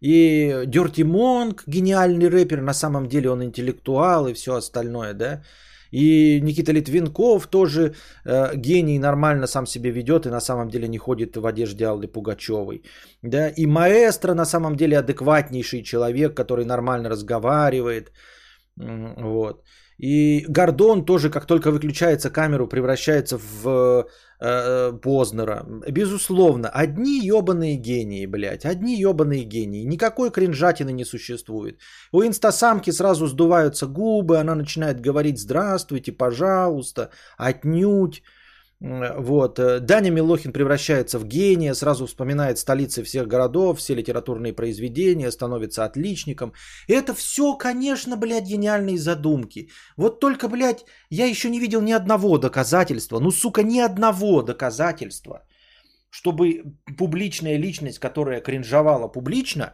И 0.00 0.48
Dirty 0.66 1.04
Monk, 1.04 1.62
гениальный 1.66 2.28
рэпер, 2.28 2.60
на 2.60 2.74
самом 2.74 3.08
деле 3.08 3.30
он 3.30 3.42
интеллектуал 3.42 4.28
и 4.28 4.34
все 4.34 4.54
остальное, 4.54 5.14
да. 5.14 5.42
И 5.92 6.40
Никита 6.42 6.72
Литвинков 6.72 7.46
тоже 7.46 7.94
э, 8.24 8.56
гений, 8.56 8.98
нормально 8.98 9.46
сам 9.46 9.66
себе 9.66 9.90
ведет 9.90 10.26
и 10.26 10.30
на 10.30 10.40
самом 10.40 10.68
деле 10.68 10.88
не 10.88 10.98
ходит 10.98 11.36
в 11.36 11.46
одежде 11.46 11.86
Аллы 11.86 12.08
Пугачевой. 12.08 12.82
Да? 13.22 13.48
И 13.48 13.66
маэстро 13.66 14.34
на 14.34 14.44
самом 14.44 14.76
деле 14.76 14.98
адекватнейший 14.98 15.82
человек, 15.82 16.34
который 16.34 16.64
нормально 16.64 17.08
разговаривает. 17.08 18.12
Вот. 18.76 19.62
И 19.98 20.44
Гордон 20.48 21.04
тоже, 21.04 21.30
как 21.30 21.46
только 21.46 21.70
выключается 21.70 22.30
камеру, 22.30 22.68
превращается 22.68 23.38
в 23.38 23.66
э, 23.66 24.04
э, 24.40 24.92
Познера. 24.92 25.64
Безусловно, 25.90 26.68
одни 26.68 27.20
ебаные 27.20 27.76
гении, 27.76 28.26
блядь, 28.26 28.66
одни 28.66 28.96
ебаные 28.96 29.44
гении. 29.44 29.84
Никакой 29.84 30.30
кринжатины 30.30 30.92
не 30.92 31.04
существует. 31.04 31.80
У 32.12 32.22
инстасамки 32.22 32.90
сразу 32.90 33.26
сдуваются 33.26 33.86
губы, 33.86 34.38
она 34.38 34.54
начинает 34.54 35.00
говорить 35.00 35.38
«здравствуйте», 35.38 36.12
«пожалуйста», 36.12 37.10
«отнюдь». 37.38 38.22
Вот. 38.80 39.58
Э, 39.58 39.80
Даня 39.80 40.10
Милохин 40.10 40.52
превращается 40.52 41.18
в 41.18 41.24
гения, 41.24 41.74
сразу 41.74 42.06
вспоминает 42.06 42.58
столицы 42.58 43.02
всех 43.02 43.26
городов, 43.26 43.78
все 43.78 43.94
литературные 43.94 44.52
произведения, 44.52 45.30
становится 45.30 45.84
отличником. 45.84 46.52
Это 46.86 47.14
все, 47.14 47.56
конечно, 47.56 48.16
блядь, 48.16 48.44
гениальные 48.44 48.98
задумки. 48.98 49.70
Вот 49.96 50.20
только, 50.20 50.48
блядь, 50.48 50.84
я 51.10 51.26
еще 51.26 51.48
не 51.48 51.58
видел 51.58 51.80
ни 51.80 51.92
одного 51.92 52.38
доказательства, 52.38 53.18
ну, 53.18 53.30
сука, 53.30 53.62
ни 53.62 53.80
одного 53.80 54.42
доказательства, 54.42 55.46
чтобы 56.10 56.62
публичная 56.98 57.56
личность, 57.56 57.98
которая 57.98 58.42
кринжовала 58.42 59.08
публично, 59.08 59.72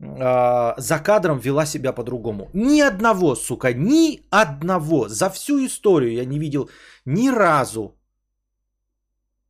э, 0.00 0.74
за 0.78 0.98
кадром 0.98 1.38
вела 1.38 1.64
себя 1.64 1.92
по-другому. 1.92 2.50
Ни 2.54 2.80
одного, 2.80 3.36
сука, 3.36 3.72
ни 3.72 4.20
одного. 4.30 5.08
За 5.08 5.30
всю 5.30 5.64
историю 5.64 6.14
я 6.14 6.24
не 6.24 6.40
видел 6.40 6.68
ни 7.04 7.28
разу 7.28 7.95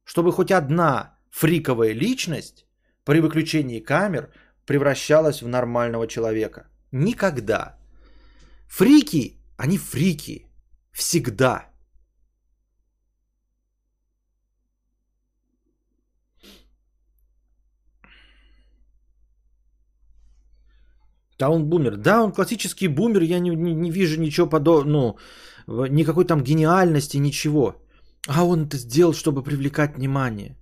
чтобы 0.07 0.33
хоть 0.33 0.53
одна 0.53 1.19
фриковая 1.31 1.93
личность 1.93 2.65
при 3.05 3.21
выключении 3.21 3.81
камер 3.81 4.31
превращалась 4.65 5.43
в 5.43 5.49
нормального 5.49 6.07
человека. 6.07 6.69
Никогда. 6.93 7.77
Фрики, 8.69 9.39
они 9.57 9.79
фрики. 9.79 10.47
Всегда. 10.93 11.67
Да, 21.39 21.51
он 21.51 21.69
бумер. 21.69 21.97
Да, 21.97 22.23
он 22.23 22.33
классический 22.33 22.89
бумер. 22.89 23.23
Я 23.23 23.41
не, 23.41 23.51
не, 23.51 23.75
не 23.75 23.91
вижу 23.91 24.21
ничего 24.21 24.47
подобного. 24.47 25.17
Ну, 25.67 25.87
никакой 25.87 26.25
там 26.25 26.43
гениальности, 26.43 27.19
ничего. 27.19 27.86
А 28.27 28.45
он 28.45 28.67
это 28.67 28.77
сделал, 28.77 29.13
чтобы 29.13 29.43
привлекать 29.43 29.97
внимание. 29.97 30.57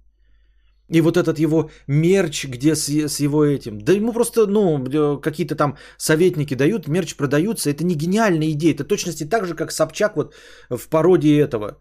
И 0.88 1.00
вот 1.00 1.16
этот 1.16 1.38
его 1.38 1.70
мерч, 1.88 2.44
где 2.44 2.74
с, 2.74 2.88
с 2.88 3.20
его 3.20 3.44
этим. 3.44 3.78
Да 3.78 3.92
ему 3.92 4.12
просто, 4.12 4.46
ну, 4.46 4.84
какие-то 5.20 5.56
там 5.56 5.76
советники 5.96 6.54
дают, 6.54 6.88
мерч 6.88 7.16
продаются. 7.16 7.70
Это 7.70 7.84
не 7.84 7.94
гениальная 7.94 8.50
идея. 8.50 8.74
Это 8.74 8.84
точности 8.84 9.24
так 9.24 9.46
же, 9.46 9.54
как 9.54 9.72
Собчак 9.72 10.16
вот 10.16 10.34
в 10.70 10.88
пародии 10.88 11.40
этого 11.40 11.78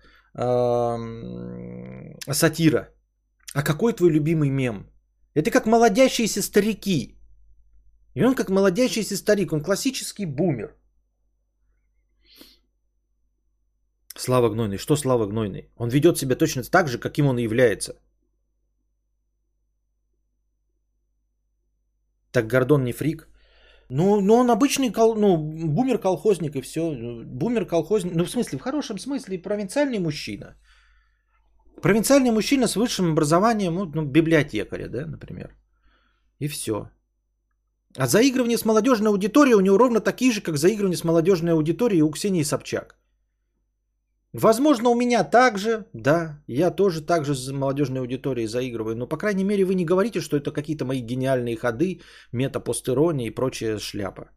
сатира. 2.31 2.89
А 3.53 3.61
какой 3.61 3.93
твой 3.93 4.09
любимый 4.11 4.49
мем? 4.49 4.87
Это 5.35 5.51
как 5.51 5.65
молодящиеся 5.65 6.41
старики. 6.41 7.17
И 8.15 8.23
он 8.23 8.35
как 8.35 8.49
молодящийся 8.49 9.17
старик, 9.17 9.53
он 9.53 9.61
классический 9.61 10.25
бумер. 10.25 10.75
Слава 14.23 14.49
Гнойный. 14.49 14.77
Что 14.77 14.95
Слава 14.95 15.25
Гнойный? 15.25 15.69
Он 15.75 15.89
ведет 15.89 16.17
себя 16.17 16.35
точно 16.35 16.63
так 16.63 16.87
же, 16.87 16.97
каким 16.97 17.27
он 17.27 17.37
и 17.37 17.43
является. 17.43 17.93
Так 22.31 22.47
Гордон 22.47 22.83
не 22.83 22.93
фрик. 22.93 23.27
Ну, 23.89 24.21
ну 24.21 24.35
он 24.35 24.49
обычный 24.49 24.93
кол, 24.93 25.15
ну, 25.15 25.37
бумер-колхозник 25.37 26.55
и 26.55 26.61
все. 26.61 26.81
Бумер-колхозник, 27.25 28.15
ну 28.15 28.23
в 28.23 28.29
смысле, 28.29 28.57
в 28.57 28.61
хорошем 28.61 28.97
смысле, 28.97 29.41
провинциальный 29.41 29.99
мужчина. 29.99 30.55
Провинциальный 31.81 32.31
мужчина 32.31 32.67
с 32.67 32.75
высшим 32.77 33.11
образованием, 33.11 33.73
ну, 33.73 33.91
ну 33.93 34.05
библиотекаря, 34.05 34.87
да, 34.87 35.05
например. 35.05 35.53
И 36.39 36.47
все. 36.47 36.89
А 37.97 38.07
заигрывание 38.07 38.57
с 38.57 38.65
молодежной 38.65 39.11
аудиторией 39.11 39.55
у 39.55 39.61
него 39.61 39.77
ровно 39.77 39.99
такие 39.99 40.31
же, 40.31 40.41
как 40.41 40.57
заигрывание 40.57 40.97
с 40.97 41.03
молодежной 41.03 41.51
аудиторией 41.51 42.03
у 42.03 42.11
Ксении 42.11 42.43
Собчак. 42.43 43.02
Возможно, 44.33 44.89
у 44.89 44.95
меня 44.95 45.23
также, 45.23 45.85
да, 45.93 46.41
я 46.47 46.71
тоже 46.71 47.01
так 47.01 47.25
же 47.25 47.35
с 47.35 47.51
молодежной 47.51 48.01
аудиторией 48.01 48.47
заигрываю, 48.47 48.95
но, 48.95 49.07
по 49.07 49.17
крайней 49.17 49.43
мере, 49.43 49.63
вы 49.63 49.75
не 49.75 49.85
говорите, 49.85 50.21
что 50.21 50.37
это 50.37 50.51
какие-то 50.51 50.85
мои 50.85 51.01
гениальные 51.01 51.55
ходы, 51.55 52.01
метапостерония 52.31 53.27
и 53.27 53.35
прочая 53.35 53.77
шляпа. 53.77 54.31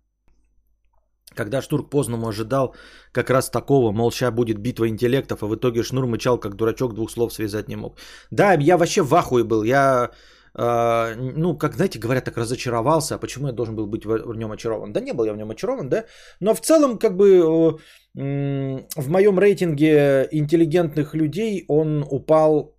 Когда 1.34 1.62
Штурк 1.62 1.90
поздному 1.90 2.28
ожидал 2.28 2.74
как 3.12 3.30
раз 3.30 3.50
такого, 3.50 3.92
мол, 3.92 4.10
сейчас 4.10 4.34
будет 4.34 4.58
битва 4.58 4.88
интеллектов, 4.88 5.42
а 5.42 5.46
в 5.46 5.54
итоге 5.54 5.82
Шнур 5.82 6.06
мычал, 6.06 6.38
как 6.38 6.56
дурачок, 6.56 6.94
двух 6.94 7.10
слов 7.10 7.32
связать 7.32 7.68
не 7.68 7.76
мог. 7.76 7.98
Да, 8.30 8.52
я 8.54 8.76
вообще 8.76 9.02
в 9.02 9.14
ахуе 9.14 9.44
был. 9.44 9.64
Я 9.64 10.10
ну, 10.58 11.58
как, 11.58 11.74
знаете, 11.74 11.98
говорят, 11.98 12.24
так 12.24 12.38
разочаровался, 12.38 13.14
а 13.14 13.18
почему 13.18 13.48
я 13.48 13.52
должен 13.52 13.76
был 13.76 13.86
быть 13.86 14.06
в, 14.06 14.34
нем 14.36 14.52
очарован? 14.52 14.92
Да 14.92 15.00
не 15.00 15.12
был 15.12 15.26
я 15.26 15.32
в 15.32 15.36
нем 15.36 15.50
очарован, 15.50 15.88
да, 15.88 16.04
но 16.40 16.54
в 16.54 16.60
целом, 16.60 16.98
как 16.98 17.16
бы, 17.16 17.78
э, 18.18 18.86
в 18.96 19.08
моем 19.10 19.38
рейтинге 19.38 20.28
интеллигентных 20.32 21.14
людей 21.14 21.64
он 21.68 22.06
упал, 22.10 22.74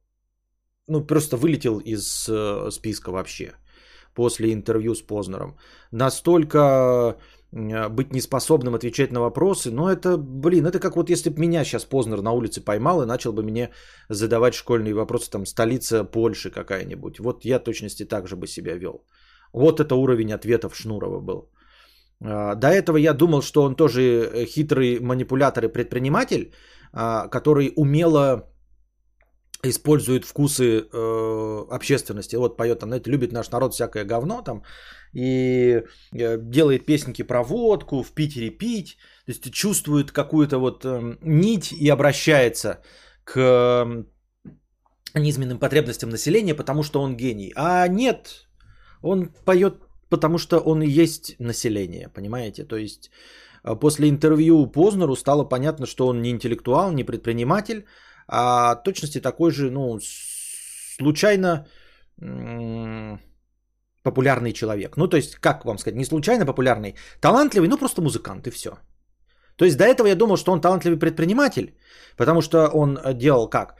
ну, 0.87 1.05
просто 1.05 1.37
вылетел 1.37 1.79
из 1.79 2.27
э, 2.29 2.71
списка 2.71 3.11
вообще 3.11 3.53
после 4.15 4.51
интервью 4.51 4.95
с 4.95 5.01
Познером. 5.01 5.57
Настолько 5.91 7.17
быть 7.51 8.13
неспособным 8.13 8.75
отвечать 8.75 9.11
на 9.11 9.21
вопросы, 9.21 9.71
но 9.71 9.89
это, 9.89 10.17
блин, 10.17 10.65
это 10.65 10.79
как 10.79 10.95
вот 10.95 11.09
если 11.09 11.29
бы 11.29 11.39
меня 11.39 11.63
сейчас 11.63 11.85
Познер 11.85 12.21
на 12.21 12.31
улице 12.31 12.61
поймал 12.61 13.01
и 13.01 13.05
начал 13.05 13.31
бы 13.33 13.43
мне 13.43 13.69
задавать 14.09 14.53
школьные 14.53 14.93
вопросы, 14.93 15.31
там, 15.31 15.45
столица 15.45 16.03
Польши 16.03 16.49
какая-нибудь. 16.51 17.19
Вот 17.19 17.45
я 17.45 17.59
точности 17.59 18.05
так 18.05 18.27
же 18.27 18.35
бы 18.35 18.47
себя 18.47 18.75
вел. 18.75 19.05
Вот 19.53 19.79
это 19.79 19.95
уровень 19.95 20.33
ответов 20.33 20.75
Шнурова 20.75 21.21
был. 21.21 21.49
А, 22.21 22.55
до 22.55 22.67
этого 22.67 22.97
я 22.97 23.13
думал, 23.13 23.41
что 23.41 23.63
он 23.63 23.75
тоже 23.75 24.01
э, 24.01 24.45
хитрый 24.45 24.99
манипулятор 24.99 25.65
и 25.65 25.73
предприниматель, 25.73 26.51
который 27.31 27.73
умело 27.75 28.47
использует 29.63 30.25
вкусы 30.25 30.63
э, 30.63 31.65
общественности. 31.69 32.35
Вот 32.35 32.57
поет, 32.57 32.81
знаете, 32.83 33.11
любит 33.11 33.31
наш 33.31 33.51
народ 33.51 33.73
всякое 33.73 34.05
говно 34.05 34.41
там 34.41 34.63
и 35.13 35.83
э, 36.13 36.37
делает 36.37 36.85
песенки 36.85 37.23
про 37.23 37.43
водку, 37.43 38.03
в 38.03 38.11
Питере 38.11 38.49
пить, 38.49 38.97
то 39.25 39.31
есть 39.31 39.53
чувствует 39.53 40.11
какую-то 40.11 40.59
вот 40.59 40.85
э, 40.85 41.17
нить 41.21 41.71
и 41.71 41.89
обращается 41.89 42.81
к 43.23 43.37
э, 43.37 44.03
низменным 45.19 45.59
потребностям 45.59 46.09
населения, 46.09 46.55
потому 46.55 46.83
что 46.83 47.01
он 47.01 47.17
гений. 47.17 47.53
А 47.55 47.87
нет, 47.87 48.47
он 49.01 49.33
поет, 49.45 49.75
потому 50.09 50.37
что 50.37 50.59
он 50.59 50.81
и 50.81 50.87
есть 50.87 51.35
население, 51.39 52.09
понимаете? 52.09 52.63
То 52.63 52.77
есть 52.77 53.09
после 53.81 54.09
интервью 54.09 54.67
Познеру 54.67 55.15
стало 55.15 55.43
понятно, 55.43 55.85
что 55.85 56.07
он 56.07 56.21
не 56.21 56.29
интеллектуал, 56.29 56.91
не 56.91 57.03
предприниматель, 57.03 57.85
а 58.27 58.75
точности 58.75 59.21
такой 59.21 59.51
же, 59.51 59.71
ну, 59.71 59.99
случайно 60.97 61.67
популярный 64.11 64.53
человек. 64.53 64.97
Ну, 64.97 65.07
то 65.07 65.17
есть, 65.17 65.35
как 65.35 65.65
вам 65.65 65.77
сказать, 65.77 65.97
не 65.97 66.05
случайно 66.05 66.45
популярный, 66.45 66.95
талантливый, 67.21 67.69
ну, 67.69 67.77
просто 67.77 68.01
музыкант 68.01 68.47
и 68.47 68.51
все. 68.51 68.69
То 69.55 69.65
есть, 69.65 69.77
до 69.77 69.83
этого 69.83 70.07
я 70.07 70.15
думал, 70.15 70.37
что 70.37 70.51
он 70.51 70.61
талантливый 70.61 70.99
предприниматель, 70.99 71.73
потому 72.17 72.41
что 72.41 72.67
он 72.73 72.99
делал 73.13 73.49
как? 73.49 73.75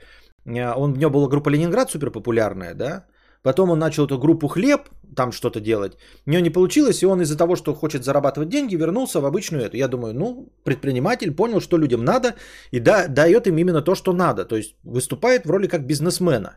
Э, 0.46 0.74
он, 0.76 0.92
у 0.92 0.96
него 0.96 1.10
была 1.10 1.28
группа 1.28 1.50
Ленинград 1.50 1.90
супер 1.90 2.10
популярная, 2.10 2.74
да? 2.74 3.04
Потом 3.42 3.70
он 3.70 3.78
начал 3.78 4.06
эту 4.06 4.18
группу 4.18 4.48
Хлеб 4.48 4.88
там 5.16 5.32
что-то 5.32 5.60
делать. 5.60 5.96
У 6.26 6.30
него 6.30 6.42
не 6.42 6.50
получилось, 6.50 7.02
и 7.02 7.06
он 7.06 7.20
из-за 7.20 7.36
того, 7.36 7.56
что 7.56 7.74
хочет 7.74 8.04
зарабатывать 8.04 8.48
деньги, 8.48 8.76
вернулся 8.76 9.20
в 9.20 9.24
обычную 9.24 9.64
эту. 9.64 9.76
Я 9.76 9.88
думаю, 9.88 10.14
ну, 10.14 10.52
предприниматель 10.64 11.30
понял, 11.30 11.60
что 11.60 11.78
людям 11.78 12.04
надо, 12.04 12.34
и 12.72 12.80
да, 12.80 13.06
дает 13.08 13.46
им 13.46 13.58
именно 13.58 13.82
то, 13.82 13.94
что 13.94 14.12
надо. 14.12 14.44
То 14.44 14.56
есть 14.56 14.74
выступает 14.84 15.46
в 15.46 15.50
роли 15.50 15.68
как 15.68 15.86
бизнесмена. 15.86 16.56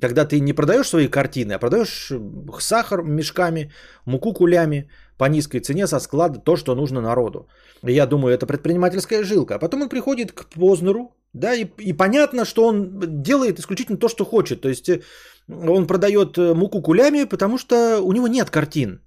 Когда 0.00 0.24
ты 0.24 0.40
не 0.40 0.52
продаешь 0.52 0.88
свои 0.88 1.08
картины, 1.08 1.52
а 1.54 1.58
продаешь 1.58 2.12
сахар 2.60 3.02
мешками, 3.02 3.72
муку 4.04 4.32
кулями 4.34 4.90
по 5.18 5.28
низкой 5.28 5.60
цене 5.60 5.86
со 5.86 6.00
склада, 6.00 6.38
то, 6.38 6.56
что 6.56 6.74
нужно 6.74 7.00
народу. 7.00 7.48
Я 7.82 8.06
думаю, 8.06 8.34
это 8.34 8.46
предпринимательская 8.46 9.24
жилка. 9.24 9.54
А 9.54 9.58
потом 9.58 9.82
он 9.82 9.88
приходит 9.88 10.32
к 10.32 10.44
Познеру, 10.54 11.16
да, 11.32 11.54
и, 11.54 11.66
и 11.78 11.92
понятно, 11.92 12.44
что 12.44 12.66
он 12.66 13.00
делает 13.22 13.58
исключительно 13.58 13.98
то, 13.98 14.08
что 14.08 14.24
хочет. 14.24 14.60
То 14.60 14.68
есть 14.68 14.88
э, 14.88 15.02
он 15.48 15.86
продает 15.86 16.38
э, 16.38 16.54
муку 16.54 16.82
кулями, 16.82 17.24
потому 17.24 17.58
что 17.58 18.00
у 18.02 18.12
него 18.12 18.28
нет 18.28 18.50
картин. 18.50 19.00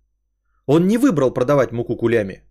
Он 0.66 0.88
не 0.88 0.98
выбрал 0.98 1.34
продавать 1.34 1.72
муку 1.72 1.96
кулями 1.96 2.44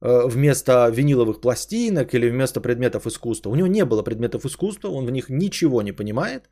э, 0.00 0.28
вместо 0.28 0.88
виниловых 0.90 1.40
пластинок 1.40 2.14
или 2.14 2.30
вместо 2.30 2.60
предметов 2.60 3.06
искусства. 3.06 3.50
У 3.50 3.56
него 3.56 3.68
не 3.68 3.84
было 3.84 4.02
предметов 4.02 4.44
искусства, 4.44 4.88
он 4.88 5.06
в 5.06 5.10
них 5.10 5.28
ничего 5.28 5.82
не 5.82 5.92
понимает. 5.92 6.48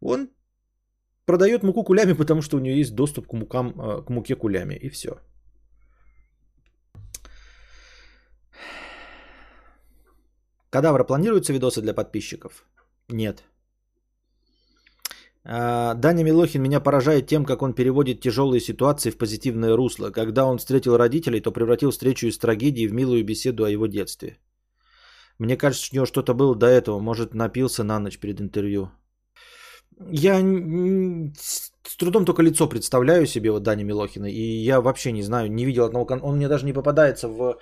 Он 0.00 0.28
продает 1.26 1.62
муку 1.62 1.84
кулями, 1.84 2.12
потому 2.12 2.42
что 2.42 2.56
у 2.56 2.60
него 2.60 2.76
есть 2.76 2.94
доступ 2.94 3.26
к, 3.26 3.32
мукам, 3.32 3.72
к 4.04 4.10
муке 4.10 4.36
кулями, 4.36 4.74
и 4.74 4.88
все. 4.88 5.20
Кадавра, 10.70 11.04
планируются 11.04 11.52
видосы 11.52 11.82
для 11.82 11.94
подписчиков? 11.94 12.64
Нет. 13.08 13.44
А, 15.44 15.94
Даня 15.94 16.24
Милохин 16.24 16.62
меня 16.62 16.80
поражает 16.80 17.26
тем, 17.26 17.44
как 17.44 17.62
он 17.62 17.74
переводит 17.74 18.20
тяжелые 18.20 18.60
ситуации 18.60 19.10
в 19.10 19.18
позитивное 19.18 19.76
русло. 19.76 20.10
Когда 20.10 20.46
он 20.46 20.58
встретил 20.58 20.96
родителей, 20.96 21.40
то 21.40 21.52
превратил 21.52 21.90
встречу 21.90 22.26
из 22.26 22.38
трагедии 22.38 22.88
в 22.88 22.92
милую 22.92 23.24
беседу 23.24 23.64
о 23.64 23.70
его 23.70 23.86
детстве. 23.86 24.38
Мне 25.38 25.56
кажется, 25.56 25.90
у 25.92 25.96
него 25.96 26.06
что-то 26.06 26.34
было 26.34 26.56
до 26.56 26.66
этого. 26.66 26.98
Может, 26.98 27.34
напился 27.34 27.84
на 27.84 27.98
ночь 28.00 28.18
перед 28.18 28.40
интервью. 28.40 28.90
Я 30.10 30.40
с 31.36 31.96
трудом 31.98 32.24
только 32.24 32.42
лицо 32.42 32.66
представляю 32.66 33.26
себе 33.26 33.50
вот 33.50 33.62
Дани 33.62 33.84
Милохина. 33.84 34.26
И 34.26 34.40
я 34.40 34.80
вообще 34.80 35.12
не 35.12 35.22
знаю, 35.22 35.50
не 35.50 35.64
видел 35.64 35.84
одного... 35.84 36.06
Он 36.22 36.36
мне 36.36 36.48
даже 36.48 36.66
не 36.66 36.72
попадается 36.72 37.28
в 37.28 37.58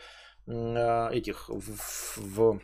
а, 0.47 1.11
этих... 1.11 1.49
в, 1.49 2.17
в 2.17 2.61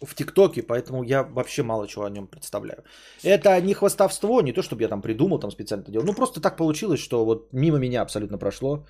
в 0.00 0.14
ТикТоке, 0.14 0.62
поэтому 0.62 1.02
я 1.02 1.22
вообще 1.22 1.62
мало 1.62 1.88
чего 1.88 2.04
о 2.04 2.10
нем 2.10 2.28
представляю. 2.28 2.84
Это 3.24 3.60
не 3.60 3.74
хвастовство, 3.74 4.40
не 4.42 4.52
то, 4.52 4.62
чтобы 4.62 4.82
я 4.82 4.88
там 4.88 5.02
придумал, 5.02 5.40
там 5.40 5.50
специально 5.50 5.82
это 5.82 5.90
делал. 5.90 6.06
Ну, 6.06 6.14
просто 6.14 6.40
так 6.40 6.56
получилось, 6.56 7.00
что 7.00 7.24
вот 7.24 7.52
мимо 7.52 7.78
меня 7.78 8.02
абсолютно 8.02 8.38
прошло, 8.38 8.86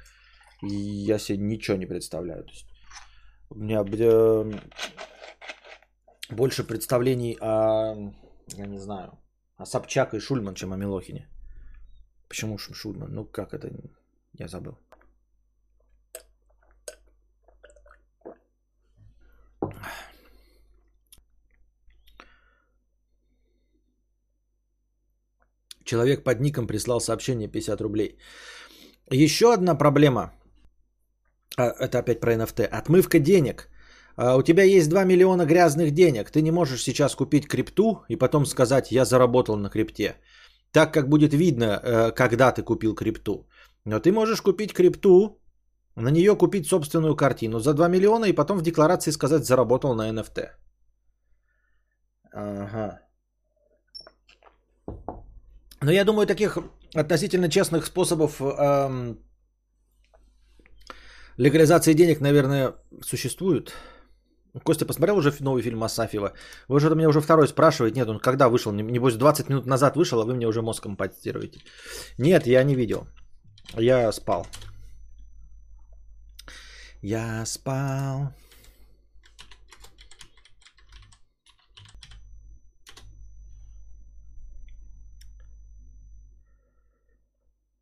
и 0.62 0.74
я 0.74 1.18
себе 1.18 1.38
ничего 1.38 1.76
не 1.76 1.86
представляю. 1.86 2.44
То 2.44 2.50
есть 2.50 2.66
у 3.50 3.54
меня 3.58 3.84
э, 3.90 4.52
больше 6.30 6.64
представлений 6.64 7.38
о, 7.40 8.12
я 8.54 8.66
не 8.66 8.78
знаю, 8.78 9.18
о 9.56 9.66
Собчак 9.66 10.14
и 10.14 10.20
Шульман, 10.20 10.54
чем 10.54 10.72
о 10.72 10.76
Милохине. 10.76 11.28
Почему 12.28 12.58
Шульман? 12.58 13.14
Ну, 13.14 13.24
как 13.24 13.52
это? 13.52 13.70
Я 14.38 14.48
забыл. 14.48 14.78
Человек 25.84 26.22
под 26.22 26.40
ником 26.40 26.66
прислал 26.66 27.00
сообщение 27.00 27.48
50 27.48 27.80
рублей. 27.80 28.18
Еще 29.10 29.54
одна 29.54 29.74
проблема. 29.74 30.32
А, 31.56 31.70
это 31.80 31.98
опять 31.98 32.20
про 32.20 32.34
NFT. 32.34 32.66
Отмывка 32.66 33.18
денег. 33.18 33.70
А, 34.18 34.36
у 34.36 34.42
тебя 34.42 34.64
есть 34.64 34.88
2 34.88 35.04
миллиона 35.04 35.46
грязных 35.46 35.92
денег. 35.92 36.30
Ты 36.30 36.42
не 36.42 36.50
можешь 36.50 36.82
сейчас 36.82 37.14
купить 37.14 37.46
крипту 37.46 38.04
и 38.08 38.16
потом 38.16 38.46
сказать, 38.46 38.90
я 38.90 39.04
заработал 39.04 39.56
на 39.56 39.70
крипте. 39.70 40.16
Так 40.72 40.92
как 40.92 41.08
будет 41.08 41.32
видно, 41.32 41.64
э, 41.64 42.10
когда 42.10 42.52
ты 42.52 42.62
купил 42.62 42.94
крипту. 42.94 43.48
Но 43.84 44.00
ты 44.00 44.10
можешь 44.10 44.42
купить 44.42 44.72
крипту, 44.72 45.40
на 45.94 46.10
нее 46.10 46.36
купить 46.36 46.66
собственную 46.66 47.16
картину 47.16 47.60
за 47.60 47.74
2 47.74 47.88
миллиона 47.88 48.26
и 48.26 48.34
потом 48.34 48.58
в 48.58 48.62
декларации 48.62 49.12
сказать, 49.12 49.44
заработал 49.44 49.94
на 49.94 50.10
NFT. 50.10 50.50
Ага. 52.32 53.00
Но 55.80 55.92
я 55.92 56.04
думаю, 56.04 56.26
таких 56.26 56.58
относительно 56.94 57.48
честных 57.48 57.86
способов 57.86 58.40
эм, 58.40 59.18
легализации 61.36 61.94
денег, 61.94 62.20
наверное, 62.20 62.74
существуют. 63.00 63.72
Костя, 64.64 64.86
посмотрел 64.86 65.16
уже 65.18 65.32
новый 65.40 65.62
фильм 65.62 65.82
Асафьева? 65.84 66.32
Вы 66.68 66.76
уже 66.76 66.94
меня 66.94 67.08
уже 67.08 67.20
второй 67.20 67.48
спрашиваете. 67.48 68.00
Нет, 68.00 68.08
он 68.08 68.18
когда 68.18 68.48
вышел? 68.48 68.72
Небось, 68.72 69.14
20 69.14 69.48
минут 69.48 69.66
назад 69.66 69.96
вышел, 69.96 70.20
а 70.20 70.24
вы 70.24 70.34
мне 70.34 70.46
уже 70.46 70.62
мозг 70.62 70.82
компостируете. 70.82 71.60
Нет, 72.18 72.46
я 72.46 72.64
не 72.64 72.74
видел. 72.74 73.06
Я 73.76 74.12
спал. 74.12 74.46
Я 77.02 77.46
спал. 77.46 78.32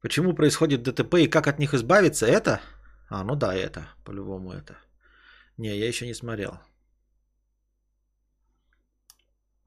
Почему 0.02 0.34
происходит 0.34 0.82
ДТП 0.82 1.14
и 1.14 1.26
как 1.30 1.46
от 1.46 1.58
них 1.58 1.74
избавиться? 1.74 2.26
Это? 2.26 2.60
А, 3.08 3.24
ну 3.24 3.34
да, 3.34 3.54
это. 3.54 3.88
По-любому 4.04 4.52
это. 4.52 4.76
Не, 5.58 5.76
я 5.76 5.88
еще 5.88 6.06
не 6.06 6.14
смотрел. 6.14 6.58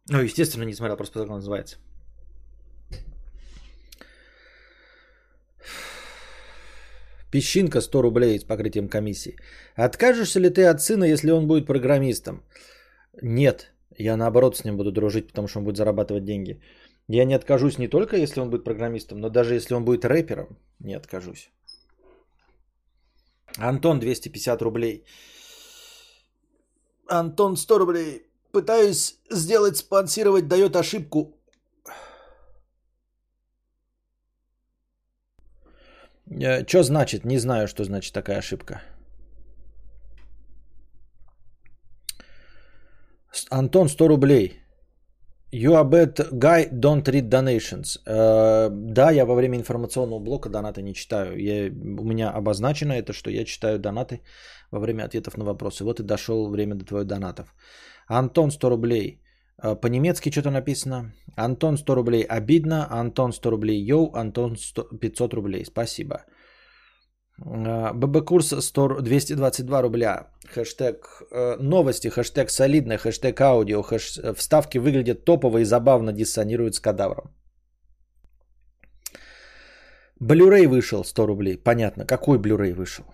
Ну, 0.10 0.21
естественно, 0.21 0.63
не 0.63 0.73
смотрел, 0.73 0.97
просто 0.97 1.19
как 1.19 1.30
он 1.30 1.36
называется. 1.36 1.78
Песчинка 7.32 7.82
100 7.82 8.02
рублей 8.02 8.39
с 8.39 8.43
покрытием 8.43 8.89
комиссии. 8.89 9.38
Откажешься 9.75 10.39
ли 10.39 10.49
ты 10.49 10.65
от 10.65 10.82
сына, 10.82 11.04
если 11.04 11.32
он 11.32 11.47
будет 11.47 11.67
программистом? 11.67 12.43
Нет. 13.21 13.71
Я 13.97 14.17
наоборот 14.17 14.58
с 14.58 14.65
ним 14.65 14.78
буду 14.78 14.91
дружить, 14.91 15.28
потому 15.28 15.47
что 15.47 15.60
он 15.60 15.65
будет 15.65 15.78
зарабатывать 15.78 16.25
деньги. 16.25 16.60
Я 17.08 17.25
не 17.25 17.36
откажусь 17.36 17.78
не 17.78 17.88
только, 17.88 18.17
если 18.17 18.39
он 18.39 18.49
будет 18.49 18.63
программистом, 18.63 19.19
но 19.19 19.30
даже 19.30 19.56
если 19.56 19.75
он 19.75 19.86
будет 19.86 20.06
рэпером, 20.06 20.58
не 20.80 20.95
откажусь. 20.95 21.52
Антон 23.58 23.99
250 23.99 24.62
рублей. 24.62 25.04
Антон 27.10 27.58
100 27.58 27.80
рублей. 27.80 28.26
Пытаюсь 28.52 29.17
сделать 29.30 29.78
спонсировать, 29.78 30.48
дает 30.48 30.76
ошибку. 30.76 31.36
Э, 36.30 36.65
что 36.67 36.84
значит? 36.84 37.26
Не 37.26 37.39
знаю, 37.39 37.67
что 37.67 37.84
значит 37.84 38.13
такая 38.13 38.38
ошибка. 38.39 38.82
Антон 43.50 43.89
100 43.89 44.08
рублей. 44.08 44.63
You 45.52 45.74
are 45.74 45.84
bad 45.84 46.16
guy, 46.38 46.70
don't 46.72 47.08
read 47.08 47.28
donations. 47.28 47.98
Uh, 48.06 48.70
да, 48.70 49.10
я 49.10 49.26
во 49.26 49.34
время 49.34 49.58
информационного 49.58 50.20
блока 50.20 50.48
донаты 50.50 50.84
не 50.84 50.94
читаю. 50.94 51.38
Я, 51.38 51.72
у 51.72 52.04
меня 52.04 52.30
обозначено 52.30 52.94
это, 52.94 53.14
что 53.14 53.32
я 53.32 53.46
читаю 53.46 53.80
донаты 53.80 54.22
во 54.70 54.80
время 54.80 55.06
ответов 55.06 55.38
на 55.38 55.46
вопросы. 55.46 55.84
Вот 55.84 56.00
и 56.00 56.04
дошел 56.04 56.50
время 56.50 56.76
до 56.76 56.86
твоих 56.86 57.08
донатов. 57.08 57.56
Антон 58.08 58.52
100 58.52 58.70
рублей. 58.70 59.22
Uh, 59.64 59.76
по-немецки 59.76 60.30
что-то 60.30 60.52
написано. 60.52 61.14
Антон 61.36 61.78
100 61.78 61.96
рублей. 61.96 62.22
Обидно. 62.22 62.88
Антон 62.92 63.34
100 63.34 63.50
рублей. 63.50 63.82
Йоу. 63.82 64.12
Антон 64.14 64.56
100, 64.56 64.84
500 65.02 65.34
рублей. 65.34 65.66
Спасибо. 65.66 66.26
ББ 67.45 68.25
курс 68.25 68.54
100, 68.60 69.02
222 69.02 69.82
рубля. 69.82 70.28
Хэштег 70.54 71.06
э, 71.32 71.56
новости, 71.60 72.10
хэштег 72.10 72.49
солидно, 72.49 72.97
хэштег 72.97 73.41
аудио. 73.41 73.82
Хэш, 73.82 74.19
вставки 74.36 74.78
выглядят 74.78 75.25
топово 75.25 75.60
и 75.60 75.65
забавно 75.65 76.12
диссонируют 76.12 76.75
с 76.75 76.80
кадавром. 76.80 77.32
Блюрей 80.19 80.67
вышел 80.67 81.04
100 81.04 81.28
рублей. 81.28 81.58
Понятно. 81.58 82.06
Какой 82.06 82.38
Блюрей 82.38 82.73
вышел? 82.73 83.06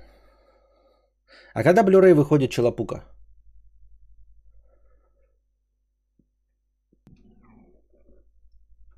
А 1.53 1.63
когда 1.63 1.83
Блюрей 1.83 2.13
выходит 2.13 2.51
Челопука? 2.51 3.03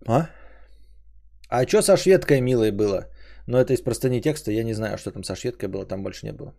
А? 0.07 0.29
А 1.49 1.67
что 1.67 1.81
со 1.81 1.97
шведкой 1.97 2.41
милой 2.41 2.71
было? 2.71 3.07
Но 3.47 3.57
это 3.59 3.73
из 3.73 3.81
простыни 3.81 4.21
текста, 4.21 4.51
я 4.51 4.63
не 4.63 4.73
знаю, 4.73 4.97
что 4.97 5.11
там 5.11 5.23
со 5.23 5.35
шведкой 5.35 5.69
было, 5.69 5.85
там 5.85 6.03
больше 6.03 6.25
не 6.25 6.33
было. 6.33 6.53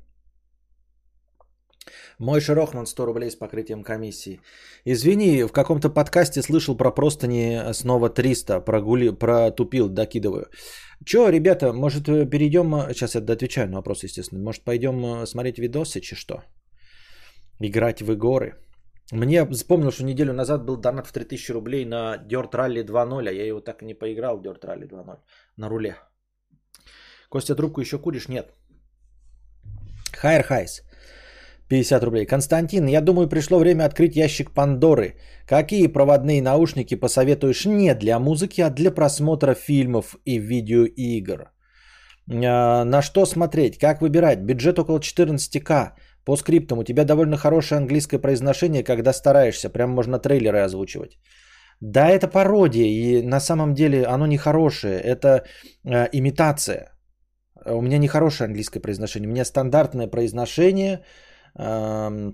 Мой 2.18 2.40
Шерохман 2.40 2.86
100 2.86 3.06
рублей 3.06 3.30
с 3.30 3.36
покрытием 3.36 3.82
комиссии. 3.82 4.40
Извини, 4.84 5.44
в 5.44 5.52
каком-то 5.52 5.90
подкасте 5.90 6.42
слышал 6.42 6.76
про 6.76 6.90
простыни 6.90 7.72
снова 7.72 8.10
300, 8.10 8.60
прогули, 8.60 9.10
протупил, 9.10 9.88
докидываю. 9.88 10.46
Че, 11.04 11.30
ребята, 11.30 11.72
может 11.72 12.06
перейдем, 12.06 12.72
сейчас 12.92 13.14
я 13.14 13.20
отвечаю 13.20 13.68
на 13.68 13.76
вопрос, 13.76 14.04
естественно, 14.04 14.42
может 14.42 14.64
пойдем 14.64 15.04
э, 15.04 15.26
смотреть 15.26 15.58
видосы, 15.58 16.00
че 16.00 16.16
что? 16.16 16.42
Играть 17.60 18.02
в 18.02 18.12
игры. 18.12 18.54
Мне 19.12 19.46
вспомнил, 19.46 19.92
что 19.92 20.04
неделю 20.04 20.32
назад 20.32 20.64
был 20.64 20.76
донат 20.76 21.06
в 21.06 21.12
3000 21.12 21.52
рублей 21.52 21.84
на 21.84 22.16
Dirt 22.16 22.52
Rally 22.52 22.84
2.0, 22.84 23.28
а 23.28 23.32
я 23.32 23.46
его 23.46 23.60
так 23.60 23.82
и 23.82 23.86
не 23.86 23.94
поиграл, 23.94 24.40
Dirt 24.40 24.64
Rally 24.64 24.88
2.0, 24.88 25.18
на 25.56 25.68
руле. 25.68 25.96
Костя, 27.28 27.54
трубку 27.54 27.80
еще 27.80 27.98
куришь? 27.98 28.28
Нет. 28.28 28.54
Хайр 30.12 30.42
Хайс. 30.42 30.82
50 31.68 32.02
рублей. 32.04 32.26
Константин, 32.26 32.86
я 32.86 33.00
думаю, 33.00 33.28
пришло 33.28 33.58
время 33.58 33.84
открыть 33.84 34.16
ящик 34.16 34.50
Пандоры. 34.54 35.14
Какие 35.46 35.86
проводные 35.86 36.42
наушники 36.42 36.94
посоветуешь 36.96 37.66
не 37.66 37.94
для 37.94 38.18
музыки, 38.18 38.62
а 38.62 38.70
для 38.70 38.90
просмотра 38.90 39.54
фильмов 39.54 40.16
и 40.24 40.38
видеоигр? 40.38 41.50
А, 42.30 42.84
на 42.84 43.02
что 43.02 43.26
смотреть? 43.26 43.78
Как 43.78 44.00
выбирать? 44.00 44.38
Бюджет 44.40 44.78
около 44.78 44.98
14к. 44.98 45.92
По 46.24 46.36
скриптам 46.36 46.78
у 46.78 46.84
тебя 46.84 47.04
довольно 47.04 47.36
хорошее 47.36 47.78
английское 47.78 48.18
произношение, 48.18 48.82
когда 48.82 49.12
стараешься. 49.12 49.70
Прям 49.70 49.90
можно 49.90 50.18
трейлеры 50.18 50.60
озвучивать. 50.60 51.18
Да, 51.80 52.08
это 52.08 52.28
пародия, 52.28 52.86
и 52.86 53.22
на 53.22 53.40
самом 53.40 53.74
деле 53.74 54.04
оно 54.04 54.26
не 54.26 54.38
хорошее. 54.38 54.98
Это 54.98 55.44
э, 55.84 56.08
имитация. 56.12 56.97
У 57.64 57.82
меня 57.82 57.98
не 57.98 58.08
хорошее 58.08 58.46
английское 58.46 58.80
произношение. 58.80 59.28
У 59.28 59.32
меня 59.32 59.44
стандартное 59.44 60.06
произношение, 60.06 61.04
э, 61.58 62.32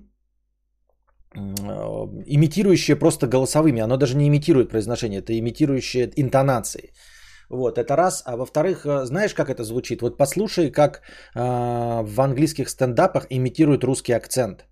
имитирующее 2.26 2.96
просто 2.96 3.26
голосовыми. 3.26 3.80
Оно 3.80 3.96
даже 3.96 4.16
не 4.16 4.28
имитирует 4.28 4.70
произношение, 4.70 5.20
это 5.20 5.38
имитирующее 5.38 6.10
интонации. 6.16 6.92
Вот, 7.50 7.78
это 7.78 7.96
раз. 7.96 8.22
А 8.26 8.37
во-вторых, 8.37 8.87
э, 8.87 9.04
знаешь, 9.04 9.34
как 9.34 9.48
это 9.48 9.64
звучит? 9.64 10.02
Вот 10.02 10.16
послушай, 10.16 10.70
как 10.70 11.02
э, 11.34 11.40
в 12.02 12.20
английских 12.20 12.68
стендапах 12.68 13.26
имитируют 13.30 13.84
русский 13.84 14.12
акцент 14.12 14.66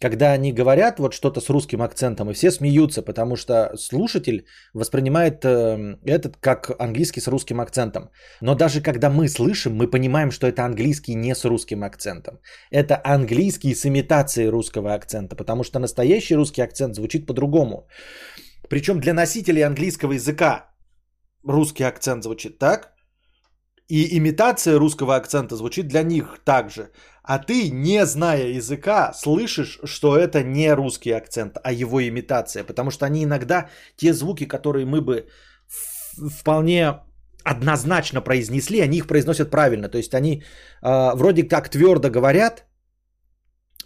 когда 0.00 0.32
они 0.32 0.52
говорят 0.52 0.98
вот 0.98 1.14
что-то 1.14 1.40
с 1.40 1.48
русским 1.50 1.82
акцентом, 1.82 2.30
и 2.30 2.34
все 2.34 2.50
смеются, 2.50 3.02
потому 3.02 3.36
что 3.36 3.70
слушатель 3.76 4.46
воспринимает 4.74 5.44
э, 5.44 5.96
этот 6.04 6.36
как 6.36 6.70
английский 6.78 7.20
с 7.20 7.28
русским 7.28 7.60
акцентом. 7.60 8.10
Но 8.42 8.54
даже 8.54 8.82
когда 8.82 9.08
мы 9.08 9.28
слышим, 9.28 9.74
мы 9.74 9.90
понимаем, 9.90 10.30
что 10.30 10.46
это 10.46 10.64
английский 10.64 11.14
не 11.14 11.34
с 11.34 11.44
русским 11.44 11.82
акцентом. 11.82 12.40
Это 12.70 13.00
английский 13.04 13.74
с 13.74 13.86
имитацией 13.86 14.50
русского 14.50 14.94
акцента, 14.94 15.36
потому 15.36 15.64
что 15.64 15.78
настоящий 15.78 16.36
русский 16.36 16.62
акцент 16.62 16.94
звучит 16.94 17.26
по-другому. 17.26 17.88
Причем 18.68 19.00
для 19.00 19.14
носителей 19.14 19.64
английского 19.64 20.12
языка 20.12 20.70
русский 21.44 21.84
акцент 21.84 22.24
звучит 22.24 22.58
так, 22.58 22.95
и 23.88 24.16
имитация 24.18 24.78
русского 24.78 25.14
акцента 25.16 25.56
звучит 25.56 25.88
для 25.88 26.02
них 26.02 26.38
также. 26.44 26.90
А 27.22 27.38
ты, 27.38 27.70
не 27.70 28.06
зная 28.06 28.48
языка, 28.48 29.12
слышишь, 29.12 29.80
что 29.84 30.16
это 30.16 30.42
не 30.42 30.72
русский 30.74 31.12
акцент, 31.12 31.58
а 31.62 31.72
его 31.72 32.00
имитация. 32.00 32.64
Потому 32.64 32.90
что 32.90 33.06
они 33.06 33.24
иногда, 33.24 33.68
те 33.96 34.12
звуки, 34.12 34.44
которые 34.44 34.86
мы 34.86 35.00
бы 35.00 35.26
вполне 36.38 37.00
однозначно 37.44 38.20
произнесли, 38.20 38.80
они 38.80 38.98
их 38.98 39.06
произносят 39.06 39.50
правильно. 39.50 39.88
То 39.88 39.98
есть 39.98 40.14
они 40.14 40.42
э, 40.82 41.14
вроде 41.14 41.42
как 41.44 41.68
твердо 41.68 42.10
говорят, 42.10 42.64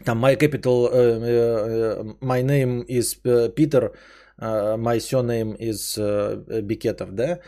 там 0.04 0.24
my 0.24 0.36
capital, 0.36 0.88
uh, 0.90 1.20
uh, 1.20 2.16
my 2.20 2.42
name 2.42 2.84
is 2.86 3.14
Peter, 3.54 3.92
uh, 4.38 4.76
my 4.78 4.98
surname 4.98 5.56
is 5.58 5.98
uh, 5.98 6.62
Бикетов, 6.62 7.14
да? 7.14 7.40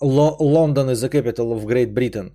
London 0.00 0.90
is 0.90 1.02
the 1.02 1.10
capital 1.10 1.52
of 1.52 1.64
Great 1.64 1.92
Britain 1.94 2.32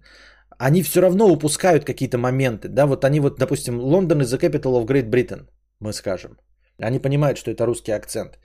они 0.61 0.83
все 0.83 1.01
равно 1.01 1.27
упускают 1.27 1.85
какие-то 1.85 2.17
моменты. 2.17 2.67
Да, 2.67 2.85
вот 2.85 3.03
они 3.03 3.19
вот, 3.19 3.39
допустим, 3.39 3.79
Лондон 3.79 4.21
is 4.21 4.31
the 4.31 4.39
capital 4.39 4.79
of 4.79 4.85
Great 4.85 5.09
Britain, 5.09 5.47
мы 5.79 5.91
скажем. 5.91 6.37
Они 6.79 6.99
понимают, 6.99 7.37
что 7.37 7.49
это 7.49 7.65
русский 7.65 7.91
акцент. 7.91 8.37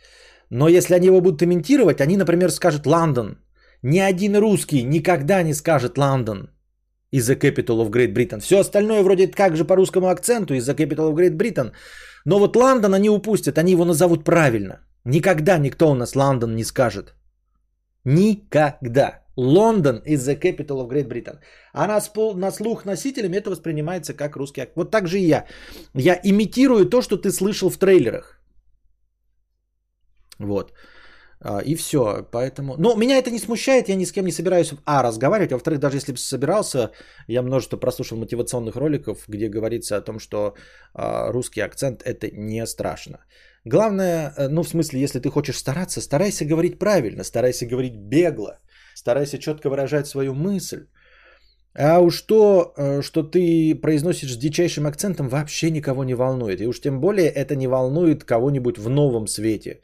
Но 0.48 0.68
если 0.68 0.94
они 0.94 1.08
его 1.08 1.20
будут 1.20 1.42
имитировать, 1.42 2.00
они, 2.00 2.16
например, 2.16 2.50
скажут 2.50 2.86
Лондон. 2.86 3.38
Ни 3.82 3.98
один 3.98 4.36
русский 4.36 4.82
никогда 4.82 5.42
не 5.42 5.54
скажет 5.54 5.98
Лондон 5.98 6.48
is 7.12 7.28
the 7.28 7.38
capital 7.38 7.82
of 7.82 7.90
Great 7.90 8.14
Britain. 8.14 8.40
Все 8.40 8.60
остальное 8.60 9.02
вроде 9.02 9.26
как 9.28 9.56
же 9.56 9.66
по 9.66 9.76
русскому 9.76 10.06
акценту 10.08 10.54
is 10.54 10.64
the 10.64 10.74
capital 10.74 11.12
of 11.12 11.14
Great 11.14 11.36
Britain. 11.36 11.72
Но 12.24 12.38
вот 12.38 12.56
Лондон 12.56 12.94
они 12.94 13.10
упустят, 13.10 13.58
они 13.58 13.72
его 13.72 13.84
назовут 13.84 14.24
правильно. 14.24 14.80
Никогда 15.04 15.58
никто 15.58 15.90
у 15.90 15.94
нас 15.94 16.16
Лондон 16.16 16.56
не 16.56 16.64
скажет. 16.64 17.14
Никогда. 18.06 19.24
Лондон 19.36 20.00
is 20.06 20.24
the 20.26 20.40
capital 20.40 20.80
of 20.80 20.88
Great 20.88 21.08
Britain. 21.08 21.38
А 21.72 21.86
на, 21.86 22.00
спол, 22.00 22.34
на 22.36 22.52
слух 22.52 22.84
носителями 22.84 23.36
это 23.36 23.50
воспринимается 23.50 24.14
как 24.14 24.36
русский 24.36 24.62
акцент. 24.62 24.76
Вот 24.76 24.90
так 24.90 25.08
же 25.08 25.18
и 25.18 25.26
я. 25.26 25.46
Я 25.94 26.20
имитирую 26.22 26.86
то, 26.88 27.02
что 27.02 27.16
ты 27.16 27.30
слышал 27.32 27.68
в 27.68 27.78
трейлерах. 27.78 28.40
Вот. 30.38 30.72
А, 31.40 31.58
и 31.58 31.74
все. 31.74 32.26
Поэтому... 32.30 32.76
Но 32.78 32.94
меня 32.94 33.18
это 33.18 33.30
не 33.30 33.38
смущает, 33.38 33.88
я 33.88 33.96
ни 33.96 34.04
с 34.04 34.12
кем 34.12 34.24
не 34.24 34.32
собираюсь, 34.32 34.72
а, 34.84 35.02
разговаривать, 35.02 35.52
а 35.52 35.56
во-вторых, 35.56 35.80
даже 35.80 35.96
если 35.96 36.12
бы 36.12 36.18
собирался, 36.18 36.92
я 37.28 37.42
множество 37.42 37.76
прослушал 37.76 38.18
мотивационных 38.18 38.76
роликов, 38.76 39.24
где 39.28 39.48
говорится 39.48 39.96
о 39.96 40.00
том, 40.00 40.18
что 40.18 40.54
а, 40.94 41.32
русский 41.32 41.60
акцент 41.60 42.02
это 42.04 42.30
не 42.30 42.66
страшно. 42.66 43.18
Главное, 43.66 44.32
э, 44.36 44.48
ну 44.48 44.62
в 44.62 44.68
смысле, 44.68 45.00
если 45.00 45.18
ты 45.18 45.28
хочешь 45.28 45.58
стараться, 45.58 46.00
старайся 46.00 46.44
говорить 46.44 46.78
правильно, 46.78 47.24
старайся 47.24 47.66
говорить 47.66 47.96
бегло. 47.96 48.58
Старайся 48.94 49.38
четко 49.38 49.68
выражать 49.68 50.06
свою 50.06 50.34
мысль. 50.34 50.86
А 51.74 51.98
уж 51.98 52.22
то, 52.22 52.72
э, 52.76 53.02
что 53.02 53.24
ты 53.24 53.74
произносишь 53.74 54.34
с 54.34 54.38
дичайшим 54.38 54.86
акцентом, 54.86 55.28
вообще 55.28 55.70
никого 55.70 56.04
не 56.04 56.14
волнует. 56.14 56.60
И 56.60 56.66
уж 56.66 56.80
тем 56.80 57.00
более 57.00 57.26
это 57.26 57.56
не 57.56 57.66
волнует 57.66 58.24
кого-нибудь 58.24 58.78
в 58.78 58.88
новом 58.88 59.26
свете, 59.26 59.80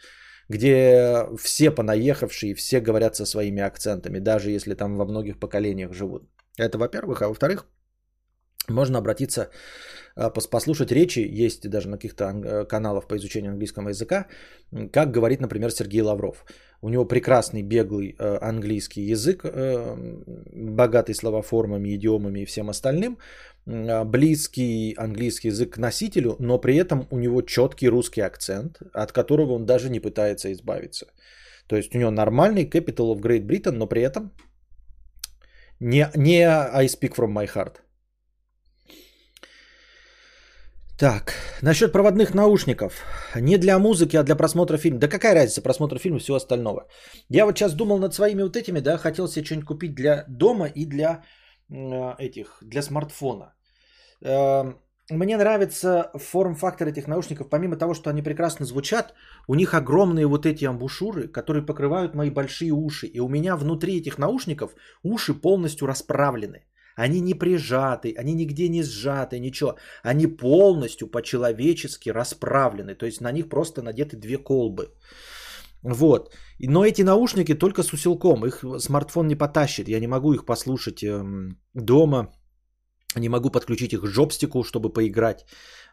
где 0.48 1.26
все 1.40 1.70
понаехавшие, 1.72 2.54
все 2.54 2.80
говорят 2.80 3.16
со 3.16 3.26
своими 3.26 3.62
акцентами, 3.62 4.20
даже 4.20 4.50
если 4.50 4.74
там 4.74 4.96
во 4.96 5.04
многих 5.04 5.40
поколениях 5.40 5.92
живут. 5.92 6.22
Это 6.56 6.78
во-первых. 6.78 7.22
А 7.22 7.28
во-вторых, 7.28 7.66
можно 8.68 8.98
обратиться, 8.98 9.50
э, 10.16 10.30
послушать 10.50 10.92
речи, 10.92 11.44
есть 11.44 11.68
даже 11.68 11.88
на 11.88 11.96
каких-то 11.96 12.24
э, 12.24 12.64
каналах 12.64 13.08
по 13.08 13.16
изучению 13.16 13.52
английского 13.52 13.88
языка, 13.88 14.26
как 14.92 15.10
говорит, 15.10 15.40
например, 15.40 15.70
Сергей 15.70 16.02
Лавров. 16.02 16.44
У 16.80 16.88
него 16.88 17.04
прекрасный 17.04 17.62
беглый 17.62 18.16
э, 18.18 18.38
английский 18.40 19.02
язык, 19.02 19.44
богатый 20.52 21.14
словоформами, 21.14 21.94
идиомами 21.94 22.40
и 22.40 22.46
всем 22.46 22.68
остальным, 22.70 23.18
близкий 23.66 24.94
английский 24.98 25.48
язык 25.48 25.74
к 25.74 25.78
носителю, 25.78 26.36
но 26.40 26.58
при 26.58 26.76
этом 26.76 27.06
у 27.10 27.18
него 27.18 27.42
четкий 27.42 27.88
русский 27.88 28.22
акцент, 28.22 28.80
от 28.92 29.12
которого 29.12 29.52
он 29.52 29.66
даже 29.66 29.90
не 29.90 30.00
пытается 30.00 30.52
избавиться. 30.52 31.06
То 31.68 31.76
есть 31.76 31.94
у 31.94 31.98
него 31.98 32.10
нормальный 32.10 32.64
Capital 32.64 33.14
of 33.14 33.20
Great 33.20 33.46
Britain, 33.46 33.72
но 33.72 33.86
при 33.86 34.02
этом 34.02 34.32
не, 35.78 36.08
не 36.16 36.42
I 36.44 36.86
speak 36.86 37.14
from 37.14 37.32
my 37.32 37.46
heart. 37.46 37.81
Так, 41.02 41.32
насчет 41.62 41.92
проводных 41.92 42.32
наушников. 42.32 42.92
Не 43.34 43.58
для 43.58 43.78
музыки, 43.78 44.16
а 44.16 44.22
для 44.22 44.36
просмотра 44.36 44.78
фильма. 44.78 45.00
Да 45.00 45.08
какая 45.08 45.34
разница, 45.34 45.60
просмотр 45.60 45.98
фильма 45.98 46.18
и 46.18 46.20
всего 46.20 46.36
остального. 46.36 46.86
Я 47.28 47.44
вот 47.44 47.58
сейчас 47.58 47.74
думал 47.74 47.98
над 47.98 48.14
своими 48.14 48.42
вот 48.42 48.56
этими, 48.56 48.78
да, 48.80 48.98
хотел 48.98 49.26
себе 49.26 49.44
что-нибудь 49.44 49.66
купить 49.66 49.94
для 49.96 50.24
дома 50.28 50.66
и 50.66 50.86
для 50.86 51.24
э, 51.68 52.14
этих, 52.20 52.58
для 52.62 52.82
смартфона. 52.82 53.52
Э, 54.24 54.74
мне 55.10 55.36
нравится 55.36 56.12
форм-фактор 56.14 56.86
этих 56.86 57.08
наушников, 57.08 57.48
помимо 57.48 57.76
того, 57.76 57.94
что 57.94 58.10
они 58.10 58.22
прекрасно 58.22 58.64
звучат, 58.64 59.12
у 59.48 59.56
них 59.56 59.74
огромные 59.74 60.26
вот 60.26 60.46
эти 60.46 60.66
амбушюры, 60.66 61.26
которые 61.26 61.66
покрывают 61.66 62.14
мои 62.14 62.30
большие 62.30 62.70
уши. 62.70 63.08
И 63.08 63.18
у 63.18 63.28
меня 63.28 63.56
внутри 63.56 63.98
этих 63.98 64.18
наушников 64.18 64.70
уши 65.02 65.34
полностью 65.34 65.88
расправлены. 65.88 66.60
Они 66.96 67.20
не 67.20 67.34
прижаты, 67.34 68.14
они 68.18 68.34
нигде 68.34 68.68
не 68.68 68.82
сжаты, 68.82 69.38
ничего. 69.38 69.76
Они 70.02 70.26
полностью 70.26 71.08
по-человечески 71.08 72.10
расправлены. 72.10 72.94
То 72.94 73.06
есть 73.06 73.20
на 73.20 73.32
них 73.32 73.48
просто 73.48 73.82
надеты 73.82 74.16
две 74.16 74.38
колбы. 74.38 74.88
Вот. 75.82 76.32
Но 76.60 76.84
эти 76.84 77.02
наушники 77.02 77.54
только 77.54 77.82
с 77.82 77.92
усилком. 77.92 78.46
Их 78.46 78.64
смартфон 78.78 79.26
не 79.26 79.36
потащит. 79.36 79.88
Я 79.88 80.00
не 80.00 80.06
могу 80.06 80.32
их 80.32 80.44
послушать 80.44 81.02
эм, 81.02 81.58
дома. 81.74 82.32
Не 83.16 83.28
могу 83.28 83.50
подключить 83.50 83.92
их 83.92 84.00
к 84.00 84.06
жопстику, 84.06 84.62
чтобы 84.62 84.92
поиграть 84.92 85.44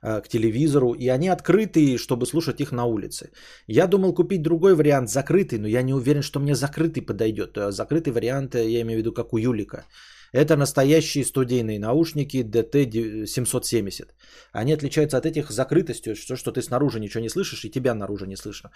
э, 0.02 0.22
к 0.22 0.28
телевизору. 0.28 0.94
И 0.94 1.08
они 1.10 1.28
открытые, 1.28 1.98
чтобы 1.98 2.26
слушать 2.26 2.62
их 2.62 2.72
на 2.72 2.86
улице. 2.86 3.32
Я 3.68 3.88
думал 3.88 4.14
купить 4.14 4.42
другой 4.42 4.76
вариант, 4.76 5.10
закрытый, 5.10 5.60
но 5.60 5.68
я 5.68 5.82
не 5.82 5.94
уверен, 5.94 6.22
что 6.22 6.40
мне 6.40 6.56
закрытый 6.56 7.06
подойдет. 7.06 7.58
Э, 7.58 7.72
закрытый 7.72 8.14
вариант, 8.14 8.56
э, 8.56 8.70
я 8.70 8.82
имею 8.82 9.00
в 9.00 9.02
виду, 9.02 9.12
как 9.12 9.34
у 9.34 9.38
Юлика. 9.38 9.86
Это 10.32 10.56
настоящие 10.56 11.26
студийные 11.26 11.80
наушники 11.80 12.38
DT770. 12.44 14.10
Они 14.52 14.74
отличаются 14.74 15.18
от 15.18 15.26
этих 15.26 15.52
закрытостью, 15.52 16.16
что, 16.16 16.36
что 16.36 16.52
ты 16.52 16.62
снаружи 16.62 17.00
ничего 17.00 17.24
не 17.24 17.30
слышишь 17.30 17.66
и 17.66 17.72
тебя 17.72 17.94
наружу 17.94 18.26
не 18.26 18.36
слышно. 18.36 18.72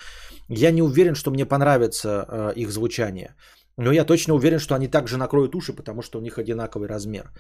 Я 0.50 0.72
не 0.72 0.82
уверен, 0.82 1.16
что 1.16 1.32
мне 1.32 1.46
понравится 1.46 2.26
э, 2.28 2.54
их 2.56 2.72
звучание. 2.72 3.36
Но 3.78 3.92
я 3.92 4.06
точно 4.06 4.34
уверен, 4.34 4.60
что 4.60 4.76
они 4.76 4.88
также 4.88 5.18
накроют 5.18 5.56
уши, 5.56 5.74
потому 5.74 6.02
что 6.02 6.20
у 6.20 6.22
них 6.22 6.38
одинаковый 6.38 6.88
размер. 6.88 7.32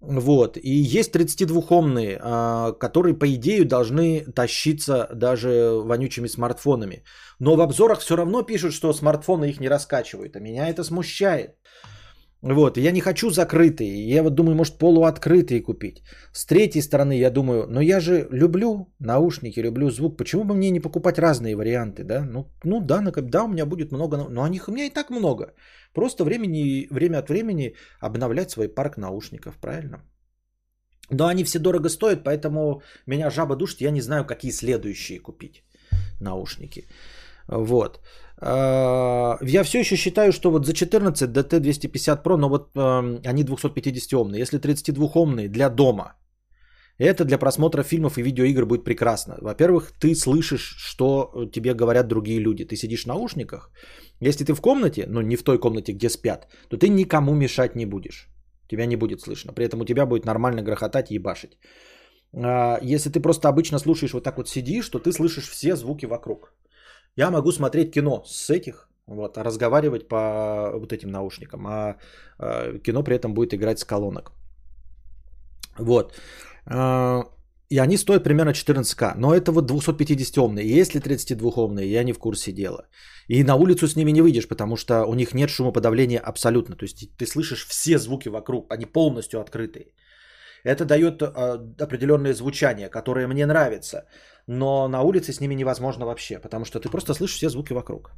Вот. 0.00 0.56
И 0.56 0.70
есть 0.70 1.14
32-омные, 1.14 2.18
а, 2.20 2.72
которые, 2.72 3.14
по 3.14 3.26
идее, 3.26 3.64
должны 3.64 4.24
тащиться 4.34 5.08
даже 5.14 5.70
вонючими 5.84 6.28
смартфонами. 6.28 7.04
Но 7.38 7.56
в 7.56 7.60
обзорах 7.60 8.00
все 8.00 8.16
равно 8.16 8.42
пишут, 8.42 8.72
что 8.72 8.92
смартфоны 8.92 9.46
их 9.46 9.60
не 9.60 9.68
раскачивают. 9.68 10.36
А 10.36 10.40
меня 10.40 10.68
это 10.68 10.84
смущает. 10.84 11.56
Вот, 12.44 12.76
я 12.76 12.92
не 12.92 13.00
хочу 13.00 13.30
закрытые. 13.30 14.06
Я 14.08 14.22
вот 14.22 14.34
думаю, 14.34 14.54
может, 14.54 14.78
полуоткрытые 14.78 15.62
купить. 15.62 16.02
С 16.32 16.44
третьей 16.44 16.82
стороны, 16.82 17.18
я 17.18 17.30
думаю, 17.30 17.66
но 17.70 17.80
я 17.80 18.00
же 18.00 18.28
люблю 18.30 18.92
наушники, 18.98 19.62
люблю 19.62 19.90
звук. 19.90 20.18
Почему 20.18 20.44
бы 20.44 20.54
мне 20.54 20.70
не 20.70 20.80
покупать 20.80 21.18
разные 21.18 21.56
варианты, 21.56 22.04
да? 22.04 22.26
Ну, 22.26 22.52
ну 22.64 22.80
да, 22.80 23.00
да, 23.00 23.44
у 23.44 23.48
меня 23.48 23.64
будет 23.64 23.92
много, 23.92 24.28
но 24.28 24.42
у 24.42 24.46
них 24.46 24.68
у 24.68 24.72
меня 24.72 24.84
и 24.84 24.90
так 24.90 25.10
много. 25.10 25.54
Просто 25.94 26.24
времени, 26.24 26.86
время 26.90 27.18
от 27.18 27.30
времени 27.30 27.76
обновлять 27.98 28.50
свой 28.50 28.68
парк 28.68 28.98
наушников, 28.98 29.56
правильно? 29.56 30.02
Но 31.10 31.26
они 31.26 31.44
все 31.44 31.58
дорого 31.58 31.88
стоят, 31.88 32.24
поэтому 32.24 32.82
меня 33.06 33.30
жаба 33.30 33.56
душит, 33.56 33.80
я 33.80 33.90
не 33.90 34.02
знаю, 34.02 34.26
какие 34.26 34.52
следующие 34.52 35.18
купить 35.18 35.64
наушники. 36.20 36.88
Вот. 37.48 38.00
А, 38.46 39.38
я 39.42 39.64
все 39.64 39.78
еще 39.80 39.96
считаю, 39.96 40.32
что 40.32 40.50
вот 40.50 40.66
за 40.66 40.72
14 40.74 41.30
DT250 41.30 42.22
Pro, 42.22 42.36
но 42.36 42.48
вот 42.48 42.76
они 43.26 43.44
250 43.44 44.12
омные. 44.14 44.42
Если 44.42 44.58
32 44.58 45.10
омные 45.14 45.48
для 45.48 45.70
дома, 45.70 46.14
это 46.98 47.24
для 47.24 47.38
просмотра 47.38 47.82
фильмов 47.82 48.18
и 48.18 48.22
видеоигр 48.22 48.66
будет 48.66 48.84
прекрасно. 48.84 49.36
Во-первых, 49.40 49.92
ты 49.98 50.14
слышишь, 50.14 50.76
что 50.78 51.48
тебе 51.52 51.74
говорят 51.74 52.06
другие 52.06 52.38
люди. 52.38 52.64
Ты 52.64 52.76
сидишь 52.76 53.04
в 53.04 53.06
наушниках. 53.06 53.70
Если 54.20 54.44
ты 54.44 54.54
в 54.54 54.60
комнате, 54.60 55.06
ну 55.08 55.20
не 55.22 55.36
в 55.36 55.42
той 55.42 55.58
комнате, 55.58 55.92
где 55.92 56.08
спят, 56.08 56.46
то 56.68 56.76
ты 56.76 56.88
никому 56.88 57.34
мешать 57.34 57.76
не 57.76 57.86
будешь. 57.86 58.28
Тебя 58.68 58.86
не 58.86 58.96
будет 58.96 59.20
слышно. 59.20 59.52
При 59.52 59.64
этом 59.64 59.80
у 59.80 59.84
тебя 59.84 60.06
будет 60.06 60.24
нормально 60.24 60.62
грохотать 60.62 61.10
и 61.10 61.14
ебашить. 61.14 61.58
А, 62.32 62.78
если 62.82 63.10
ты 63.10 63.20
просто 63.20 63.48
обычно 63.48 63.78
слушаешь 63.78 64.12
вот 64.12 64.24
так 64.24 64.36
вот 64.36 64.48
сидишь, 64.48 64.88
то 64.88 64.98
ты 64.98 65.12
слышишь 65.12 65.48
все 65.48 65.76
звуки 65.76 66.06
вокруг. 66.06 66.52
Я 67.16 67.30
могу 67.30 67.52
смотреть 67.52 67.92
кино 67.92 68.24
с 68.26 68.50
этих, 68.50 68.88
вот, 69.06 69.38
а 69.38 69.44
разговаривать 69.44 70.08
по 70.08 70.72
вот 70.74 70.92
этим 70.92 71.10
наушникам, 71.10 71.66
а, 71.66 71.96
а 72.38 72.78
кино 72.78 73.02
при 73.02 73.16
этом 73.16 73.34
будет 73.34 73.54
играть 73.54 73.78
с 73.78 73.84
колонок. 73.84 74.32
Вот. 75.78 76.14
А, 76.66 77.24
и 77.70 77.78
они 77.78 77.96
стоят 77.96 78.24
примерно 78.24 78.50
14к. 78.50 79.14
Но 79.16 79.34
это 79.34 79.52
вот 79.52 79.70
250-омные. 79.70 80.80
Если 80.80 81.00
32-омные, 81.00 81.86
я 81.86 82.04
не 82.04 82.12
в 82.12 82.18
курсе 82.18 82.52
дела. 82.52 82.86
И 83.28 83.42
на 83.44 83.54
улицу 83.56 83.88
с 83.88 83.96
ними 83.96 84.12
не 84.12 84.22
выйдешь, 84.22 84.48
потому 84.48 84.76
что 84.76 85.06
у 85.06 85.14
них 85.14 85.34
нет 85.34 85.50
шумоподавления 85.50 86.20
абсолютно. 86.20 86.76
То 86.76 86.84
есть 86.84 87.16
ты 87.16 87.26
слышишь 87.26 87.66
все 87.66 87.98
звуки 87.98 88.28
вокруг, 88.28 88.72
они 88.72 88.86
полностью 88.86 89.40
открытые. 89.40 89.86
Это 90.64 90.84
дает 90.84 91.22
э, 91.22 91.26
определенное 91.84 92.34
звучание, 92.34 92.88
которое 92.88 93.26
мне 93.26 93.46
нравится. 93.46 94.06
Но 94.46 94.88
на 94.88 95.02
улице 95.02 95.32
с 95.32 95.40
ними 95.40 95.54
невозможно 95.54 96.06
вообще, 96.06 96.38
потому 96.38 96.64
что 96.64 96.80
ты 96.80 96.88
просто 96.88 97.14
слышишь 97.14 97.36
все 97.36 97.50
звуки 97.50 97.74
вокруг. 97.74 98.10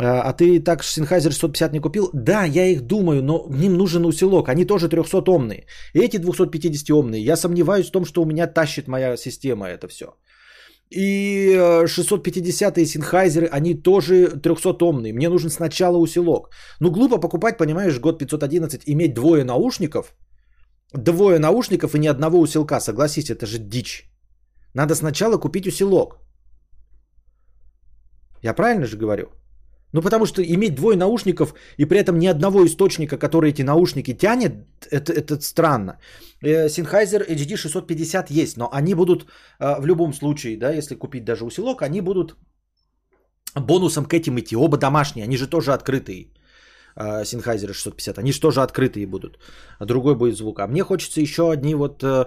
А, 0.00 0.22
а 0.22 0.32
ты 0.32 0.60
так 0.60 0.82
Sennheiser 0.82 1.30
650 1.30 1.72
не 1.72 1.80
купил? 1.80 2.10
Да, 2.12 2.44
я 2.44 2.66
их 2.66 2.82
думаю, 2.82 3.22
но 3.22 3.46
ним 3.50 3.76
нужен 3.76 4.04
усилок. 4.04 4.48
Они 4.48 4.64
тоже 4.64 4.88
300-омные. 4.88 5.66
Эти 5.94 6.18
250-омные. 6.18 7.20
Я 7.20 7.36
сомневаюсь 7.36 7.88
в 7.88 7.92
том, 7.92 8.04
что 8.04 8.22
у 8.22 8.26
меня 8.26 8.46
тащит 8.46 8.88
моя 8.88 9.16
система 9.16 9.68
это 9.68 9.86
все. 9.88 10.06
И 10.90 11.54
650-е 11.54 12.84
Sennheiser, 12.84 13.48
они 13.52 13.74
тоже 13.74 14.32
300-омные. 14.42 15.12
Мне 15.12 15.28
нужен 15.28 15.50
сначала 15.50 15.96
усилок. 15.98 16.50
Ну, 16.80 16.90
глупо 16.90 17.18
покупать, 17.18 17.58
понимаешь, 17.58 18.00
год 18.00 18.18
511, 18.18 18.82
иметь 18.86 19.14
двое 19.14 19.44
наушников– 19.44 20.12
двое 20.92 21.38
наушников 21.38 21.94
и 21.94 21.98
ни 21.98 22.06
одного 22.06 22.40
усилка. 22.40 22.80
Согласись, 22.80 23.30
это 23.30 23.46
же 23.46 23.58
дичь. 23.58 24.10
Надо 24.74 24.94
сначала 24.94 25.38
купить 25.38 25.66
усилок. 25.66 26.18
Я 28.42 28.54
правильно 28.54 28.86
же 28.86 28.96
говорю? 28.96 29.26
Ну, 29.92 30.02
потому 30.02 30.26
что 30.26 30.42
иметь 30.42 30.74
двое 30.74 30.96
наушников 30.96 31.54
и 31.78 31.86
при 31.86 31.98
этом 31.98 32.18
ни 32.18 32.26
одного 32.26 32.64
источника, 32.66 33.16
который 33.16 33.50
эти 33.50 33.62
наушники 33.62 34.14
тянет, 34.14 34.52
это, 34.90 35.12
это 35.12 35.40
странно. 35.40 35.98
Э, 36.42 36.66
Sennheiser 36.68 37.26
HD 37.26 37.56
650 37.56 38.30
есть, 38.30 38.56
но 38.56 38.68
они 38.72 38.94
будут 38.94 39.26
э, 39.58 39.80
в 39.80 39.86
любом 39.86 40.12
случае, 40.12 40.58
да, 40.58 40.70
если 40.70 40.94
купить 40.94 41.24
даже 41.24 41.44
усилок, 41.44 41.82
они 41.82 42.02
будут 42.02 42.36
бонусом 43.54 44.04
к 44.04 44.12
этим 44.12 44.38
идти. 44.38 44.56
Оба 44.56 44.76
домашние, 44.76 45.24
они 45.24 45.36
же 45.36 45.46
тоже 45.46 45.72
открытые. 45.72 46.28
Sennheiser 46.96 47.72
650. 47.72 48.18
Они 48.18 48.32
же 48.32 48.40
тоже 48.40 48.62
открытые 48.62 49.06
будут. 49.06 49.38
Другой 49.80 50.14
будет 50.14 50.36
звук. 50.36 50.60
А 50.60 50.66
мне 50.66 50.82
хочется 50.82 51.20
еще 51.20 51.50
одни 51.52 51.74
вот 51.74 52.02
э, 52.02 52.26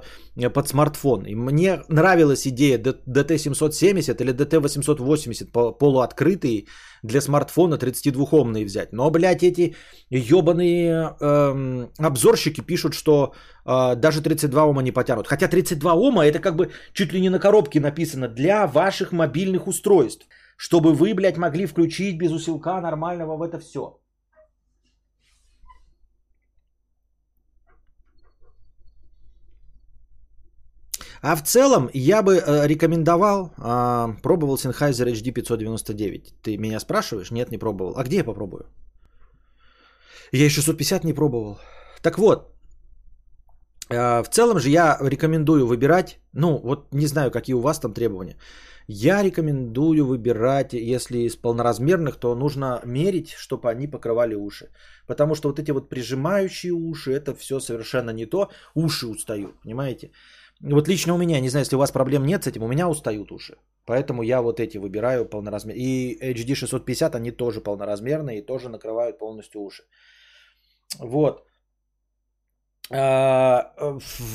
под 0.50 0.68
смартфон. 0.68 1.26
И 1.26 1.36
мне 1.36 1.84
нравилась 1.90 2.48
идея 2.48 2.78
DT770 2.78 4.22
или 4.22 4.34
DT880 4.34 5.78
полуоткрытые 5.78 6.66
для 7.04 7.22
смартфона 7.22 7.76
32-омные 7.76 8.66
взять. 8.66 8.94
Но, 8.94 9.10
блядь, 9.10 9.44
эти 9.44 9.76
ебаные 10.10 11.16
эм, 11.20 11.90
обзорщики 12.00 12.62
пишут, 12.62 12.94
что 12.94 13.34
э, 13.66 13.96
даже 13.96 14.22
32 14.22 14.64
ома 14.64 14.82
не 14.82 14.92
потянут. 14.92 15.28
Хотя 15.28 15.48
32 15.48 15.94
ома 15.94 16.26
это 16.26 16.40
как 16.40 16.56
бы 16.56 16.72
чуть 16.94 17.14
ли 17.14 17.22
не 17.22 17.30
на 17.30 17.40
коробке 17.40 17.80
написано 17.80 18.28
для 18.28 18.68
ваших 18.68 19.12
мобильных 19.12 19.68
устройств. 19.68 20.28
Чтобы 20.58 20.94
вы, 20.94 21.14
блядь, 21.16 21.38
могли 21.38 21.66
включить 21.66 22.18
без 22.18 22.32
усилка 22.32 22.80
нормального 22.82 23.36
в 23.36 23.42
это 23.42 23.60
все. 23.60 24.01
А 31.22 31.36
в 31.36 31.44
целом 31.44 31.90
я 31.94 32.24
бы 32.24 32.38
э, 32.38 32.68
рекомендовал, 32.68 33.52
э, 33.58 34.22
пробовал 34.22 34.56
Sennheiser 34.56 35.12
HD 35.12 35.32
599. 35.32 36.34
Ты 36.42 36.58
меня 36.58 36.80
спрашиваешь? 36.80 37.32
Нет, 37.32 37.52
не 37.52 37.58
пробовал. 37.58 37.94
А 37.98 38.04
где 38.04 38.18
я 38.18 38.24
попробую? 38.24 38.66
Я 40.32 40.46
и 40.46 40.50
650 40.50 41.04
не 41.04 41.14
пробовал. 41.14 41.60
Так 42.02 42.18
вот, 42.18 42.52
А, 43.94 44.24
в 44.24 44.30
целом 44.30 44.60
же 44.60 44.70
я 44.70 44.98
рекомендую 45.02 45.68
выбирать, 45.68 46.20
ну 46.34 46.58
вот 46.58 46.94
не 46.94 47.08
знаю, 47.08 47.32
какие 47.32 47.56
у 47.56 47.62
вас 47.62 47.80
там 47.80 47.94
требования. 47.94 48.38
Я 48.88 49.24
рекомендую 49.24 50.06
выбирать, 50.06 50.74
если 50.74 51.20
из 51.20 51.36
полноразмерных, 51.36 52.18
то 52.20 52.36
нужно 52.36 52.82
мерить, 52.86 53.30
чтобы 53.38 53.70
они 53.70 53.88
покрывали 53.88 54.36
уши. 54.36 54.70
Потому 55.08 55.36
что 55.36 55.50
вот 55.50 55.60
эти 55.60 55.72
вот 55.72 55.90
прижимающие 55.90 56.74
уши, 56.74 57.12
это 57.12 57.36
все 57.36 57.60
совершенно 57.60 58.12
не 58.12 58.26
то. 58.26 58.50
Уши 58.76 59.08
устают, 59.08 59.62
понимаете? 59.64 60.12
Вот 60.64 60.88
лично 60.88 61.14
у 61.14 61.18
меня, 61.18 61.40
не 61.40 61.50
знаю, 61.50 61.64
если 61.64 61.76
у 61.76 61.80
вас 61.80 61.92
проблем 61.92 62.26
нет 62.26 62.44
с 62.44 62.48
этим, 62.48 62.64
у 62.64 62.68
меня 62.68 62.88
устают 62.88 63.32
уши. 63.32 63.56
Поэтому 63.86 64.22
я 64.24 64.42
вот 64.42 64.60
эти 64.60 64.78
выбираю 64.78 65.26
полноразмерные. 65.26 65.84
И 65.84 66.34
HD 66.34 66.56
650, 66.56 67.16
они 67.16 67.32
тоже 67.32 67.62
полноразмерные 67.62 68.40
и 68.40 68.46
тоже 68.46 68.70
накрывают 68.70 69.18
полностью 69.18 69.62
уши. 69.62 69.84
Вот. 71.00 71.44
А, 72.94 73.72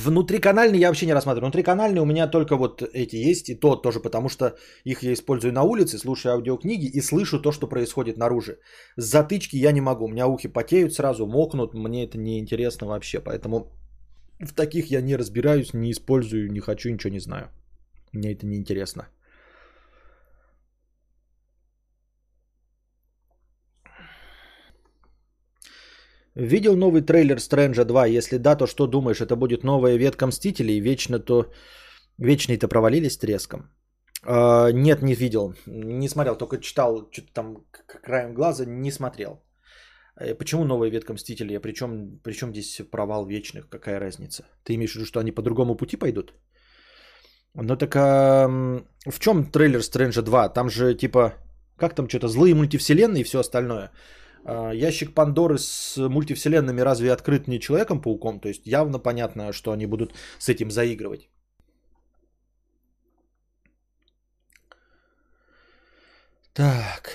внутриканальный 0.05 0.79
я 0.79 0.89
вообще 0.89 1.07
не 1.07 1.15
рассматриваю. 1.15 1.51
Внутриканальный 1.51 2.01
у 2.01 2.07
меня 2.07 2.27
только 2.27 2.57
вот 2.57 2.83
эти 2.83 3.17
есть, 3.17 3.49
и 3.49 3.55
то 3.55 3.77
тоже 3.77 4.01
потому, 4.01 4.29
что 4.29 4.57
их 4.85 5.03
я 5.03 5.13
использую 5.13 5.53
на 5.53 5.63
улице, 5.63 5.99
слушаю 5.99 6.33
аудиокниги 6.33 6.87
и 6.87 7.01
слышу 7.03 7.41
то, 7.41 7.53
что 7.53 7.69
происходит 7.69 8.17
наружу. 8.17 8.53
Затычки 8.97 9.57
я 9.57 9.73
не 9.73 9.81
могу, 9.81 10.07
у 10.07 10.09
меня 10.09 10.27
ухи 10.27 10.49
потеют 10.49 10.95
сразу, 10.95 11.27
мокнут, 11.27 11.75
мне 11.75 12.05
это 12.05 12.19
не 12.19 12.39
интересно 12.39 12.87
вообще, 12.87 13.21
поэтому 13.21 13.73
в 14.41 14.53
таких 14.53 14.91
я 14.91 15.01
не 15.01 15.17
разбираюсь, 15.17 15.75
не 15.75 15.91
использую, 15.91 16.51
не 16.53 16.61
хочу, 16.61 16.91
ничего 16.91 17.13
не 17.13 17.21
знаю. 17.21 17.49
Мне 18.13 18.33
это 18.33 18.47
не 18.47 18.57
интересно. 18.57 19.09
Видел 26.37 26.77
новый 26.77 27.01
трейлер 27.01 27.41
Стрэнджа 27.41 27.85
2? 27.85 28.07
Если 28.19 28.37
да, 28.37 28.57
то 28.57 28.67
что 28.67 28.87
думаешь, 28.87 29.23
это 29.23 29.37
будет 29.37 29.65
новая 29.65 29.97
ветка 29.97 30.27
Мстителей? 30.27 30.81
Вечно 30.81 31.19
то... 31.19 31.51
Вечные-то 32.19 32.69
провалились 32.69 33.19
треском? 33.19 33.71
Uh, 34.25 34.73
нет, 34.73 35.03
не 35.03 35.15
видел. 35.15 35.55
Не 35.67 36.09
смотрел, 36.09 36.37
только 36.37 36.59
читал 36.59 37.09
что-то 37.13 37.33
там 37.33 37.65
краем 38.03 38.35
глаза, 38.35 38.65
не 38.67 38.91
смотрел. 38.91 39.46
Э, 40.21 40.35
почему 40.35 40.65
новая 40.65 40.91
ветка 40.91 41.13
Мстителей? 41.13 41.57
А 41.57 41.61
причем, 41.61 42.21
причем 42.23 42.53
здесь 42.53 42.81
провал 42.91 43.27
вечных? 43.27 43.69
Какая 43.69 44.01
разница? 44.01 44.45
Ты 44.65 44.75
имеешь 44.75 44.93
в 44.93 44.97
виду, 44.97 45.07
что 45.07 45.21
они 45.21 45.33
по 45.33 45.43
другому 45.43 45.77
пути 45.77 45.97
пойдут? 45.97 46.35
Ну 47.55 47.77
так 47.77 47.97
а, 47.97 48.49
в 49.07 49.19
чем 49.19 49.51
трейлер 49.51 49.83
Стрэнджа 49.83 50.23
2? 50.23 50.49
Там 50.49 50.69
же 50.69 50.95
типа, 50.95 51.33
как 51.77 51.95
там 51.95 52.09
что-то, 52.09 52.29
злые 52.29 52.55
мультивселенные 52.55 53.21
и 53.23 53.25
все 53.25 53.39
остальное. 53.39 53.91
А, 54.45 54.73
ящик 54.73 55.15
Пандоры 55.15 55.59
с 55.59 55.97
мультивселенными 55.97 56.83
разве 56.83 57.13
открыт 57.13 57.49
не 57.49 57.59
Человеком-пауком? 57.59 58.41
То 58.41 58.49
есть 58.49 58.67
явно 58.67 58.99
понятно, 58.99 59.53
что 59.53 59.73
они 59.73 59.87
будут 59.87 60.13
с 60.39 60.49
этим 60.49 60.71
заигрывать. 60.71 61.31
Так. 66.55 67.11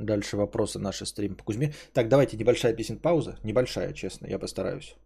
Дальше 0.00 0.36
вопросы 0.36 0.78
наши 0.78 1.04
стрим 1.04 1.34
по 1.34 1.44
Кузьме. 1.44 1.74
Так, 1.92 2.08
давайте 2.08 2.36
небольшая 2.36 2.74
песен 2.74 2.98
пауза. 2.98 3.38
Небольшая, 3.44 3.92
честно, 3.92 4.26
я 4.26 4.38
постараюсь. 4.38 4.96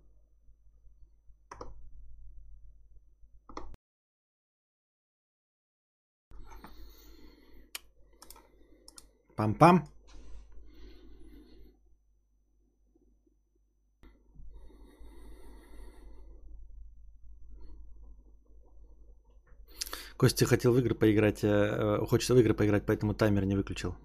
Пам-пам. 9.36 9.88
Костя 20.16 20.46
хотел 20.46 20.72
в 20.72 20.78
игры 20.78 20.94
поиграть, 20.94 21.42
э, 21.42 21.48
э, 21.48 22.06
хочется 22.06 22.34
в 22.34 22.38
игры 22.38 22.54
поиграть, 22.54 22.86
поэтому 22.86 23.14
таймер 23.14 23.44
не 23.44 23.56
выключил. 23.56 23.96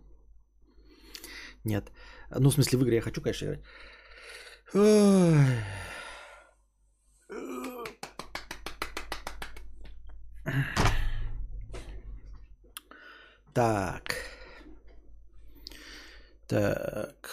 Нет. 1.63 1.91
Ну, 2.31 2.49
в 2.49 2.53
смысле, 2.53 2.77
в 2.79 2.81
игры 2.83 2.95
я 2.95 3.01
хочу, 3.01 3.21
конечно, 3.21 3.45
играть. 3.45 3.61
Так. 13.53 14.15
Так. 16.47 17.29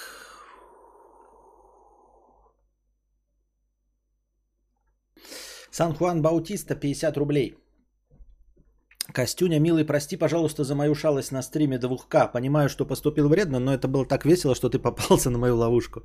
Сан 5.71 5.95
Хуан 5.95 6.23
Баутиста 6.23 6.75
50 6.75 7.17
рублей. 7.17 7.66
Костюня, 9.13 9.61
милый, 9.61 9.85
прости, 9.85 10.17
пожалуйста, 10.17 10.65
за 10.65 10.75
мою 10.75 10.95
шалость 10.95 11.33
на 11.33 11.43
стриме 11.43 11.79
2К. 11.79 12.33
Понимаю, 12.33 12.69
что 12.69 12.87
поступил 12.87 13.29
вредно, 13.29 13.59
но 13.61 13.73
это 13.73 13.89
было 13.89 14.05
так 14.07 14.25
весело, 14.25 14.55
что 14.55 14.69
ты 14.69 14.79
попался 14.79 15.31
на 15.31 15.39
мою 15.39 15.57
ловушку. 15.57 16.01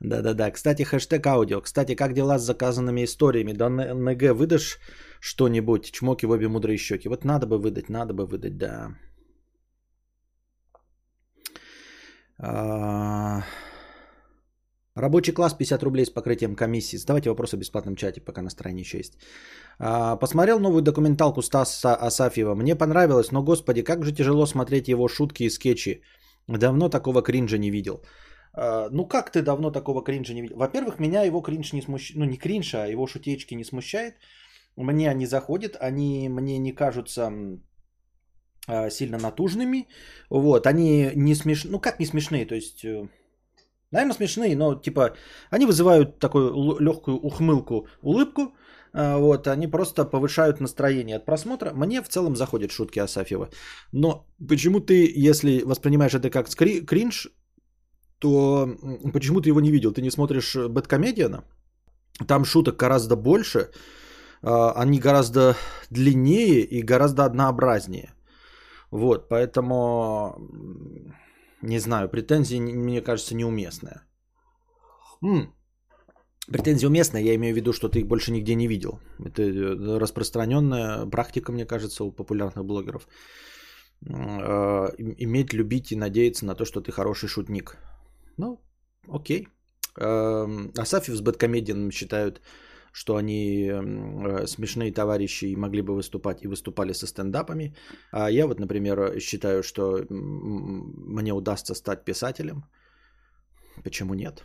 Да-да-да. 0.00 0.50
Кстати, 0.50 0.82
хэштег 0.82 1.26
аудио. 1.26 1.60
Кстати, 1.60 1.94
как 1.94 2.12
дела 2.12 2.38
с 2.38 2.42
заказанными 2.42 3.04
историями? 3.04 3.52
Да 3.52 3.68
НГ 3.68 4.34
выдашь 4.34 4.78
что-нибудь? 5.20 5.90
Чмоки 5.90 6.26
в 6.26 6.30
обе 6.30 6.48
мудрые 6.48 6.78
щеки. 6.78 7.08
Вот 7.08 7.24
надо 7.24 7.46
бы 7.46 7.58
выдать, 7.58 7.88
надо 7.88 8.12
бы 8.12 8.26
выдать, 8.26 8.58
да. 8.58 8.94
Рабочий 14.96 15.32
класс 15.32 15.54
50 15.54 15.82
рублей 15.82 16.06
с 16.06 16.10
покрытием 16.10 16.56
комиссии. 16.56 16.96
Задавайте 16.96 17.28
вопросы 17.28 17.56
в 17.56 17.60
бесплатном 17.60 17.96
чате, 17.96 18.22
пока 18.22 18.42
настроение 18.42 18.80
еще 18.80 18.98
есть. 18.98 19.18
А, 19.78 20.16
посмотрел 20.16 20.58
новую 20.58 20.82
документалку 20.82 21.42
Стаса 21.42 21.94
Асафьева. 21.94 22.54
Мне 22.54 22.74
понравилось, 22.74 23.30
но, 23.30 23.42
господи, 23.42 23.82
как 23.82 24.04
же 24.04 24.12
тяжело 24.12 24.46
смотреть 24.46 24.88
его 24.88 25.06
шутки 25.08 25.42
и 25.42 25.50
скетчи. 25.50 26.02
Давно 26.48 26.88
такого 26.88 27.22
кринжа 27.22 27.58
не 27.58 27.70
видел. 27.70 28.00
А, 28.54 28.88
ну 28.90 29.06
как 29.06 29.30
ты 29.30 29.42
давно 29.42 29.70
такого 29.70 30.02
кринжа 30.02 30.32
не 30.32 30.40
видел? 30.40 30.56
Во-первых, 30.56 30.98
меня 30.98 31.26
его 31.26 31.42
кринж 31.42 31.74
не 31.74 31.82
смущает. 31.82 32.18
Ну 32.18 32.24
не 32.24 32.38
кринж, 32.38 32.74
а 32.74 32.86
его 32.88 33.06
шутечки 33.06 33.54
не 33.54 33.64
смущает. 33.64 34.14
Мне 34.76 35.10
они 35.10 35.26
заходят, 35.26 35.76
они 35.78 36.28
мне 36.30 36.58
не 36.58 36.72
кажутся 36.72 37.30
а, 38.66 38.88
сильно 38.88 39.18
натужными. 39.18 39.88
Вот, 40.30 40.66
они 40.66 41.10
не 41.14 41.34
смешные. 41.34 41.72
Ну 41.72 41.80
как 41.80 42.00
не 42.00 42.06
смешные? 42.06 42.46
То 42.46 42.54
есть 42.54 42.82
э, 42.82 43.08
Наверное, 43.96 44.16
смешные, 44.16 44.56
но 44.56 44.74
типа 44.74 45.16
они 45.50 45.66
вызывают 45.66 46.18
такую 46.18 46.78
легкую 46.80 47.16
ухмылку, 47.16 47.86
улыбку. 48.02 48.52
А, 48.92 49.16
вот, 49.16 49.46
они 49.46 49.70
просто 49.70 50.04
повышают 50.04 50.60
настроение 50.60 51.16
от 51.16 51.24
просмотра. 51.24 51.72
Мне 51.74 52.02
в 52.02 52.08
целом 52.08 52.36
заходят 52.36 52.70
шутки 52.70 53.00
Асафьева. 53.00 53.48
Но 53.92 54.26
почему 54.48 54.80
ты, 54.80 55.26
если 55.28 55.62
воспринимаешь 55.64 56.14
это 56.14 56.30
как 56.30 56.48
скри- 56.48 56.84
кринж, 56.84 57.28
то 58.18 58.68
почему 59.12 59.40
ты 59.40 59.48
его 59.48 59.60
не 59.60 59.70
видел? 59.70 59.92
Ты 59.92 60.02
не 60.02 60.10
смотришь 60.10 60.56
Бэткомедиана? 60.56 61.44
Там 62.26 62.44
шуток 62.44 62.76
гораздо 62.76 63.16
больше, 63.16 63.70
а, 64.42 64.72
они 64.82 64.98
гораздо 64.98 65.54
длиннее 65.90 66.60
и 66.60 66.82
гораздо 66.82 67.24
однообразнее. 67.24 68.12
Вот, 68.90 69.28
поэтому 69.30 70.34
не 71.62 71.78
знаю, 71.78 72.08
претензии, 72.08 72.58
мне 72.58 73.00
кажется, 73.00 73.34
неуместная. 73.34 74.02
М-м. 75.22 75.52
Претензия 76.48 76.88
уместная, 76.88 77.22
я 77.22 77.34
имею 77.34 77.54
в 77.54 77.56
виду, 77.56 77.72
что 77.72 77.88
ты 77.88 78.00
их 78.00 78.06
больше 78.06 78.30
нигде 78.30 78.54
не 78.54 78.68
видел. 78.68 79.00
Это 79.18 79.42
э, 79.42 79.98
распространенная 79.98 81.06
практика, 81.06 81.52
мне 81.52 81.66
кажется, 81.66 82.04
у 82.04 82.12
популярных 82.12 82.64
блогеров. 82.64 83.08
Э, 84.04 84.88
иметь, 84.98 85.52
любить 85.52 85.92
и 85.92 85.96
надеяться 85.96 86.46
на 86.46 86.54
то, 86.54 86.64
что 86.64 86.80
ты 86.80 86.92
хороший 86.92 87.28
шутник. 87.28 87.76
Ну, 88.36 88.60
окей. 89.08 89.48
Эм, 89.98 90.72
Асафьев 90.76 91.16
с 91.16 91.20
Бэткомедианом 91.20 91.90
считают 91.90 92.40
что 92.96 93.16
они 93.16 93.68
э, 93.68 94.46
смешные 94.46 94.90
товарищи 94.90 95.44
и 95.44 95.56
могли 95.56 95.82
бы 95.82 95.94
выступать 95.94 96.42
и 96.42 96.48
выступали 96.48 96.94
со 96.94 97.06
стендапами. 97.06 97.74
А 98.10 98.30
я 98.30 98.46
вот, 98.46 98.58
например, 98.58 99.20
считаю, 99.20 99.62
что 99.62 100.06
мне 100.08 101.32
удастся 101.32 101.74
стать 101.74 102.04
писателем. 102.04 102.64
Почему 103.84 104.14
нет? 104.14 104.44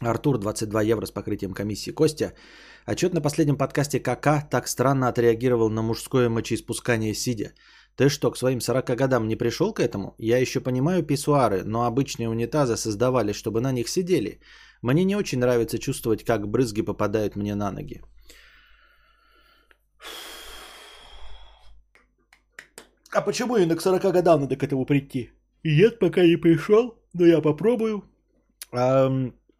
Артур, 0.00 0.38
22 0.38 0.82
евро 0.92 1.06
с 1.06 1.10
покрытием 1.10 1.54
комиссии. 1.54 1.90
Костя, 1.90 2.34
отчет 2.86 3.14
на 3.14 3.20
последнем 3.20 3.56
подкасте 3.56 3.98
КК 3.98 4.48
так 4.50 4.68
странно 4.68 5.08
отреагировал 5.08 5.70
на 5.70 5.82
мужское 5.82 6.28
мочеиспускание 6.28 7.14
сидя. 7.14 7.52
Ты 7.96 8.08
что, 8.08 8.30
к 8.30 8.38
своим 8.38 8.60
40 8.60 8.96
годам 8.96 9.26
не 9.26 9.36
пришел 9.36 9.74
к 9.74 9.80
этому? 9.80 10.14
Я 10.18 10.38
еще 10.38 10.60
понимаю 10.60 11.02
писсуары, 11.02 11.64
но 11.64 11.82
обычные 11.82 12.28
унитазы 12.28 12.76
создавали, 12.76 13.32
чтобы 13.32 13.60
на 13.60 13.72
них 13.72 13.88
сидели. 13.88 14.38
Мне 14.82 15.04
не 15.04 15.16
очень 15.16 15.38
нравится 15.38 15.78
чувствовать, 15.78 16.24
как 16.24 16.48
брызги 16.48 16.82
попадают 16.82 17.36
мне 17.36 17.54
на 17.54 17.70
ноги. 17.70 18.02
А 23.12 23.22
почему 23.22 23.56
именно 23.56 23.76
к 23.76 23.82
40 23.82 24.12
годам 24.12 24.40
надо 24.40 24.56
к 24.56 24.62
этому 24.62 24.86
прийти? 24.86 25.30
Нет, 25.64 25.98
пока 25.98 26.22
не 26.22 26.36
пришел, 26.36 26.94
но 27.12 27.26
я 27.26 27.40
попробую. 27.40 28.04
А, 28.72 29.10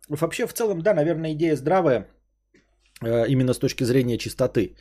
вообще, 0.09 0.47
в 0.47 0.53
целом, 0.53 0.83
да, 0.83 0.95
наверное, 0.95 1.33
идея 1.33 1.57
здравая. 1.57 2.07
Э, 3.03 3.27
именно 3.29 3.55
с 3.55 3.59
точки 3.59 3.85
зрения 3.85 4.19
чистоты. 4.19 4.77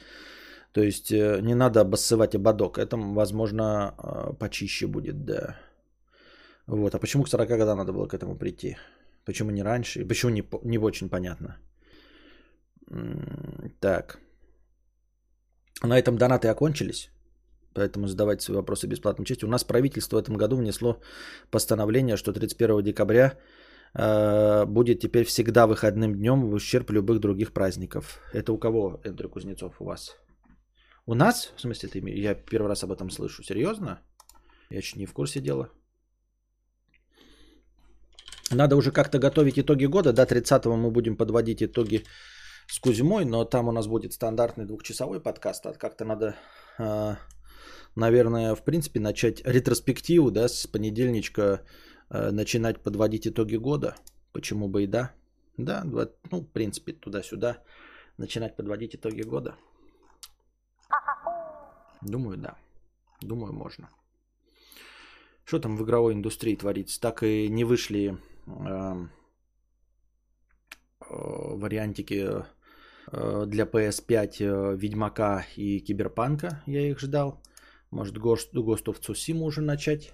То 0.71 0.81
есть 0.81 1.11
э, 1.11 1.41
не 1.41 1.55
надо 1.55 1.81
обоссывать 1.81 2.35
ободок. 2.35 2.77
Это, 2.77 2.97
возможно, 2.97 3.93
э, 3.97 4.33
почище 4.39 4.87
будет, 4.87 5.25
да. 5.25 5.55
Вот. 6.67 6.95
А 6.95 6.99
почему 6.99 7.23
к 7.23 7.29
40 7.29 7.47
годам 7.57 7.77
надо 7.77 7.93
было 7.93 8.07
к 8.07 8.13
этому 8.13 8.35
прийти? 8.35 8.77
Почему 9.25 9.51
не 9.51 9.63
раньше? 9.63 10.05
Почему 10.05 10.31
не, 10.31 10.43
не 10.63 10.77
очень 10.77 11.09
понятно. 11.09 11.57
Так. 13.79 14.19
На 15.83 15.97
этом 15.97 16.17
донаты 16.17 16.47
окончились. 16.47 17.11
Поэтому 17.73 18.07
задавайте 18.07 18.43
свои 18.43 18.57
вопросы 18.57 18.87
бесплатным 18.87 19.25
частью. 19.25 19.47
У 19.47 19.51
нас 19.51 19.63
правительство 19.63 20.17
в 20.17 20.19
этом 20.19 20.37
году 20.37 20.57
внесло 20.57 21.01
постановление, 21.51 22.17
что 22.17 22.33
31 22.33 22.83
декабря 22.83 23.37
э, 23.93 24.65
будет 24.65 24.99
теперь 24.99 25.25
всегда 25.25 25.67
выходным 25.67 26.15
днем 26.15 26.41
в 26.41 26.53
ущерб 26.53 26.91
любых 26.91 27.19
других 27.19 27.53
праздников. 27.53 28.19
Это 28.33 28.51
у 28.51 28.57
кого, 28.57 28.99
Эндрю 29.05 29.29
Кузнецов, 29.29 29.75
у 29.79 29.85
вас? 29.85 30.17
У 31.05 31.13
нас? 31.13 31.53
В 31.55 31.61
смысле, 31.61 31.89
ты, 31.89 31.99
я 32.19 32.35
первый 32.35 32.67
раз 32.67 32.83
об 32.83 32.91
этом 32.91 33.09
слышу. 33.09 33.43
Серьезно? 33.43 33.99
Я 34.69 34.81
чуть 34.81 34.97
не 34.97 35.05
в 35.05 35.13
курсе 35.13 35.39
дела. 35.39 35.69
Надо 38.51 38.75
уже 38.75 38.91
как-то 38.91 39.19
готовить 39.19 39.59
итоги 39.59 39.85
года. 39.85 40.13
До 40.13 40.23
30-го 40.23 40.75
мы 40.75 40.91
будем 40.91 41.15
подводить 41.15 41.61
итоги 41.61 42.03
с 42.67 42.79
Кузьмой, 42.79 43.25
но 43.25 43.45
там 43.45 43.67
у 43.67 43.71
нас 43.71 43.87
будет 43.87 44.13
стандартный 44.13 44.65
двухчасовой 44.65 45.19
подкаст. 45.19 45.65
А 45.65 45.73
как-то 45.73 46.05
надо, 46.05 46.35
а, 46.79 47.17
наверное, 47.95 48.55
в 48.55 48.63
принципе, 48.63 48.99
начать 48.99 49.41
ретроспективу, 49.45 50.31
да, 50.31 50.47
с 50.47 50.67
понедельничка 50.67 51.61
а, 52.09 52.31
начинать 52.31 52.81
подводить 52.81 53.27
итоги 53.27 53.57
года. 53.57 53.95
Почему 54.31 54.67
бы 54.67 54.83
и 54.83 54.87
да? 54.87 55.11
Да, 55.57 55.83
ну, 56.31 56.41
в 56.41 56.47
принципе, 56.47 56.93
туда-сюда 56.93 57.57
начинать 58.17 58.55
подводить 58.55 58.95
итоги 58.95 59.21
года. 59.21 59.55
Думаю, 62.01 62.37
да. 62.37 62.57
Думаю, 63.21 63.53
можно. 63.53 63.89
Что 65.43 65.59
там 65.59 65.77
в 65.77 65.83
игровой 65.83 66.13
индустрии 66.13 66.55
творится? 66.55 66.99
Так 67.01 67.23
и 67.23 67.49
не 67.49 67.63
вышли 67.63 68.17
вариантики 71.09 72.27
э, 73.11 73.45
для 73.47 73.65
PS5 73.65 74.37
э, 74.39 74.77
Ведьмака 74.77 75.45
и 75.55 75.79
Киберпанка. 75.79 76.63
Я 76.65 76.89
их 76.89 76.99
ждал. 76.99 77.41
Может, 77.91 78.17
Ghost, 78.17 78.53
Ghost 78.53 78.85
of 78.85 78.99
Tsushima 79.01 79.43
уже 79.43 79.61
начать 79.61 80.13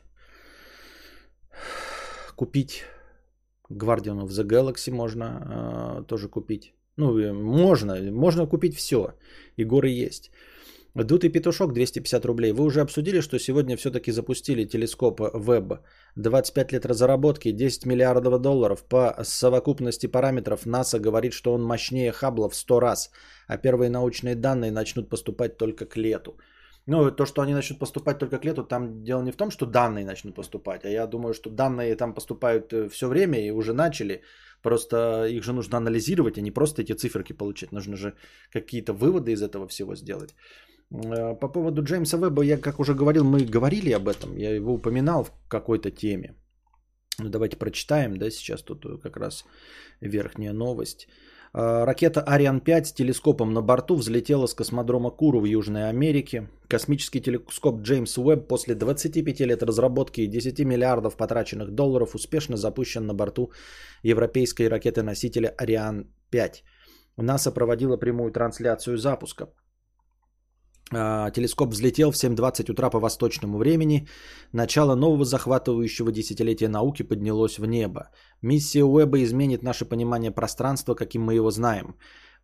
купить. 2.36 2.84
Guardian 3.70 4.22
of 4.22 4.28
the 4.28 4.44
Galaxy 4.44 4.92
можно 4.92 5.26
э, 5.26 6.04
тоже 6.08 6.30
купить. 6.30 6.74
Ну, 6.98 7.34
можно, 7.34 7.96
можно 8.12 8.48
купить 8.48 8.76
все. 8.76 9.16
И 9.58 9.66
горы 9.66 9.90
есть. 9.90 10.32
Дутый 11.04 11.30
петушок 11.30 11.74
250 11.74 12.26
рублей. 12.26 12.54
Вы 12.54 12.64
уже 12.64 12.80
обсудили, 12.80 13.20
что 13.20 13.38
сегодня 13.38 13.76
все-таки 13.76 14.12
запустили 14.12 14.64
телескоп 14.64 15.20
Webb. 15.20 15.80
25 16.16 16.72
лет 16.72 16.86
разработки, 16.86 17.52
10 17.52 17.86
миллиардов 17.86 18.40
долларов. 18.40 18.86
По 18.88 19.14
совокупности 19.24 20.08
параметров 20.08 20.66
НАСА 20.66 21.00
говорит, 21.00 21.34
что 21.34 21.54
он 21.54 21.64
мощнее 21.64 22.14
Хаббла 22.14 22.50
в 22.50 22.56
100 22.56 22.80
раз. 22.80 23.12
А 23.48 23.58
первые 23.58 23.90
научные 23.90 24.36
данные 24.36 24.72
начнут 24.72 25.10
поступать 25.10 25.58
только 25.58 25.86
к 25.86 25.98
лету. 25.98 26.38
Ну, 26.88 27.12
то, 27.12 27.26
что 27.26 27.42
они 27.42 27.54
начнут 27.54 27.80
поступать 27.80 28.20
только 28.20 28.38
к 28.40 28.46
лету, 28.46 28.64
там 28.64 29.04
дело 29.04 29.22
не 29.24 29.32
в 29.32 29.36
том, 29.36 29.52
что 29.52 29.66
данные 29.66 30.06
начнут 30.06 30.36
поступать, 30.36 30.86
а 30.86 30.90
я 30.90 31.08
думаю, 31.08 31.34
что 31.34 31.50
данные 31.50 31.96
там 31.96 32.14
поступают 32.14 32.72
э, 32.74 32.90
все 32.90 33.08
время 33.08 33.40
и 33.40 33.52
уже 33.52 33.74
начали. 33.74 34.22
Просто 34.62 35.26
их 35.26 35.44
же 35.44 35.52
нужно 35.52 35.78
анализировать, 35.78 36.38
а 36.38 36.42
не 36.42 36.52
просто 36.52 36.84
эти 36.84 36.94
циферки 36.94 37.34
получить. 37.34 37.72
Нужно 37.72 37.98
же 37.98 38.14
какие-то 38.54 38.94
выводы 38.94 39.32
из 39.32 39.42
этого 39.42 39.68
всего 39.68 39.96
сделать. 39.96 40.36
Э, 41.04 41.36
по 41.40 41.48
поводу 41.48 41.84
Джеймса 41.84 42.18
Веба, 42.18 42.44
я, 42.44 42.58
как 42.58 42.80
уже 42.80 42.94
говорил, 42.94 43.24
мы 43.24 43.46
говорили 43.46 43.92
об 43.92 44.08
этом, 44.08 44.38
я 44.38 44.56
его 44.56 44.74
упоминал 44.74 45.24
в 45.24 45.32
какой-то 45.48 45.92
теме. 45.92 46.36
Ну, 47.20 47.30
давайте 47.30 47.58
прочитаем, 47.58 48.18
да, 48.18 48.30
сейчас 48.30 48.62
тут 48.62 48.86
как 49.02 49.18
раз 49.18 49.46
верхняя 50.02 50.54
новость. 50.54 51.08
Э, 51.54 51.86
ракета 51.86 52.22
Ариан 52.22 52.60
5 52.60 52.88
с 52.88 52.94
телескопом 52.94 53.54
на 53.54 53.62
борту 53.62 53.96
взлетела 53.96 54.48
с 54.48 54.54
космодрома 54.54 55.12
Куру 55.12 55.40
в 55.40 55.46
Южной 55.46 55.90
Америке. 55.90 56.50
Космический 56.68 57.22
телескоп 57.22 57.82
Джеймс 57.82 58.18
Уэбб 58.18 58.48
после 58.48 58.76
25 58.76 59.42
лет 59.42 59.64
разработки 59.64 60.22
и 60.22 60.28
10 60.28 60.60
миллиардов 60.66 61.16
потраченных 61.16 61.72
долларов 61.72 62.16
успешно 62.16 62.58
запущен 62.58 63.06
на 63.06 63.14
борту 63.14 63.52
европейской 64.04 64.70
ракеты-носителя 64.70 65.54
Ариан 65.58 66.08
5. 66.32 66.64
НАСА 67.18 67.52
проводила 67.52 67.98
прямую 67.98 68.32
трансляцию 68.32 68.98
запуска. 68.98 69.48
А, 70.94 71.32
телескоп 71.32 71.70
взлетел 71.70 72.12
в 72.12 72.16
7.20 72.16 72.72
утра 72.72 72.90
по 72.90 73.00
восточному 73.00 73.58
времени. 73.58 74.08
Начало 74.52 74.96
нового 74.96 75.26
захватывающего 75.26 76.12
десятилетия 76.12 76.68
науки 76.68 77.04
поднялось 77.04 77.60
в 77.60 77.66
небо. 77.66 78.10
Миссия 78.42 78.84
Уэба 78.84 79.24
изменит 79.24 79.64
наше 79.64 79.86
понимание 79.86 80.32
пространства, 80.32 80.94
каким 80.94 81.24
мы 81.24 81.34
его 81.34 81.52
знаем. 81.52 81.96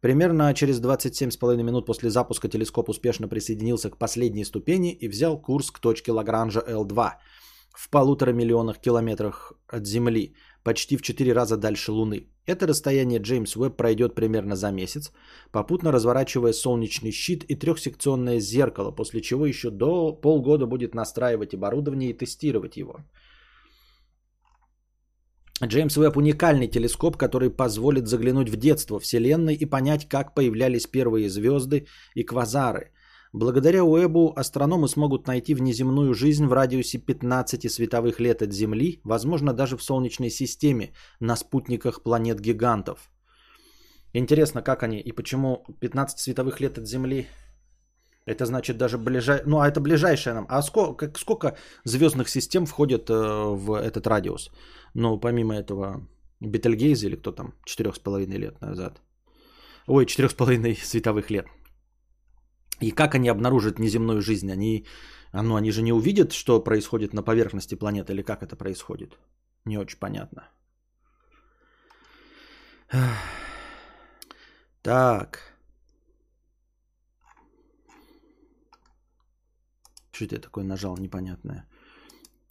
Примерно 0.02 0.52
через 0.56 0.82
27,5 0.82 1.62
минут 1.62 1.86
после 1.86 2.10
запуска 2.10 2.48
телескоп 2.48 2.90
успешно 2.90 3.28
присоединился 3.28 3.92
к 3.92 3.98
последней 3.98 4.46
ступени 4.46 4.92
и 4.92 5.08
взял 5.08 5.40
курс 5.40 5.70
к 5.70 5.80
точке 5.80 6.12
Лагранжа 6.12 6.64
L2 6.68 7.12
в 7.74 7.90
полутора 7.90 8.34
миллионах 8.34 8.80
километрах 8.80 9.54
от 9.68 9.86
Земли, 9.86 10.36
почти 10.64 10.98
в 10.98 11.02
4 11.02 11.34
раза 11.34 11.58
дальше 11.58 11.92
Луны. 11.92 12.28
Это 12.46 12.68
расстояние 12.68 13.20
Джеймс 13.20 13.56
Уэбб 13.56 13.78
пройдет 13.78 14.16
примерно 14.16 14.56
за 14.56 14.72
месяц, 14.72 15.12
попутно 15.52 15.92
разворачивая 15.92 16.54
солнечный 16.54 17.12
щит 17.12 17.44
и 17.44 17.56
трехсекционное 17.56 18.40
зеркало, 18.40 18.92
после 18.92 19.22
чего 19.22 19.46
еще 19.46 19.70
до 19.70 20.14
полгода 20.14 20.66
будет 20.66 20.96
настраивать 20.96 21.54
оборудование 21.54 22.10
и 22.10 22.18
тестировать 22.18 22.78
его. 22.78 23.06
Джеймс 25.64 25.98
Уэбб 25.98 26.18
уникальный 26.18 26.68
телескоп, 26.68 27.18
который 27.18 27.52
позволит 27.52 28.08
заглянуть 28.08 28.50
в 28.50 28.56
детство 28.56 29.00
Вселенной 29.00 29.54
и 29.54 29.66
понять, 29.66 30.10
как 30.10 30.34
появлялись 30.34 30.88
первые 30.88 31.30
звезды 31.30 31.86
и 32.16 32.24
квазары– 32.24 32.92
Благодаря 33.34 33.84
Уэбу 33.86 34.34
астрономы 34.36 34.90
смогут 34.90 35.28
найти 35.28 35.54
внеземную 35.56 36.14
жизнь 36.14 36.46
в 36.46 36.54
радиусе 36.54 36.98
15 36.98 37.72
световых 37.72 38.20
лет 38.20 38.42
от 38.42 38.52
Земли, 38.52 39.00
возможно 39.06 39.54
даже 39.54 39.78
в 39.78 39.84
Солнечной 39.84 40.30
системе, 40.30 40.94
на 41.22 41.38
спутниках 41.38 42.04
планет-гигантов. 42.04 43.10
Интересно, 44.14 44.62
как 44.62 44.84
они 44.84 45.00
и 45.00 45.14
почему 45.14 45.64
15 45.80 46.20
световых 46.20 46.60
лет 46.60 46.78
от 46.78 46.86
Земли? 46.86 47.28
Это 48.26 48.46
значит 48.46 48.78
даже 48.78 48.98
ближай... 48.98 49.42
Ну, 49.46 49.60
а 49.60 49.68
это 49.68 49.80
ближайшая 49.80 50.36
нам. 50.36 50.46
А 50.50 50.62
сколько, 50.62 51.10
сколько 51.18 51.58
звездных 51.86 52.30
систем 52.30 52.66
входит 52.66 53.10
э, 53.10 53.14
в 53.14 53.74
этот 53.74 54.08
радиус? 54.08 54.52
Ну, 54.94 55.18
помимо 55.18 55.56
этого, 55.56 56.06
Бетельгейза 56.42 57.08
или 57.08 57.16
кто 57.16 57.32
там, 57.32 57.54
4,5 57.66 58.38
лет 58.38 58.62
назад. 58.62 59.02
Ой, 59.88 60.06
4,5 60.06 60.76
световых 60.84 61.32
лет. 61.32 61.48
И 62.82 62.92
как 62.92 63.16
они 63.16 63.30
обнаружат 63.30 63.80
неземную 63.80 64.22
жизнь? 64.22 64.52
Они, 64.52 64.86
ну, 65.34 65.56
они 65.56 65.72
же 65.72 65.82
не 65.84 65.94
увидят, 65.94 66.34
что 66.34 66.64
происходит 66.64 67.14
на 67.14 67.24
поверхности 67.24 67.76
планеты, 67.76 68.14
или 68.14 68.24
как 68.24 68.42
это 68.42 68.56
происходит? 68.56 69.18
Не 69.66 69.78
очень 69.78 70.00
понятно. 70.00 70.50
Так. 74.84 75.38
Что 80.12 80.26
это 80.26 80.36
я 80.36 80.42
такое 80.42 80.64
нажал 80.64 80.98
непонятное? 80.98 81.68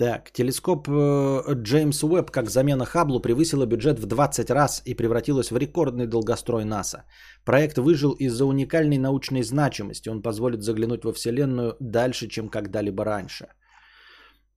Так, 0.00 0.30
телескоп 0.32 0.88
э, 0.88 1.54
Джеймс 1.62 2.02
Уэбб 2.02 2.30
как 2.30 2.48
замена 2.48 2.86
Хаблу 2.86 3.20
превысила 3.20 3.66
бюджет 3.66 3.98
в 3.98 4.06
20 4.06 4.50
раз 4.50 4.82
и 4.86 4.94
превратилась 4.94 5.50
в 5.50 5.58
рекордный 5.58 6.06
долгострой 6.06 6.64
НАСА. 6.64 7.04
Проект 7.44 7.76
выжил 7.76 8.12
из-за 8.12 8.46
уникальной 8.46 8.96
научной 8.96 9.42
значимости. 9.42 10.08
Он 10.08 10.22
позволит 10.22 10.62
заглянуть 10.62 11.04
во 11.04 11.12
Вселенную 11.12 11.76
дальше, 11.80 12.28
чем 12.28 12.48
когда-либо 12.48 13.04
раньше. 13.04 13.48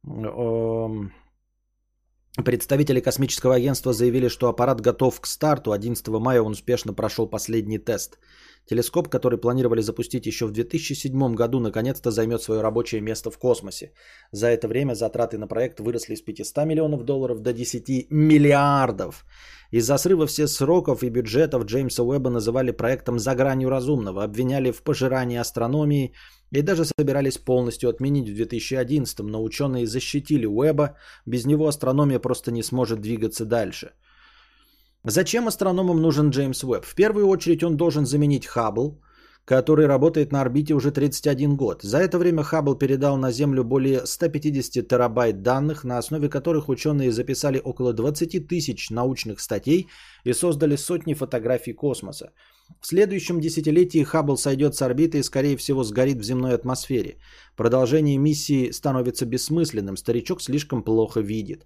Эм, 0.07 1.11
представители 2.45 3.01
космического 3.01 3.55
агентства 3.55 3.91
заявили, 3.91 4.29
что 4.29 4.47
аппарат 4.47 4.79
готов 4.79 5.19
к 5.19 5.27
старту. 5.27 5.73
11 5.73 6.07
мая 6.19 6.41
он 6.41 6.51
успешно 6.53 6.93
прошел 6.93 7.29
последний 7.29 7.79
тест– 7.79 8.17
Телескоп, 8.69 9.09
который 9.09 9.37
планировали 9.37 9.81
запустить 9.81 10.25
еще 10.25 10.45
в 10.45 10.51
2007 10.51 11.35
году, 11.35 11.59
наконец-то 11.59 12.11
займет 12.11 12.41
свое 12.41 12.61
рабочее 12.61 13.01
место 13.01 13.29
в 13.29 13.37
космосе. 13.37 13.91
За 14.31 14.47
это 14.47 14.67
время 14.67 14.95
затраты 14.95 15.37
на 15.37 15.47
проект 15.47 15.79
выросли 15.79 16.15
с 16.15 16.21
500 16.21 16.65
миллионов 16.65 17.03
долларов 17.03 17.41
до 17.41 17.53
10 17.53 18.09
миллиардов. 18.09 19.25
Из-за 19.71 19.97
срыва 19.97 20.27
всех 20.27 20.47
сроков 20.47 21.03
и 21.03 21.09
бюджетов 21.09 21.65
Джеймса 21.65 22.03
Уэбба 22.03 22.29
называли 22.29 22.71
проектом 22.71 23.19
«за 23.19 23.35
гранью 23.35 23.69
разумного», 23.69 24.23
обвиняли 24.23 24.71
в 24.71 24.81
пожирании 24.83 25.39
астрономии 25.39 26.13
и 26.51 26.61
даже 26.61 26.85
собирались 26.85 27.37
полностью 27.37 27.89
отменить 27.89 28.29
в 28.29 28.35
2011, 28.35 29.19
но 29.19 29.43
ученые 29.43 29.87
защитили 29.87 30.45
Уэбба, 30.45 30.95
без 31.25 31.45
него 31.45 31.67
астрономия 31.67 32.19
просто 32.19 32.51
не 32.51 32.63
сможет 32.63 33.01
двигаться 33.01 33.45
дальше– 33.45 33.91
Зачем 35.05 35.49
астрономам 35.49 36.01
нужен 36.01 36.29
Джеймс 36.29 36.63
Уэбб? 36.63 36.85
В 36.85 36.95
первую 36.95 37.27
очередь 37.27 37.61
он 37.61 37.75
должен 37.75 38.05
заменить 38.05 38.45
Хаббл, 38.45 39.01
который 39.43 39.85
работает 39.85 40.31
на 40.31 40.39
орбите 40.39 40.73
уже 40.75 40.91
31 40.91 41.57
год. 41.57 41.81
За 41.81 41.97
это 41.97 42.17
время 42.17 42.43
Хаббл 42.43 42.75
передал 42.75 43.17
на 43.17 43.29
Землю 43.29 43.65
более 43.65 44.05
150 44.05 44.87
терабайт 44.87 45.41
данных, 45.41 45.83
на 45.83 45.97
основе 45.97 46.29
которых 46.29 46.69
ученые 46.69 47.11
записали 47.11 47.59
около 47.61 47.91
20 47.91 48.47
тысяч 48.47 48.89
научных 48.91 49.41
статей 49.41 49.89
и 50.23 50.31
создали 50.31 50.77
сотни 50.77 51.15
фотографий 51.15 51.73
космоса. 51.73 52.31
В 52.79 52.87
следующем 52.87 53.41
десятилетии 53.41 54.05
Хаббл 54.05 54.37
сойдет 54.37 54.75
с 54.75 54.81
орбиты 54.81 55.17
и, 55.17 55.23
скорее 55.23 55.57
всего, 55.57 55.83
сгорит 55.83 56.19
в 56.19 56.23
земной 56.23 56.55
атмосфере. 56.55 57.17
Продолжение 57.57 58.17
миссии 58.17 58.71
становится 58.71 59.25
бессмысленным, 59.25 59.97
старичок 59.97 60.41
слишком 60.41 60.81
плохо 60.81 61.19
видит. 61.19 61.65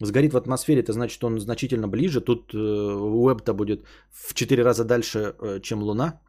Сгорит 0.00 0.32
в 0.32 0.36
атмосфере, 0.36 0.80
это 0.80 0.92
значит, 0.92 1.24
он 1.24 1.40
значительно 1.40 1.88
ближе. 1.88 2.20
Тут 2.20 2.54
э, 2.54 2.56
Уэб-то 2.56 3.52
будет 3.52 3.84
в 4.12 4.34
4 4.34 4.62
раза 4.62 4.84
дальше, 4.84 5.34
э, 5.40 5.60
чем 5.60 5.82
Луна. 5.82 6.20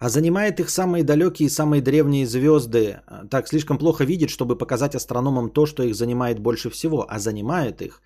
А 0.00 0.08
занимает 0.08 0.60
их 0.60 0.70
самые 0.70 1.04
далекие 1.04 1.46
и 1.46 1.50
самые 1.50 1.82
древние 1.82 2.26
звезды. 2.26 3.00
Так, 3.30 3.48
слишком 3.48 3.78
плохо 3.78 4.04
видит, 4.04 4.30
чтобы 4.30 4.58
показать 4.58 4.94
астрономам 4.94 5.50
то, 5.50 5.66
что 5.66 5.82
их 5.82 5.94
занимает 5.94 6.40
больше 6.40 6.70
всего. 6.70 7.06
А 7.08 7.18
занимает 7.18 7.82
их 7.82 8.00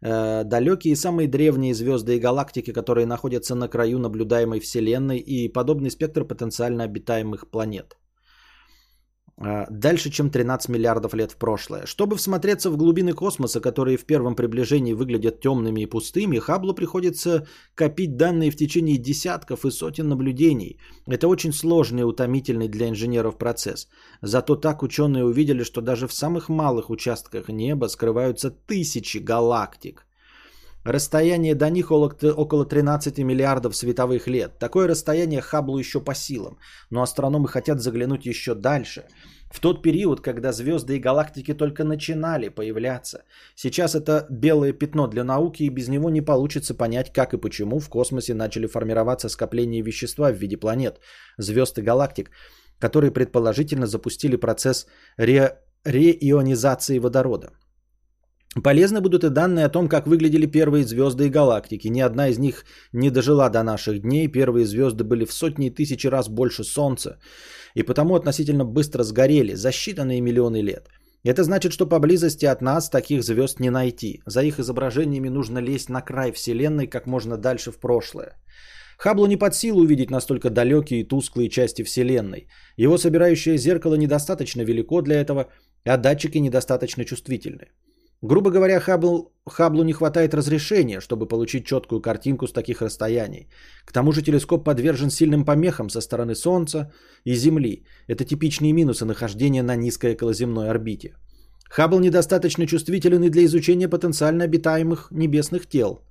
э, 0.00 0.44
далекие 0.44 0.92
и 0.92 0.96
самые 0.96 1.28
древние 1.28 1.74
звезды 1.74 2.16
и 2.16 2.20
галактики, 2.20 2.72
которые 2.72 3.06
находятся 3.06 3.54
на 3.54 3.68
краю 3.68 3.98
наблюдаемой 3.98 4.60
Вселенной 4.60 5.18
и 5.18 5.52
подобный 5.52 5.90
спектр 5.90 6.24
потенциально 6.24 6.84
обитаемых 6.84 7.50
планет. 7.50 7.96
Э, 9.42 9.66
дальше, 9.70 10.10
чем 10.10 10.30
13 10.30 10.68
миллиардов 10.68 11.14
лет 11.14 11.32
в 11.32 11.36
прошлое. 11.36 11.86
Чтобы 11.86 12.16
всмотреться 12.16 12.70
в 12.70 12.76
глубины 12.76 13.12
космоса, 13.12 13.60
которые 13.60 13.96
в 13.96 14.04
первом 14.04 14.36
приближении 14.36 14.92
выглядят 14.92 15.40
темными 15.40 15.82
и 15.82 15.86
пустыми, 15.86 16.38
Хаблу 16.38 16.74
приходится 16.74 17.46
копить 17.74 18.16
данные 18.16 18.50
в 18.50 18.56
течение 18.56 18.98
десятков 18.98 19.64
и 19.64 19.70
сотен 19.70 20.08
наблюдений. 20.08 20.78
Это 21.06 21.28
очень 21.28 21.52
сложный 21.52 22.02
и 22.02 22.04
утомительный 22.04 22.68
для 22.68 22.88
инженеров 22.88 23.36
процесс. 23.36 23.88
Зато 24.20 24.56
так 24.56 24.82
ученые 24.82 25.24
увидели, 25.24 25.64
что 25.64 25.80
даже 25.80 26.06
в 26.06 26.12
самых 26.12 26.48
малых 26.48 26.90
участках 26.90 27.48
неба 27.48 27.86
скрываются 27.86 28.50
тысячи 28.50 29.18
галактик. 29.18 30.06
Расстояние 30.84 31.54
до 31.54 31.70
них 31.70 31.92
около 31.92 32.64
13 32.64 33.18
миллиардов 33.18 33.76
световых 33.76 34.26
лет. 34.26 34.58
Такое 34.58 34.88
расстояние 34.88 35.40
Хаблу 35.40 35.78
еще 35.78 36.00
по 36.00 36.14
силам, 36.14 36.58
но 36.90 37.02
астрономы 37.02 37.48
хотят 37.48 37.80
заглянуть 37.80 38.26
еще 38.26 38.54
дальше. 38.54 39.04
В 39.52 39.60
тот 39.60 39.82
период, 39.82 40.20
когда 40.20 40.50
звезды 40.50 40.96
и 40.96 40.98
галактики 40.98 41.54
только 41.54 41.84
начинали 41.84 42.48
появляться. 42.48 43.22
Сейчас 43.54 43.94
это 43.94 44.26
белое 44.30 44.72
пятно 44.72 45.06
для 45.06 45.24
науки, 45.24 45.62
и 45.62 45.68
без 45.68 45.88
него 45.88 46.10
не 46.10 46.20
получится 46.20 46.74
понять, 46.74 47.12
как 47.12 47.34
и 47.34 47.38
почему 47.38 47.78
в 47.78 47.88
космосе 47.88 48.34
начали 48.34 48.66
формироваться 48.66 49.28
скопления 49.28 49.84
вещества 49.84 50.32
в 50.32 50.36
виде 50.36 50.56
планет, 50.56 51.00
звезд 51.38 51.78
и 51.78 51.82
галактик, 51.82 52.30
которые 52.80 53.12
предположительно 53.12 53.86
запустили 53.86 54.36
процесс 54.36 54.86
ре... 55.16 55.58
реионизации 55.84 56.98
водорода. 56.98 57.52
Полезны 58.60 59.00
будут 59.00 59.24
и 59.24 59.30
данные 59.30 59.64
о 59.64 59.70
том, 59.70 59.88
как 59.88 60.06
выглядели 60.06 60.44
первые 60.44 60.84
звезды 60.84 61.26
и 61.26 61.30
галактики. 61.30 61.88
Ни 61.88 62.00
одна 62.00 62.28
из 62.28 62.38
них 62.38 62.64
не 62.92 63.10
дожила 63.10 63.48
до 63.48 63.62
наших 63.62 64.02
дней. 64.02 64.28
Первые 64.28 64.66
звезды 64.66 65.04
были 65.04 65.24
в 65.24 65.32
сотни 65.32 65.68
и 65.68 65.74
тысячи 65.74 66.06
раз 66.06 66.28
больше 66.28 66.62
Солнца. 66.64 67.18
И 67.74 67.82
потому 67.82 68.14
относительно 68.14 68.66
быстро 68.66 69.04
сгорели 69.04 69.54
за 69.54 69.70
считанные 69.70 70.20
миллионы 70.20 70.60
лет. 70.60 70.88
Это 71.24 71.44
значит, 71.44 71.72
что 71.72 71.86
поблизости 71.86 72.44
от 72.44 72.60
нас 72.60 72.90
таких 72.90 73.22
звезд 73.22 73.60
не 73.60 73.70
найти. 73.70 74.22
За 74.26 74.42
их 74.42 74.58
изображениями 74.58 75.28
нужно 75.28 75.58
лезть 75.60 75.88
на 75.88 76.02
край 76.02 76.32
Вселенной 76.32 76.88
как 76.88 77.06
можно 77.06 77.38
дальше 77.38 77.70
в 77.70 77.78
прошлое. 77.78 78.36
Хаблу 78.98 79.26
не 79.26 79.38
под 79.38 79.54
силу 79.54 79.82
увидеть 79.82 80.10
настолько 80.10 80.50
далекие 80.50 81.00
и 81.00 81.08
тусклые 81.08 81.48
части 81.48 81.84
Вселенной. 81.84 82.48
Его 82.76 82.98
собирающее 82.98 83.56
зеркало 83.56 83.94
недостаточно 83.94 84.62
велико 84.62 85.00
для 85.00 85.20
этого, 85.20 85.48
а 85.84 85.96
датчики 85.96 86.38
недостаточно 86.38 87.04
чувствительны. 87.04 87.68
Грубо 88.22 88.50
говоря, 88.50 88.78
Хаббл, 88.80 89.32
Хаблу 89.46 89.82
не 89.82 89.92
хватает 89.92 90.34
разрешения, 90.34 91.00
чтобы 91.00 91.26
получить 91.26 91.66
четкую 91.66 92.00
картинку 92.00 92.46
с 92.46 92.52
таких 92.52 92.80
расстояний. 92.80 93.48
К 93.84 93.92
тому 93.92 94.12
же 94.12 94.22
телескоп 94.22 94.64
подвержен 94.64 95.10
сильным 95.10 95.44
помехам 95.44 95.90
со 95.90 96.00
стороны 96.00 96.34
Солнца 96.36 96.92
и 97.24 97.34
Земли. 97.34 97.84
Это 98.06 98.24
типичные 98.24 98.72
минусы 98.72 99.04
нахождения 99.04 99.62
на 99.62 99.74
низкой 99.74 100.14
околоземной 100.14 100.70
орбите. 100.70 101.16
Хаббл 101.68 101.98
недостаточно 101.98 102.66
чувствителен 102.66 103.24
и 103.24 103.30
для 103.30 103.44
изучения 103.44 103.88
потенциально 103.88 104.44
обитаемых 104.44 105.08
небесных 105.10 105.66
тел. 105.66 106.04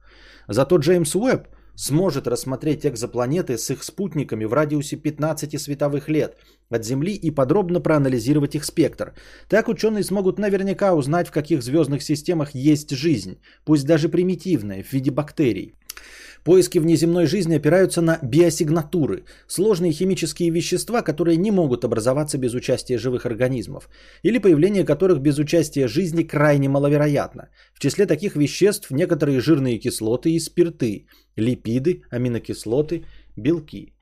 Зато 0.50 0.78
Джеймс 0.80 1.16
Уэбб– 1.16 1.48
сможет 1.82 2.28
рассмотреть 2.28 2.86
экзопланеты 2.86 3.58
с 3.58 3.72
их 3.72 3.84
спутниками 3.84 4.46
в 4.46 4.54
радиусе 4.54 4.98
15 4.98 5.60
световых 5.60 6.10
лет 6.10 6.38
от 6.70 6.86
Земли 6.86 7.14
и 7.14 7.32
подробно 7.32 7.82
проанализировать 7.82 8.54
их 8.56 8.66
спектр. 8.66 9.16
Так 9.50 9.68
ученые 9.68 10.04
смогут 10.04 10.38
наверняка 10.38 10.94
узнать, 10.94 11.28
в 11.28 11.32
каких 11.32 11.64
звездных 11.64 12.04
системах 12.04 12.54
есть 12.54 12.92
жизнь, 12.92 13.40
пусть 13.66 13.88
даже 13.88 14.10
примитивная, 14.10 14.84
в 14.84 14.94
виде 14.94 15.10
бактерий. 15.10 15.74
Поиски 16.44 16.80
внеземной 16.80 17.28
жизни 17.28 17.56
опираются 17.56 18.02
на 18.02 18.20
биосигнатуры, 18.24 19.26
сложные 19.48 19.92
химические 19.92 20.50
вещества, 20.50 21.04
которые 21.04 21.38
не 21.38 21.52
могут 21.52 21.86
образоваться 21.86 22.38
без 22.40 22.56
участия 22.56 22.98
живых 22.98 23.26
организмов, 23.28 23.90
или 24.24 24.40
появление 24.40 24.84
которых 24.84 25.20
без 25.20 25.38
участия 25.38 25.88
жизни 25.88 26.24
крайне 26.24 26.68
маловероятно. 26.68 27.50
В 27.74 27.80
числе 27.80 28.08
таких 28.08 28.36
веществ 28.36 28.90
некоторые 28.92 29.40
жирные 29.40 29.78
кислоты 29.78 30.32
и 30.32 30.40
спирты, 30.40 31.06
липиды, 31.36 32.02
аминокислоты, 32.10 33.06
белки. 33.36 33.94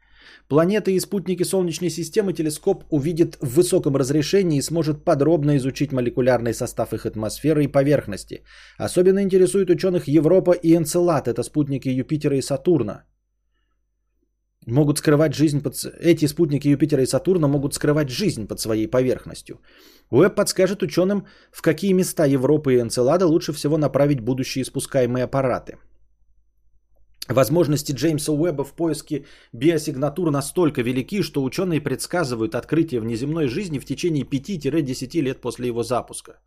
Планеты 0.47 0.91
и 0.91 0.99
спутники 0.99 1.43
Солнечной 1.43 1.89
системы 1.89 2.33
телескоп 2.33 2.83
увидит 2.89 3.37
в 3.41 3.55
высоком 3.55 3.95
разрешении 3.95 4.57
и 4.57 4.61
сможет 4.61 5.05
подробно 5.05 5.57
изучить 5.57 5.91
молекулярный 5.91 6.53
состав 6.53 6.93
их 6.93 7.05
атмосферы 7.05 7.63
и 7.63 7.67
поверхности. 7.67 8.43
Особенно 8.77 9.21
интересует 9.21 9.69
ученых 9.69 10.07
Европа 10.07 10.51
и 10.51 10.75
Энцелад, 10.75 11.27
это 11.27 11.43
спутники 11.43 11.89
Юпитера 11.89 12.37
и 12.37 12.41
Сатурна. 12.41 13.03
Могут 14.65 14.97
скрывать 14.97 15.33
жизнь 15.33 15.61
под... 15.61 15.73
Эти 15.99 16.27
спутники 16.27 16.67
Юпитера 16.67 17.01
и 17.01 17.05
Сатурна 17.05 17.47
могут 17.47 17.73
скрывать 17.73 18.09
жизнь 18.09 18.47
под 18.47 18.59
своей 18.59 18.87
поверхностью. 18.87 19.61
Уэб 20.11 20.35
подскажет 20.35 20.83
ученым, 20.83 21.25
в 21.51 21.61
какие 21.61 21.93
места 21.93 22.25
Европы 22.25 22.73
и 22.73 22.79
Энцелада 22.79 23.27
лучше 23.27 23.53
всего 23.53 23.77
направить 23.77 24.19
будущие 24.19 24.65
спускаемые 24.65 25.23
аппараты– 25.23 25.77
Возможности 27.29 27.91
Джеймса 27.91 28.31
Уэбба 28.31 28.63
в 28.63 28.73
поиске 28.73 29.25
биосигнатур 29.53 30.31
настолько 30.31 30.81
велики, 30.81 31.21
что 31.21 31.43
ученые 31.43 31.79
предсказывают 31.79 32.55
открытие 32.55 33.01
внеземной 33.01 33.47
жизни 33.47 33.77
в 33.77 33.85
течение 33.85 34.25
5-10 34.25 35.21
лет 35.21 35.41
после 35.41 35.67
его 35.67 35.83
запуска. 35.83 36.39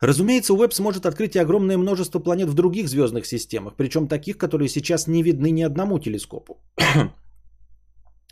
Разумеется, 0.00 0.54
Уэбб 0.54 0.74
сможет 0.74 1.06
открыть 1.06 1.36
огромное 1.36 1.78
множество 1.78 2.18
планет 2.18 2.48
в 2.48 2.54
других 2.54 2.88
звездных 2.88 3.26
системах, 3.26 3.74
причем 3.76 4.08
таких, 4.08 4.36
которые 4.36 4.68
сейчас 4.68 5.06
не 5.06 5.22
видны 5.22 5.50
ни 5.52 5.62
одному 5.62 5.98
телескопу. 5.98 6.60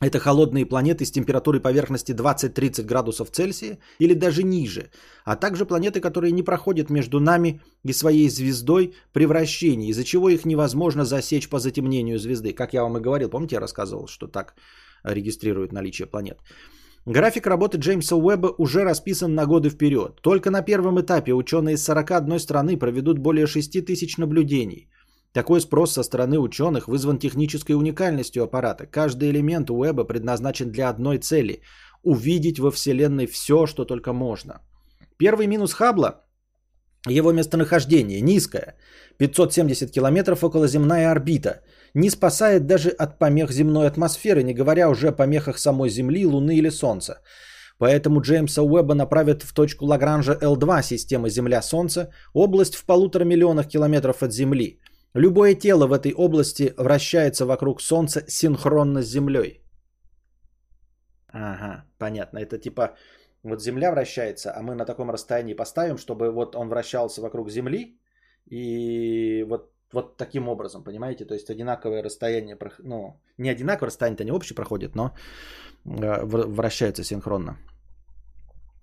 Это 0.01 0.18
холодные 0.18 0.66
планеты 0.66 1.05
с 1.05 1.12
температурой 1.12 1.61
поверхности 1.61 2.12
20-30 2.12 2.82
градусов 2.82 3.30
Цельсия 3.30 3.78
или 4.01 4.12
даже 4.14 4.42
ниже, 4.42 4.90
а 5.24 5.36
также 5.36 5.66
планеты, 5.66 6.01
которые 6.01 6.32
не 6.32 6.42
проходят 6.42 6.90
между 6.90 7.20
нами 7.20 7.61
и 7.84 7.92
своей 7.92 8.28
звездой 8.28 8.95
при 9.12 9.26
вращении, 9.26 9.90
из-за 9.90 10.05
чего 10.05 10.28
их 10.28 10.45
невозможно 10.45 11.05
засечь 11.05 11.49
по 11.49 11.61
затемнению 11.61 12.18
звезды. 12.18 12.53
Как 12.53 12.74
я 12.74 12.82
вам 12.82 12.99
и 12.99 13.01
говорил, 13.01 13.30
помните, 13.30 13.55
я 13.55 13.61
рассказывал, 13.61 14.09
что 14.09 14.26
так 14.26 14.55
регистрирует 15.05 15.72
наличие 15.72 16.07
планет. 16.07 16.38
График 17.07 17.47
работы 17.47 17.78
Джеймса 17.78 18.16
Уэбба 18.16 18.55
уже 18.59 18.82
расписан 18.82 19.34
на 19.34 19.47
годы 19.47 19.70
вперед. 19.70 20.20
Только 20.22 20.51
на 20.51 20.62
первом 20.62 21.01
этапе 21.01 21.34
ученые 21.34 21.74
из 21.74 21.84
41 21.84 22.38
страны 22.40 22.76
проведут 22.76 23.18
более 23.18 23.47
6 23.47 23.84
тысяч 23.84 24.18
наблюдений– 24.18 24.88
такой 25.35 25.61
спрос 25.61 25.93
со 25.93 26.03
стороны 26.03 26.39
ученых 26.39 26.89
вызван 26.89 27.18
технической 27.18 27.74
уникальностью 27.74 28.45
аппарата. 28.45 28.87
Каждый 28.87 29.30
элемент 29.30 29.70
уэба 29.70 30.05
предназначен 30.05 30.70
для 30.70 30.89
одной 30.89 31.18
цели– 31.18 31.61
увидеть 32.05 32.59
во 32.59 32.70
Вселенной 32.70 33.26
все, 33.26 33.66
что 33.66 33.85
только 33.85 34.12
можно. 34.12 34.61
Первый 35.18 35.47
минус 35.47 35.72
Хаббла– 35.72 36.24
его 37.09 37.32
местонахождение 37.32 38.20
низкое– 38.20 38.76
570 39.18 39.91
километров 39.91 40.45
околоземная 40.45 41.11
орбита. 41.11 41.61
Не 41.95 42.11
спасает 42.11 42.66
даже 42.66 42.91
от 42.91 43.18
помех 43.18 43.51
земной 43.51 43.87
атмосферы, 43.87 44.43
не 44.43 44.55
говоря 44.55 44.89
уже 44.89 45.09
о 45.09 45.12
помехах 45.12 45.59
самой 45.59 45.91
Земли, 45.91 46.26
Луны 46.26 46.57
или 46.57 46.70
Солнца. 46.70 47.22
Поэтому 47.78 48.20
Джеймса 48.20 48.62
Уэбба 48.62 48.95
направят 48.95 49.43
в 49.43 49.53
точку 49.53 49.87
Лагранжа 49.87 50.39
L2 50.41 50.82
системы 50.82 51.30
Земля-Солнце, 51.30 52.11
область 52.35 52.76
в 52.76 52.85
полутора 52.85 53.24
миллионах 53.24 53.66
километров 53.66 54.22
от 54.22 54.32
Земли– 54.32 54.78
Любое 55.14 55.54
тело 55.54 55.86
в 55.86 55.92
этой 55.92 56.12
области 56.12 56.74
вращается 56.76 57.46
вокруг 57.46 57.80
Солнца 57.80 58.24
синхронно 58.28 59.02
с 59.02 59.06
Землей. 59.06 59.60
Ага, 61.28 61.84
понятно. 61.98 62.38
Это 62.38 62.58
типа 62.58 62.96
вот 63.44 63.62
Земля 63.62 63.90
вращается, 63.90 64.52
а 64.56 64.62
мы 64.62 64.74
на 64.74 64.84
таком 64.84 65.10
расстоянии 65.10 65.54
поставим, 65.54 65.98
чтобы 65.98 66.30
вот 66.30 66.56
он 66.56 66.68
вращался 66.68 67.20
вокруг 67.22 67.50
Земли, 67.50 67.98
и 68.50 69.44
вот 69.48 69.70
вот 69.92 70.16
таким 70.16 70.48
образом, 70.48 70.82
понимаете? 70.82 71.24
То 71.24 71.34
есть 71.34 71.50
одинаковое 71.50 72.02
расстояние, 72.02 72.58
ну, 72.78 73.20
не 73.38 73.48
одинаковое 73.48 73.86
расстояние, 73.86 74.22
они 74.22 74.32
общее 74.32 74.56
проходят, 74.56 74.96
но 74.96 75.14
э, 75.84 76.24
вращаются 76.24 77.04
синхронно. 77.04 77.56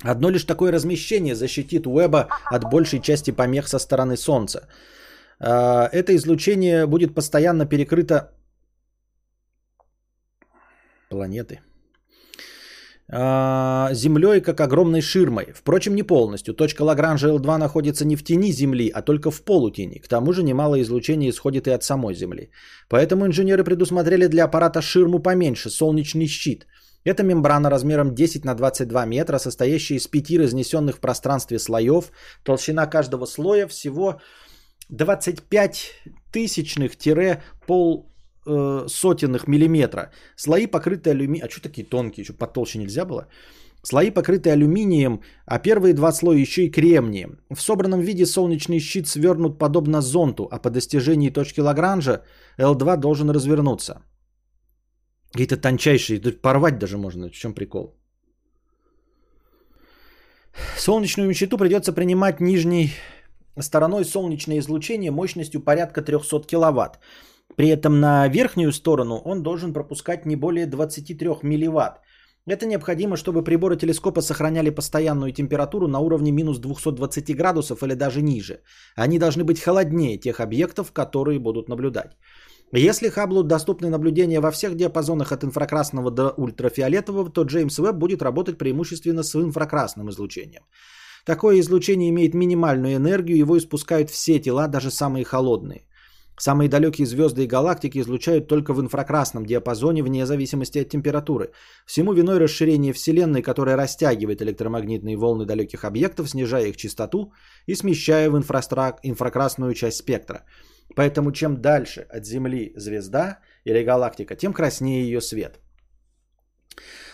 Одно 0.04 0.30
лишь 0.30 0.46
такое 0.46 0.72
размещение 0.72 1.36
защитит 1.36 1.86
Уэба 1.86 2.28
от 2.46 2.64
большей 2.72 3.02
части 3.02 3.32
помех 3.32 3.68
со 3.68 3.80
стороны 3.80 4.16
Солнца. 4.16 4.68
Э, 5.42 5.90
это 5.92 6.16
излучение 6.16 6.86
будет 6.86 7.16
постоянно 7.16 7.66
перекрыто 7.66 8.32
планеты– 11.10 11.60
а, 13.14 13.90
землей 13.94 14.42
как 14.42 14.62
огромной 14.62 15.02
ширмой. 15.02 15.52
Впрочем, 15.54 15.96
не 15.96 16.04
полностью. 16.04 16.54
Точка 16.54 16.84
Лагранжа 16.84 17.28
L2 17.28 17.58
находится 17.58 18.06
не 18.06 18.16
в 18.16 18.24
тени 18.24 18.52
Земли, 18.52 18.90
а 18.94 19.02
только 19.02 19.32
в 19.32 19.42
полутени. 19.42 20.00
К 20.00 20.08
тому 20.08 20.32
же 20.32 20.44
немало 20.44 20.82
излучения 20.82 21.30
исходит 21.30 21.68
и 21.68 21.72
от 21.72 21.84
самой 21.84 22.16
Земли. 22.16 22.52
Поэтому 22.88 23.26
инженеры 23.26 23.66
предусмотрели 23.66 24.28
для 24.28 24.46
аппарата 24.46 24.82
ширму 24.82 25.20
поменьше, 25.20 25.70
солнечный 25.70 26.28
щит. 26.28 26.68
Это 27.04 27.24
мембрана 27.24 27.70
размером 27.70 28.16
10 28.16 28.46
на 28.46 28.56
22 28.56 29.06
метра, 29.06 29.40
состоящая 29.40 29.96
из 29.96 30.08
пяти 30.08 30.40
разнесенных 30.40 30.98
в 30.98 31.00
пространстве 31.00 31.60
слоев. 31.60 32.12
Толщина 32.44 32.86
каждого 32.88 33.26
слоя 33.26 33.68
всего 33.68 34.22
25 34.92 35.76
тысячных-пол 36.32 38.06
э, 38.46 38.88
сотенных 38.88 39.48
миллиметра. 39.48 40.12
Слои 40.36 40.68
покрыты 40.68 41.10
алюминием. 41.12 41.46
А 41.46 41.50
что 41.50 41.62
такие 41.62 41.88
тонкие? 41.88 42.24
Что 42.24 42.34
потолще 42.34 42.80
нельзя 42.80 43.06
было? 43.06 43.28
Слои 43.84 44.12
покрыты 44.12 44.52
алюминием, 44.52 45.22
а 45.46 45.60
первые 45.60 45.94
два 45.94 46.12
слоя 46.12 46.38
еще 46.38 46.66
и 46.66 46.72
кремнием. 46.72 47.40
В 47.50 47.62
собранном 47.62 48.02
виде 48.02 48.26
солнечный 48.26 48.80
щит 48.80 49.08
свернут 49.08 49.58
подобно 49.58 50.02
зонту, 50.02 50.48
а 50.52 50.60
по 50.60 50.70
достижении 50.70 51.32
точки 51.32 51.62
Лагранжа 51.62 52.22
L2 52.60 52.98
должен 52.98 53.30
развернуться. 53.32 54.02
Какие-то 55.32 55.58
тончайшие, 55.58 56.20
тут 56.20 56.42
порвать 56.42 56.78
даже 56.78 56.98
можно. 56.98 57.30
В 57.30 57.32
чем 57.32 57.54
прикол? 57.54 57.96
Солнечную 60.78 61.34
щиту 61.34 61.58
придется 61.58 61.94
принимать 61.94 62.42
нижней 62.42 62.92
стороной 63.60 64.06
солнечное 64.06 64.60
излучение 64.60 65.12
мощностью 65.12 65.62
порядка 65.62 66.02
300 66.02 66.48
киловатт. 66.48 67.00
При 67.56 67.68
этом 67.68 68.00
на 68.00 68.28
верхнюю 68.28 68.72
сторону 68.72 69.22
он 69.26 69.44
должен 69.44 69.74
пропускать 69.74 70.26
не 70.26 70.36
более 70.36 70.66
23 70.66 71.30
милливатт. 71.44 72.00
Это 72.48 72.66
необходимо, 72.66 73.18
чтобы 73.18 73.44
приборы 73.44 73.78
телескопа 73.78 74.22
сохраняли 74.22 74.72
постоянную 74.72 75.32
температуру 75.32 75.88
на 75.88 76.00
уровне 76.00 76.32
минус 76.32 76.60
220 76.60 77.36
градусов 77.36 77.84
или 77.84 77.94
даже 77.94 78.22
ниже. 78.22 78.64
Они 78.96 79.20
должны 79.20 79.44
быть 79.44 79.60
холоднее 79.60 80.18
тех 80.18 80.40
объектов, 80.40 80.92
которые 80.92 81.40
будут 81.40 81.70
наблюдать. 81.70 82.18
Если 82.74 83.10
Хаблу 83.10 83.44
доступны 83.44 83.90
наблюдения 83.90 84.40
во 84.40 84.52
всех 84.52 84.76
диапазонах 84.76 85.32
от 85.32 85.44
инфракрасного 85.44 86.10
до 86.10 86.34
ультрафиолетового, 86.38 87.30
то 87.30 87.44
Джеймс 87.44 87.78
Веб 87.78 87.96
будет 87.96 88.22
работать 88.22 88.58
преимущественно 88.58 89.24
с 89.24 89.36
инфракрасным 89.36 90.10
излучением. 90.10 90.64
Такое 91.32 91.60
излучение 91.62 92.10
имеет 92.10 92.34
минимальную 92.34 92.96
энергию, 92.96 93.38
его 93.38 93.58
испускают 93.58 94.10
все 94.10 94.38
тела, 94.38 94.68
даже 94.68 94.92
самые 94.92 95.24
холодные. 95.24 95.86
Самые 96.38 96.68
далекие 96.68 97.08
звезды 97.08 97.44
и 97.44 97.48
галактики 97.48 98.00
излучают 98.00 98.50
только 98.50 98.74
в 98.74 98.82
инфракрасном 98.82 99.46
диапазоне 99.46 100.04
вне 100.04 100.26
зависимости 100.26 100.80
от 100.80 100.90
температуры. 100.90 101.54
Всему 101.86 102.12
виной 102.12 102.38
расширение 102.38 102.92
Вселенной, 102.92 103.42
которое 103.42 103.78
растягивает 103.78 104.42
электромагнитные 104.42 105.16
волны 105.16 105.46
далеких 105.46 105.86
объектов, 105.86 106.30
снижая 106.30 106.66
их 106.66 106.76
частоту 106.76 107.32
и 107.66 107.76
смещая 107.76 108.30
в 108.30 108.36
инфракрасную 108.36 109.74
часть 109.74 110.00
спектра. 110.00 110.44
Поэтому 110.98 111.32
чем 111.32 111.62
дальше 111.62 112.06
от 112.10 112.26
Земли 112.26 112.74
звезда 112.76 113.40
или 113.64 113.86
галактика, 113.86 114.36
тем 114.36 114.52
краснее 114.52 115.06
ее 115.06 115.22
свет. 115.22 115.62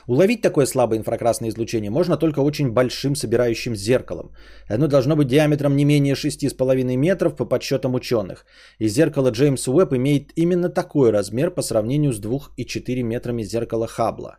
Уловить 0.07 0.41
такое 0.41 0.65
слабое 0.65 0.99
инфракрасное 0.99 1.49
излучение 1.49 1.91
можно 1.91 2.17
только 2.17 2.39
очень 2.39 2.71
большим 2.71 3.15
собирающим 3.15 3.75
зеркалом. 3.75 4.31
Оно 4.69 4.87
должно 4.87 5.15
быть 5.17 5.27
диаметром 5.27 5.75
не 5.75 5.85
менее 5.85 6.15
6,5 6.15 6.95
метров 6.95 7.35
по 7.35 7.45
подсчетам 7.45 7.93
ученых. 7.93 8.45
И 8.79 8.87
зеркало 8.87 9.31
Джеймс 9.31 9.67
Уэбб 9.67 9.93
имеет 9.93 10.31
именно 10.37 10.69
такой 10.69 11.11
размер 11.11 11.51
по 11.51 11.61
сравнению 11.61 12.13
с 12.13 12.21
2,4 12.21 13.03
метрами 13.03 13.43
зеркала 13.43 13.87
Хаббла. 13.87 14.37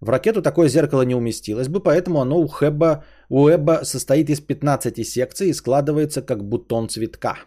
В 0.00 0.08
ракету 0.08 0.40
такое 0.40 0.68
зеркало 0.68 1.02
не 1.02 1.16
уместилось 1.16 1.68
бы, 1.68 1.80
поэтому 1.80 2.20
оно 2.20 2.38
у 2.38 2.46
Хэбба, 2.46 3.04
у 3.28 3.48
Эбба 3.48 3.80
состоит 3.82 4.30
из 4.30 4.40
15 4.40 5.04
секций 5.04 5.48
и 5.48 5.54
складывается 5.54 6.22
как 6.22 6.44
бутон 6.44 6.88
цветка. 6.88 7.38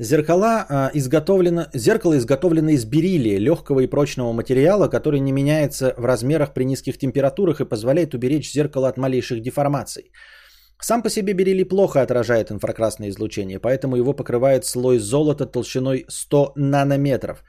Зеркала 0.00 0.66
а, 0.68 0.90
изготовлено, 0.94 1.66
зеркало 1.74 2.16
изготовлено 2.18 2.70
из 2.70 2.84
бериллия, 2.84 3.38
легкого 3.40 3.80
и 3.80 3.88
прочного 3.88 4.32
материала, 4.32 4.88
который 4.88 5.20
не 5.20 5.32
меняется 5.32 5.94
в 5.96 6.04
размерах 6.04 6.54
при 6.54 6.64
низких 6.64 6.98
температурах 6.98 7.60
и 7.60 7.64
позволяет 7.64 8.14
уберечь 8.14 8.52
зеркало 8.52 8.88
от 8.88 8.96
малейших 8.96 9.42
деформаций. 9.42 10.12
Сам 10.80 11.02
по 11.02 11.10
себе 11.10 11.32
бериллий 11.32 11.64
плохо 11.64 12.00
отражает 12.00 12.52
инфракрасное 12.52 13.08
излучение, 13.08 13.58
поэтому 13.58 13.96
его 13.96 14.12
покрывает 14.12 14.64
слой 14.64 14.98
золота 14.98 15.46
толщиной 15.46 16.04
100 16.08 16.52
нанометров. 16.54 17.42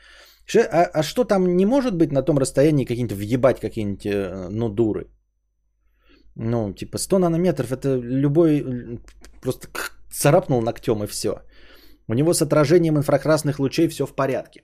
А, 0.55 0.89
а 0.93 1.03
что 1.03 1.25
там 1.25 1.55
не 1.55 1.65
может 1.65 1.95
быть 1.95 2.11
на 2.11 2.23
том 2.23 2.39
расстоянии 2.39 2.85
какие-нибудь 2.85 3.17
въебать 3.17 3.59
какие-нибудь, 3.59 4.05
э, 4.05 4.47
ну, 4.49 4.69
дуры? 4.69 5.05
Ну, 6.35 6.73
типа 6.73 6.97
100 6.97 7.19
нанометров 7.19 7.71
это 7.71 7.95
любой 8.01 8.99
просто 9.41 9.67
царапнул 10.11 10.61
ногтем 10.61 11.03
и 11.03 11.07
все. 11.07 11.43
У 12.09 12.13
него 12.13 12.33
с 12.33 12.41
отражением 12.41 12.97
инфракрасных 12.97 13.59
лучей 13.59 13.87
все 13.87 14.05
в 14.05 14.15
порядке. 14.15 14.63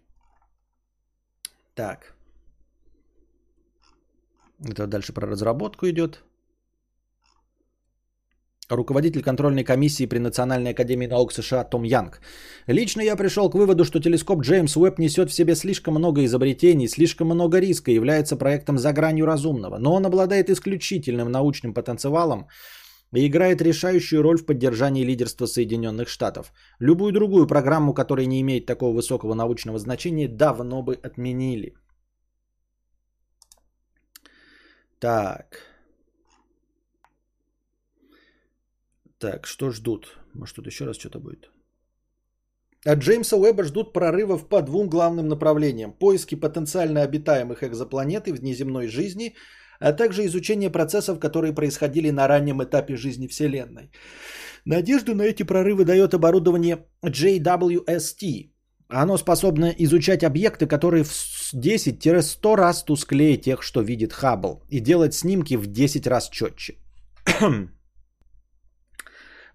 Так. 1.76 2.16
Это 4.70 4.88
дальше 4.88 5.14
про 5.14 5.28
разработку 5.28 5.88
идет. 5.88 6.24
Руководитель 8.70 9.22
контрольной 9.22 9.64
комиссии 9.64 10.08
при 10.08 10.18
Национальной 10.18 10.72
академии 10.72 11.06
наук 11.08 11.34
США 11.34 11.64
Том 11.64 11.84
Янг. 11.84 12.20
Лично 12.66 13.02
я 13.02 13.16
пришел 13.16 13.48
к 13.52 13.54
выводу, 13.54 13.86
что 13.86 14.00
телескоп 14.00 14.42
Джеймс 14.42 14.76
Уэбб 14.76 14.98
несет 14.98 15.30
в 15.30 15.34
себе 15.34 15.56
слишком 15.56 15.94
много 15.94 16.26
изобретений, 16.26 16.88
слишком 16.88 17.28
много 17.28 17.60
риска, 17.60 17.92
является 17.92 18.38
проектом 18.38 18.80
за 18.80 18.92
гранью 18.92 19.28
разумного. 19.28 19.78
Но 19.78 19.94
он 19.94 20.06
обладает 20.06 20.50
исключительным 20.50 21.32
научным 21.32 21.76
потенциалом, 21.76 22.48
и 23.14 23.28
играет 23.28 23.62
решающую 23.62 24.22
роль 24.22 24.38
в 24.38 24.46
поддержании 24.46 25.06
лидерства 25.06 25.46
Соединенных 25.46 26.10
Штатов. 26.10 26.54
Любую 26.80 27.12
другую 27.12 27.48
программу, 27.48 27.94
которая 27.94 28.26
не 28.26 28.42
имеет 28.42 28.66
такого 28.66 28.96
высокого 28.96 29.34
научного 29.34 29.80
значения, 29.80 30.28
давно 30.28 30.82
бы 30.82 30.96
отменили. 30.96 31.76
Так. 35.00 35.62
Так, 39.18 39.48
что 39.48 39.72
ждут? 39.72 40.18
Может, 40.34 40.56
тут 40.56 40.68
еще 40.68 40.86
раз 40.86 40.98
что-то 40.98 41.20
будет? 41.20 41.50
От 42.86 43.00
Джеймса 43.00 43.38
Уэбба 43.38 43.64
ждут 43.64 43.94
прорывов 43.94 44.48
по 44.48 44.62
двум 44.62 44.90
главным 44.90 45.28
направлениям. 45.28 45.94
Поиски 45.94 46.36
потенциально 46.36 47.02
обитаемых 47.02 47.64
экзопланет 47.64 48.28
и 48.28 48.34
внеземной 48.34 48.88
жизни– 48.88 49.36
а 49.80 49.94
также 49.94 50.26
изучение 50.26 50.70
процессов, 50.70 51.20
которые 51.20 51.54
происходили 51.54 52.12
на 52.12 52.28
раннем 52.28 52.62
этапе 52.64 52.96
жизни 52.96 53.28
Вселенной. 53.28 53.92
Надежду 54.66 55.16
на 55.16 55.24
эти 55.24 55.44
прорывы 55.44 55.86
дает 55.86 56.14
оборудование 56.14 56.78
JWST. 57.06 58.50
Оно 58.88 59.18
способно 59.18 59.74
изучать 59.78 60.24
объекты, 60.24 60.68
которые 60.68 61.04
в 61.04 61.54
10-100 61.54 62.56
раз 62.56 62.84
тусклее 62.84 63.38
тех, 63.38 63.64
что 63.64 63.82
видит 63.82 64.14
Хаббл, 64.14 64.64
и 64.70 64.80
делать 64.80 65.14
снимки 65.14 65.58
в 65.58 65.68
10 65.68 66.08
раз 66.08 66.30
четче. 66.30 66.76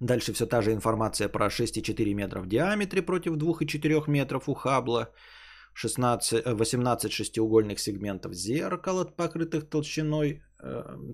Дальше 0.00 0.32
все 0.32 0.46
та 0.46 0.62
же 0.62 0.72
информация 0.72 1.28
про 1.28 1.46
6,4 1.46 2.14
метра 2.14 2.40
в 2.40 2.46
диаметре 2.46 3.02
против 3.02 3.36
2,4 3.36 4.10
метров 4.10 4.48
у 4.48 4.54
Хаббла. 4.54 5.08
16, 5.74 6.46
18 6.46 7.04
э, 7.04 7.14
шестиугольных 7.14 7.78
сегментов 7.78 8.34
зеркала, 8.34 9.04
покрытых 9.04 9.68
толщиной 9.68 10.42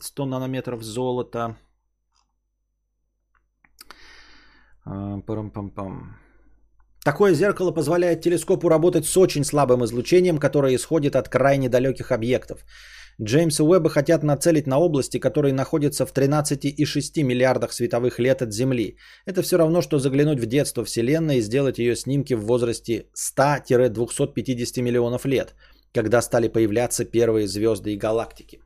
100 0.01 0.23
э, 0.23 0.27
нанометров 0.27 0.83
золота. 0.83 1.57
А, 4.85 5.19
Парам-пам-пам. 5.21 6.17
Такое 7.05 7.35
зеркало 7.35 7.71
позволяет 7.71 8.21
телескопу 8.21 8.69
работать 8.69 9.05
с 9.05 9.17
очень 9.17 9.45
слабым 9.45 9.85
излучением, 9.85 10.39
которое 10.39 10.75
исходит 10.75 11.15
от 11.15 11.29
крайне 11.29 11.69
далеких 11.69 12.11
объектов. 12.11 12.65
Джеймса 13.23 13.65
Уэбба 13.65 13.89
хотят 13.89 14.23
нацелить 14.23 14.67
на 14.67 14.79
области, 14.79 15.19
которые 15.19 15.55
находятся 15.55 16.05
в 16.05 16.13
13,6 16.13 17.23
миллиардах 17.23 17.73
световых 17.73 18.19
лет 18.19 18.43
от 18.43 18.53
Земли. 18.53 18.99
Это 19.25 19.43
все 19.43 19.57
равно, 19.57 19.81
что 19.81 19.99
заглянуть 19.99 20.41
в 20.41 20.47
детство 20.47 20.85
Вселенной 20.85 21.39
и 21.39 21.43
сделать 21.43 21.79
ее 21.79 21.97
снимки 21.97 22.35
в 22.35 22.45
возрасте 22.45 23.07
100-250 23.15 24.83
миллионов 24.83 25.25
лет, 25.25 25.55
когда 25.95 26.21
стали 26.21 26.49
появляться 26.49 27.07
первые 27.07 27.49
звезды 27.49 27.95
и 27.95 27.97
галактики. 27.97 28.61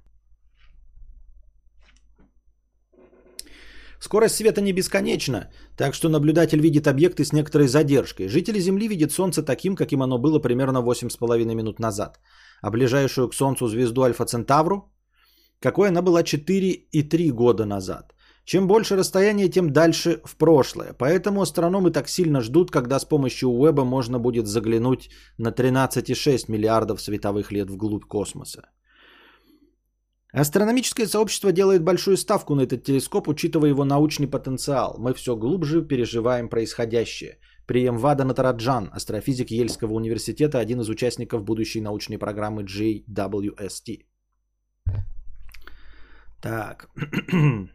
Скорость 4.01 4.35
света 4.35 4.63
не 4.63 4.73
бесконечна, 4.73 5.51
так 5.77 5.95
что 5.95 6.09
наблюдатель 6.09 6.61
видит 6.61 6.87
объекты 6.89 7.25
с 7.25 7.33
некоторой 7.33 7.69
задержкой. 7.69 8.29
Жители 8.29 8.59
Земли 8.59 8.89
видят 8.89 9.13
Солнце 9.13 9.43
таким, 9.45 9.77
каким 9.77 10.03
оно 10.03 10.19
было 10.19 10.41
примерно 10.41 10.79
8,5 10.79 11.55
минут 11.55 11.79
назад. 11.79 12.19
А 12.63 12.71
ближайшую 12.71 13.29
к 13.29 13.35
Солнцу 13.35 13.69
звезду 13.69 14.03
Альфа 14.03 14.25
Центавру, 14.25 14.93
какой 15.61 15.89
она 15.89 16.03
была 16.03 16.23
4,3 16.23 17.31
года 17.31 17.65
назад. 17.65 18.15
Чем 18.45 18.67
больше 18.67 18.97
расстояние, 18.97 19.49
тем 19.49 19.73
дальше 19.73 20.21
в 20.25 20.37
прошлое. 20.37 20.93
Поэтому 20.99 21.41
астрономы 21.41 21.91
так 21.91 22.09
сильно 22.09 22.41
ждут, 22.41 22.71
когда 22.71 22.99
с 22.99 23.05
помощью 23.05 23.49
Уэба 23.49 23.85
можно 23.85 24.19
будет 24.19 24.47
заглянуть 24.47 25.11
на 25.39 25.51
13,6 25.51 26.51
миллиардов 26.51 27.01
световых 27.01 27.53
лет 27.53 27.71
вглубь 27.71 28.07
космоса. 28.07 28.63
Астрономическое 30.33 31.07
сообщество 31.07 31.53
делает 31.53 31.83
большую 31.83 32.17
ставку 32.17 32.55
на 32.55 32.63
этот 32.63 32.85
телескоп, 32.85 33.29
учитывая 33.29 33.71
его 33.71 33.85
научный 33.85 34.29
потенциал. 34.29 34.97
Мы 34.99 35.13
все 35.15 35.37
глубже 35.37 35.83
переживаем 35.83 36.49
происходящее. 36.49 37.39
Прием 37.67 37.99
Вада 37.99 38.25
Натараджан, 38.25 38.91
астрофизик 38.93 39.51
Ельского 39.51 39.93
университета, 39.93 40.59
один 40.59 40.81
из 40.81 40.89
участников 40.89 41.45
будущей 41.45 41.81
научной 41.81 42.19
программы 42.19 42.63
JWST. 42.63 44.05
Так. 46.41 46.89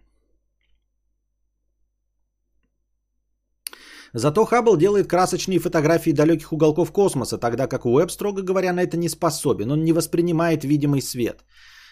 Зато 4.13 4.45
Хаббл 4.45 4.77
делает 4.77 5.07
красочные 5.07 5.59
фотографии 5.59 6.11
далеких 6.11 6.53
уголков 6.53 6.91
космоса, 6.91 7.37
тогда 7.37 7.67
как 7.67 7.85
Уэбб, 7.85 8.11
строго 8.11 8.41
говоря, 8.41 8.71
на 8.73 8.81
это 8.81 8.97
не 8.97 9.09
способен. 9.09 9.71
Он 9.71 9.83
не 9.83 9.93
воспринимает 9.93 10.63
видимый 10.63 11.01
свет. 11.01 11.43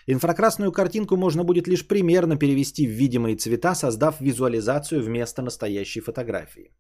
Инфракрасную 0.07 0.71
картинку 0.71 1.17
можно 1.17 1.43
будет 1.43 1.67
лишь 1.67 1.87
примерно 1.87 2.37
перевести 2.37 2.87
в 2.87 2.91
видимые 2.91 3.35
цвета, 3.35 3.75
создав 3.75 4.21
визуализацию 4.21 5.03
вместо 5.03 5.41
настоящей 5.41 6.01
фотографии. 6.01 6.71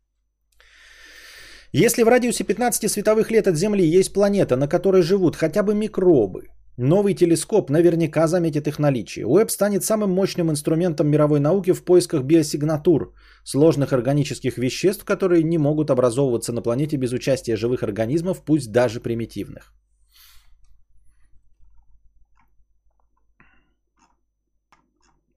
Если 1.75 2.03
в 2.03 2.07
радиусе 2.07 2.43
15 2.43 2.91
световых 2.91 3.31
лет 3.31 3.47
от 3.47 3.55
Земли 3.55 3.83
есть 3.83 4.13
планета, 4.13 4.55
на 4.55 4.67
которой 4.67 5.01
живут 5.01 5.35
хотя 5.35 5.63
бы 5.63 5.73
микробы, 5.73 6.49
Новый 6.77 7.13
телескоп 7.13 7.69
наверняка 7.69 8.27
заметит 8.27 8.67
их 8.67 8.79
наличие. 8.79 9.25
Уэб 9.25 9.51
станет 9.51 9.83
самым 9.83 10.09
мощным 10.11 10.49
инструментом 10.49 11.07
мировой 11.07 11.39
науки 11.39 11.73
в 11.73 11.83
поисках 11.83 12.23
биосигнатур, 12.23 13.13
сложных 13.43 13.93
органических 13.93 14.57
веществ, 14.57 15.05
которые 15.05 15.43
не 15.43 15.57
могут 15.57 15.91
образовываться 15.91 16.51
на 16.51 16.61
планете 16.61 16.97
без 16.97 17.11
участия 17.11 17.55
живых 17.55 17.83
организмов, 17.83 18.43
пусть 18.43 18.71
даже 18.71 18.99
примитивных. 18.99 19.73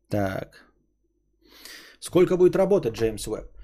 Так. 0.09 0.65
Сколько 2.01 2.37
будет 2.37 2.57
работать 2.57 2.95
Джеймс 2.95 3.27
Уэбб? 3.29 3.56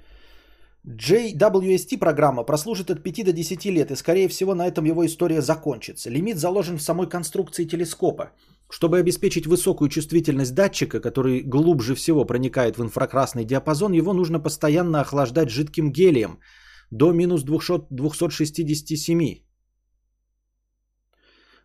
JWST 0.85 1.99
программа 1.99 2.43
прослужит 2.43 2.91
от 2.91 3.03
5 3.03 3.25
до 3.25 3.33
10 3.33 3.65
лет, 3.67 3.91
и 3.91 3.97
скорее 3.97 4.29
всего 4.29 4.55
на 4.55 4.67
этом 4.67 4.85
его 4.85 5.07
история 5.07 5.41
закончится. 5.41 6.11
Лимит 6.11 6.39
заложен 6.39 6.77
в 6.77 6.83
самой 6.83 7.09
конструкции 7.09 7.65
телескопа. 7.65 8.33
Чтобы 8.69 8.99
обеспечить 8.99 9.47
высокую 9.47 9.89
чувствительность 9.89 10.55
датчика, 10.55 11.01
который 11.01 11.43
глубже 11.43 11.95
всего 11.95 12.25
проникает 12.25 12.79
в 12.79 12.83
инфракрасный 12.83 13.45
диапазон, 13.45 13.93
его 13.93 14.13
нужно 14.13 14.41
постоянно 14.41 15.01
охлаждать 15.01 15.51
жидким 15.51 15.93
гелием 15.93 16.41
до 16.91 17.13
минус 17.13 17.45
267 17.45 19.37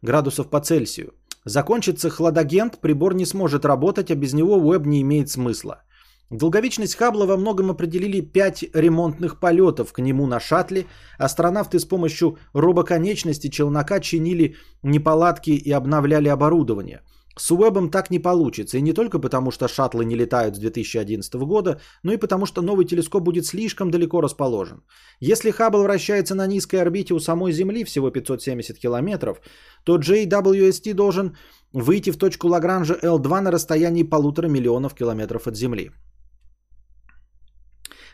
градусов 0.04 0.50
по 0.50 0.60
Цельсию. 0.60 1.14
Закончится 1.44 2.10
хладагент, 2.10 2.82
прибор 2.82 3.16
не 3.16 3.26
сможет 3.26 3.66
работать, 3.66 4.12
а 4.12 4.16
без 4.16 4.34
него 4.34 4.60
веб 4.60 4.86
не 4.86 5.02
имеет 5.02 5.30
смысла. 5.30 5.87
Долговечность 6.30 6.96
Хаббла 6.96 7.26
во 7.26 7.38
многом 7.38 7.72
определили 7.72 8.20
пять 8.20 8.66
ремонтных 8.74 9.40
полетов 9.40 9.94
к 9.94 10.00
нему 10.00 10.28
на 10.28 10.42
шаттле. 10.42 10.86
Астронавты 11.18 11.80
с 11.80 11.86
помощью 11.86 12.38
робоконечности 12.54 13.48
челнока 13.48 14.02
чинили 14.02 14.56
неполадки 14.84 15.52
и 15.52 15.72
обновляли 15.72 16.28
оборудование. 16.28 17.02
С 17.38 17.52
Уэбом 17.52 17.92
так 17.92 18.10
не 18.10 18.20
получится, 18.20 18.78
и 18.78 18.82
не 18.82 18.94
только 18.94 19.20
потому, 19.20 19.52
что 19.52 19.68
шаттлы 19.68 20.04
не 20.06 20.16
летают 20.16 20.56
с 20.56 20.60
2011 20.60 21.34
года, 21.46 21.80
но 22.04 22.12
и 22.12 22.18
потому, 22.18 22.46
что 22.46 22.62
новый 22.62 22.86
телескоп 22.86 23.24
будет 23.24 23.46
слишком 23.46 23.92
далеко 23.92 24.22
расположен. 24.22 24.82
Если 25.22 25.52
Хаббл 25.52 25.84
вращается 25.84 26.36
на 26.36 26.48
низкой 26.48 26.82
орбите 26.82 27.14
у 27.14 27.20
самой 27.20 27.54
Земли, 27.54 27.84
всего 27.84 28.10
570 28.10 28.80
километров, 28.80 29.40
то 29.84 29.98
JWST 29.98 30.94
должен 30.94 31.38
выйти 31.72 32.10
в 32.12 32.18
точку 32.18 32.48
Лагранжа 32.48 32.96
L2 32.96 33.40
на 33.42 33.52
расстоянии 33.52 34.04
полутора 34.04 34.48
миллионов 34.48 34.96
километров 34.96 35.48
от 35.48 35.56
Земли. 35.56 35.92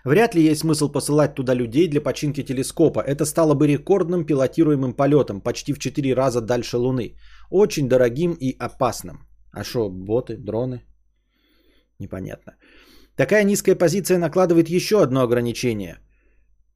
Вряд 0.05 0.35
ли 0.35 0.43
есть 0.43 0.61
смысл 0.61 0.91
посылать 0.91 1.35
туда 1.35 1.55
людей 1.55 1.87
для 1.87 2.01
починки 2.01 2.43
телескопа. 2.43 2.99
Это 2.99 3.25
стало 3.25 3.53
бы 3.55 3.67
рекордным 3.67 4.25
пилотируемым 4.25 4.93
полетом, 4.93 5.41
почти 5.41 5.73
в 5.73 5.79
4 5.79 6.13
раза 6.13 6.41
дальше 6.41 6.77
Луны. 6.77 7.15
Очень 7.49 7.87
дорогим 7.87 8.33
и 8.33 8.55
опасным. 8.59 9.27
А 9.51 9.63
что, 9.63 9.89
боты, 9.89 10.37
дроны? 10.37 10.83
Непонятно. 11.99 12.55
Такая 13.15 13.43
низкая 13.43 13.75
позиция 13.75 14.17
накладывает 14.17 14.69
еще 14.69 15.01
одно 15.01 15.21
ограничение– 15.21 15.99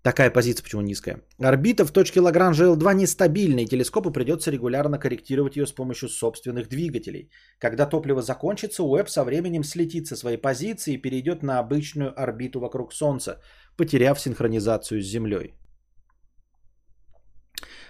Такая 0.04 0.30
позиция 0.30 0.64
почему 0.64 0.82
низкая. 0.82 1.22
Орбита 1.40 1.86
в 1.86 1.92
точке 1.92 2.22
Лагранжа 2.22 2.66
L2 2.66 2.94
нестабильна, 2.94 3.62
и 3.62 3.66
телескопу 3.66 4.12
придется 4.12 4.52
регулярно 4.52 4.98
корректировать 5.00 5.58
ее 5.58 5.66
с 5.66 5.72
помощью 5.72 6.10
собственных 6.10 6.70
двигателей. 6.70 7.30
Когда 7.60 7.86
топливо 7.86 8.22
закончится, 8.22 8.84
Уэбб 8.84 9.10
со 9.10 9.24
временем 9.24 9.64
слетит 9.64 10.08
со 10.08 10.16
своей 10.16 10.38
позиции 10.38 10.94
и 10.94 11.02
перейдет 11.02 11.44
на 11.44 11.60
обычную 11.60 12.14
орбиту 12.16 12.60
вокруг 12.60 12.94
Солнца, 12.94 13.42
потеряв 13.76 14.20
синхронизацию 14.20 15.02
с 15.02 15.06
Землей. 15.06 15.56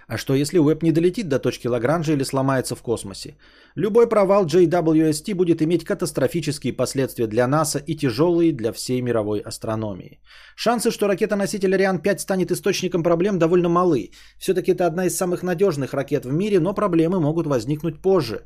А 0.08 0.18
что 0.18 0.34
если 0.34 0.58
веб 0.60 0.84
не 0.84 0.92
долетит 0.92 1.28
до 1.28 1.38
точки 1.38 1.68
Лагранжа 1.68 2.14
или 2.14 2.24
сломается 2.24 2.76
в 2.76 2.82
космосе? 2.82 3.36
Любой 3.76 4.08
провал 4.08 4.46
JWST 4.46 5.36
будет 5.36 5.62
иметь 5.62 5.84
катастрофические 5.84 6.72
последствия 6.72 7.28
для 7.28 7.46
НАСА 7.46 7.80
и 7.80 7.96
тяжелые 7.96 8.54
для 8.54 8.72
всей 8.72 9.02
мировой 9.02 9.40
астрономии. 9.40 10.22
Шансы, 10.56 10.92
что 10.92 11.08
ракета-носитель 11.08 11.76
Ариан-5 11.76 12.20
станет 12.20 12.52
источником 12.52 13.04
проблем, 13.04 13.38
довольно 13.38 13.68
малы. 13.68 14.12
Все-таки 14.40 14.72
это 14.72 14.86
одна 14.88 15.08
из 15.08 15.18
самых 15.18 15.44
надежных 15.44 15.94
ракет 15.94 16.26
в 16.26 16.32
мире, 16.32 16.62
но 16.62 16.74
проблемы 16.74 17.20
могут 17.20 17.46
возникнуть 17.46 18.02
позже. 18.02 18.46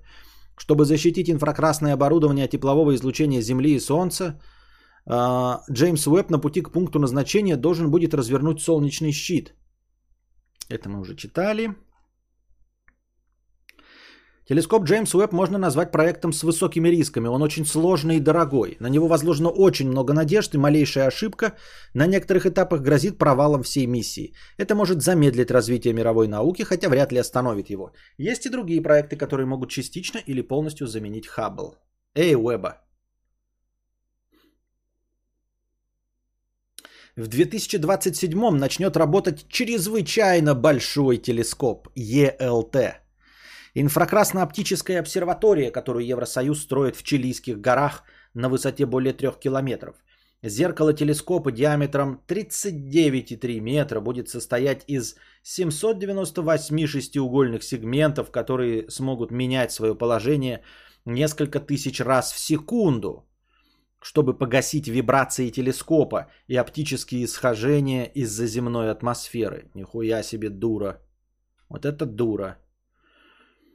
Чтобы 0.57 0.85
защитить 0.85 1.29
инфракрасное 1.29 1.93
оборудование 1.93 2.45
от 2.45 2.51
теплового 2.51 2.95
излучения 2.95 3.41
Земли 3.41 3.75
и 3.75 3.79
Солнца, 3.79 4.41
а, 5.05 5.61
Джеймс 5.71 6.07
Уэбб 6.07 6.31
на 6.31 6.39
пути 6.39 6.61
к 6.61 6.71
пункту 6.71 6.97
назначения 6.97 7.55
должен 7.55 7.91
будет 7.91 8.15
развернуть 8.15 8.61
солнечный 8.61 9.11
щит– 9.11 9.53
это 10.69 10.89
мы 10.89 10.99
уже 10.99 11.15
читали. 11.15 11.75
Телескоп 14.51 14.83
Джеймс 14.83 15.15
Уэбб 15.15 15.31
можно 15.31 15.57
назвать 15.57 15.91
проектом 15.91 16.33
с 16.33 16.43
высокими 16.43 16.89
рисками. 16.89 17.27
Он 17.27 17.41
очень 17.41 17.65
сложный 17.65 18.17
и 18.17 18.19
дорогой. 18.19 18.75
На 18.79 18.89
него 18.89 19.07
возложено 19.07 19.49
очень 19.49 19.87
много 19.87 20.13
надежд, 20.13 20.53
и 20.53 20.57
малейшая 20.57 21.07
ошибка 21.07 21.53
на 21.93 22.05
некоторых 22.07 22.45
этапах 22.45 22.81
грозит 22.81 23.17
провалом 23.17 23.63
всей 23.63 23.85
миссии. 23.85 24.33
Это 24.57 24.75
может 24.75 25.01
замедлить 25.01 25.51
развитие 25.51 25.93
мировой 25.93 26.27
науки, 26.27 26.63
хотя 26.63 26.89
вряд 26.89 27.11
ли 27.13 27.19
остановит 27.19 27.69
его. 27.69 27.93
Есть 28.17 28.45
и 28.45 28.49
другие 28.49 28.81
проекты, 28.81 29.15
которые 29.15 29.45
могут 29.45 29.69
частично 29.69 30.19
или 30.27 30.41
полностью 30.41 30.87
заменить 30.87 31.27
Хаббл. 31.27 31.75
Эй, 32.15 32.35
Уэба, 32.35 32.81
В 37.21 37.27
2027 37.27 38.57
начнет 38.57 38.97
работать 38.97 39.45
чрезвычайно 39.47 40.55
большой 40.55 41.17
телескоп 41.17 41.89
ELT. 41.95 42.93
Инфракрасно-оптическая 43.75 44.99
обсерватория, 44.99 45.69
которую 45.69 46.07
Евросоюз 46.07 46.63
строит 46.63 46.95
в 46.95 47.03
Чилийских 47.03 47.61
горах 47.61 48.05
на 48.33 48.49
высоте 48.49 48.87
более 48.87 49.13
3 49.13 49.33
километров. 49.39 49.97
Зеркало 50.41 50.93
телескопа 50.93 51.51
диаметром 51.51 52.23
39,3 52.27 53.59
метра 53.59 53.99
будет 53.99 54.27
состоять 54.27 54.83
из 54.87 55.15
798 55.43 56.87
шестиугольных 56.87 57.61
сегментов, 57.61 58.31
которые 58.31 58.89
смогут 58.89 59.29
менять 59.29 59.71
свое 59.71 59.93
положение 59.93 60.63
несколько 61.05 61.59
тысяч 61.59 62.01
раз 62.01 62.31
в 62.31 62.39
секунду 62.39 63.27
чтобы 64.01 64.37
погасить 64.37 64.87
вибрации 64.87 65.51
телескопа 65.51 66.27
и 66.47 66.55
оптические 66.55 67.23
исхожения 67.23 68.11
из-за 68.15 68.47
земной 68.47 68.89
атмосферы. 68.91 69.69
Нихуя 69.75 70.23
себе 70.23 70.49
дура. 70.49 70.97
Вот 71.69 71.85
это 71.85 72.05
дура. 72.05 72.57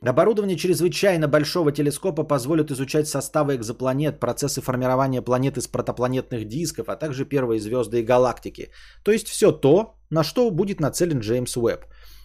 Оборудование 0.03 0.57
чрезвычайно 0.57 1.29
большого 1.29 1.73
телескопа 1.73 2.25
позволит 2.25 2.71
изучать 2.71 3.09
составы 3.09 3.55
экзопланет, 3.55 4.21
процессы 4.21 4.61
формирования 4.61 5.23
планет 5.23 5.57
из 5.57 5.69
протопланетных 5.69 6.47
дисков, 6.47 6.89
а 6.89 6.97
также 6.97 7.25
первые 7.25 7.61
звезды 7.61 8.01
и 8.01 8.05
галактики. 8.05 8.71
То 9.05 9.13
есть 9.13 9.29
все 9.29 9.53
то, 9.53 9.95
на 10.11 10.23
что 10.23 10.51
будет 10.51 10.81
нацелен 10.81 11.21
Джеймс 11.21 11.57
Уэбб. 11.57 11.85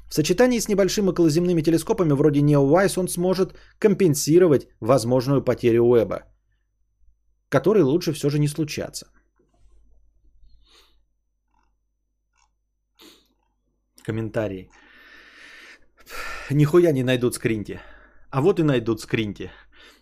В 0.09 0.13
сочетании 0.13 0.59
с 0.59 0.67
небольшими 0.67 1.09
околоземными 1.09 1.61
телескопами 1.61 2.11
вроде 2.13 2.41
NEOWISE 2.41 2.99
он 2.99 3.07
сможет 3.07 3.55
компенсировать 3.79 4.67
возможную 4.81 5.41
потерю 5.41 5.85
Уэбба 5.85 6.23
которые 7.51 7.83
лучше 7.83 8.13
все 8.13 8.29
же 8.29 8.39
не 8.39 8.47
случаться. 8.47 9.05
Комментарии. 14.05 14.69
Нихуя 16.49 16.91
не 16.91 17.03
найдут 17.03 17.35
скринти. 17.35 17.79
А 18.31 18.41
вот 18.41 18.59
и 18.59 18.63
найдут 18.63 19.01
скринти. 19.01 19.51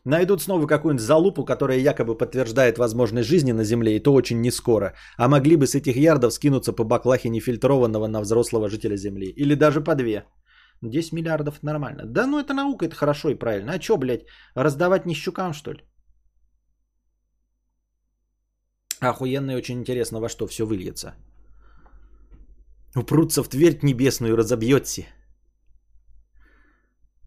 Найдут 0.05 0.41
снова 0.41 0.67
какую-нибудь 0.67 1.05
залупу, 1.05 1.45
которая 1.45 1.79
якобы 1.79 2.17
подтверждает 2.17 2.77
возможность 2.77 3.27
жизни 3.27 3.51
на 3.51 3.63
Земле, 3.63 3.95
и 3.95 4.03
то 4.03 4.13
очень 4.13 4.41
не 4.41 4.51
скоро. 4.51 4.93
А 5.17 5.27
могли 5.27 5.55
бы 5.55 5.65
с 5.65 5.75
этих 5.75 5.97
ярдов 5.97 6.33
скинуться 6.33 6.71
по 6.73 6.83
баклахе 6.83 7.29
нефильтрованного 7.29 8.07
на 8.07 8.21
взрослого 8.21 8.69
жителя 8.69 8.95
Земли. 8.95 9.33
Или 9.37 9.55
даже 9.55 9.81
по 9.81 9.95
две. 9.95 10.23
10 10.81 11.13
миллиардов 11.13 11.63
нормально. 11.63 12.05
Да 12.05 12.27
ну 12.27 12.39
это 12.39 12.53
наука, 12.53 12.85
это 12.85 12.95
хорошо 12.95 13.29
и 13.29 13.35
правильно. 13.35 13.73
А 13.73 13.79
чё, 13.79 13.97
блядь, 13.97 14.25
раздавать 14.55 15.05
нищукам, 15.05 15.53
что 15.53 15.73
ли? 15.73 15.83
Охуенно 18.99 19.51
и 19.51 19.55
очень 19.55 19.79
интересно, 19.79 20.19
во 20.19 20.29
что 20.29 20.47
все 20.47 20.65
выльется. 20.65 21.13
Упрутся 22.95 23.43
в 23.43 23.47
твердь 23.47 23.83
небесную, 23.83 24.35
разобьется. 24.35 25.03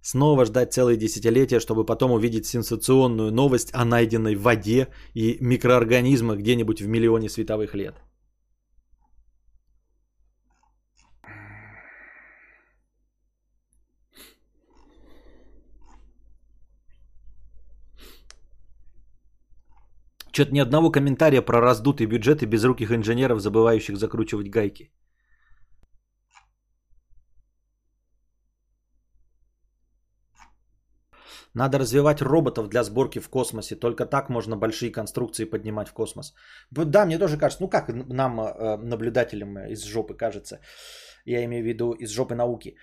Снова 0.02 0.44
ждать 0.44 0.72
целые 0.72 0.96
десятилетия, 0.96 1.60
чтобы 1.60 1.86
потом 1.86 2.10
увидеть 2.10 2.46
сенсационную 2.46 3.30
новость 3.30 3.70
о 3.72 3.84
найденной 3.84 4.34
воде 4.34 4.88
и 5.14 5.38
микроорганизмах 5.40 6.38
где-нибудь 6.38 6.82
в 6.82 6.88
миллионе 6.88 7.28
световых 7.28 7.74
лет. 7.74 7.94
Что-то 20.32 20.52
ни 20.52 20.60
одного 20.60 20.90
комментария 20.90 21.42
про 21.42 21.60
раздутый 21.60 22.06
бюджет 22.06 22.42
и 22.42 22.46
безруких 22.46 22.90
инженеров, 22.90 23.40
забывающих 23.40 23.96
закручивать 23.96 24.48
гайки. 24.48 24.90
Надо 31.54 31.78
развивать 31.78 32.22
роботов 32.22 32.68
для 32.68 32.82
сборки 32.82 33.20
в 33.20 33.28
космосе. 33.28 33.76
Только 33.76 34.06
так 34.06 34.30
можно 34.30 34.56
большие 34.56 34.90
конструкции 34.90 35.44
поднимать 35.44 35.88
в 35.88 35.92
космос. 35.92 36.34
Да, 36.70 37.04
мне 37.04 37.18
тоже 37.18 37.36
кажется, 37.36 37.62
ну 37.62 37.68
как 37.68 37.88
нам, 37.88 38.40
э, 38.40 38.76
наблюдателям 38.78 39.58
из 39.58 39.84
жопы 39.84 40.14
кажется, 40.14 40.60
я 41.26 41.44
имею 41.44 41.62
в 41.62 41.66
виду 41.66 41.92
из 41.92 42.10
жопы 42.10 42.34
науки, 42.34 42.76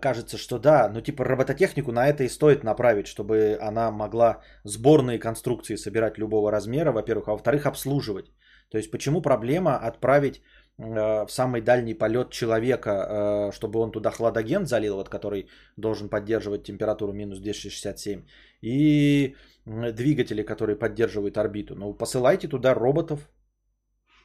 кажется, 0.00 0.38
что 0.38 0.58
да, 0.58 0.88
ну 0.88 1.00
типа 1.00 1.24
робототехнику 1.24 1.92
на 1.92 2.08
это 2.08 2.24
и 2.24 2.28
стоит 2.28 2.64
направить, 2.64 3.06
чтобы 3.06 3.58
она 3.60 3.90
могла 3.90 4.40
сборные 4.64 5.18
конструкции 5.18 5.76
собирать 5.76 6.18
любого 6.18 6.50
размера, 6.50 6.92
во-первых, 6.92 7.28
а 7.28 7.32
во-вторых, 7.32 7.66
обслуживать. 7.66 8.32
То 8.70 8.78
есть 8.78 8.90
почему 8.90 9.20
проблема 9.22 9.76
отправить 9.76 10.42
Э, 10.80 11.26
в 11.26 11.30
самый 11.30 11.60
дальний 11.60 11.94
полет 11.94 12.30
человека, 12.30 12.90
э, 12.90 13.52
чтобы 13.52 13.80
он 13.80 13.92
туда 13.92 14.10
хладоген 14.10 14.66
залил, 14.66 14.96
вот, 14.96 15.08
который 15.08 15.48
должен 15.76 16.08
поддерживать 16.08 16.64
температуру 16.64 17.12
минус 17.12 17.38
267, 17.38 18.22
и 18.62 19.36
двигатели, 19.66 20.42
которые 20.42 20.76
поддерживают 20.76 21.36
орбиту. 21.36 21.74
Ну, 21.74 21.94
посылайте 21.94 22.48
туда 22.48 22.74
роботов, 22.74 23.28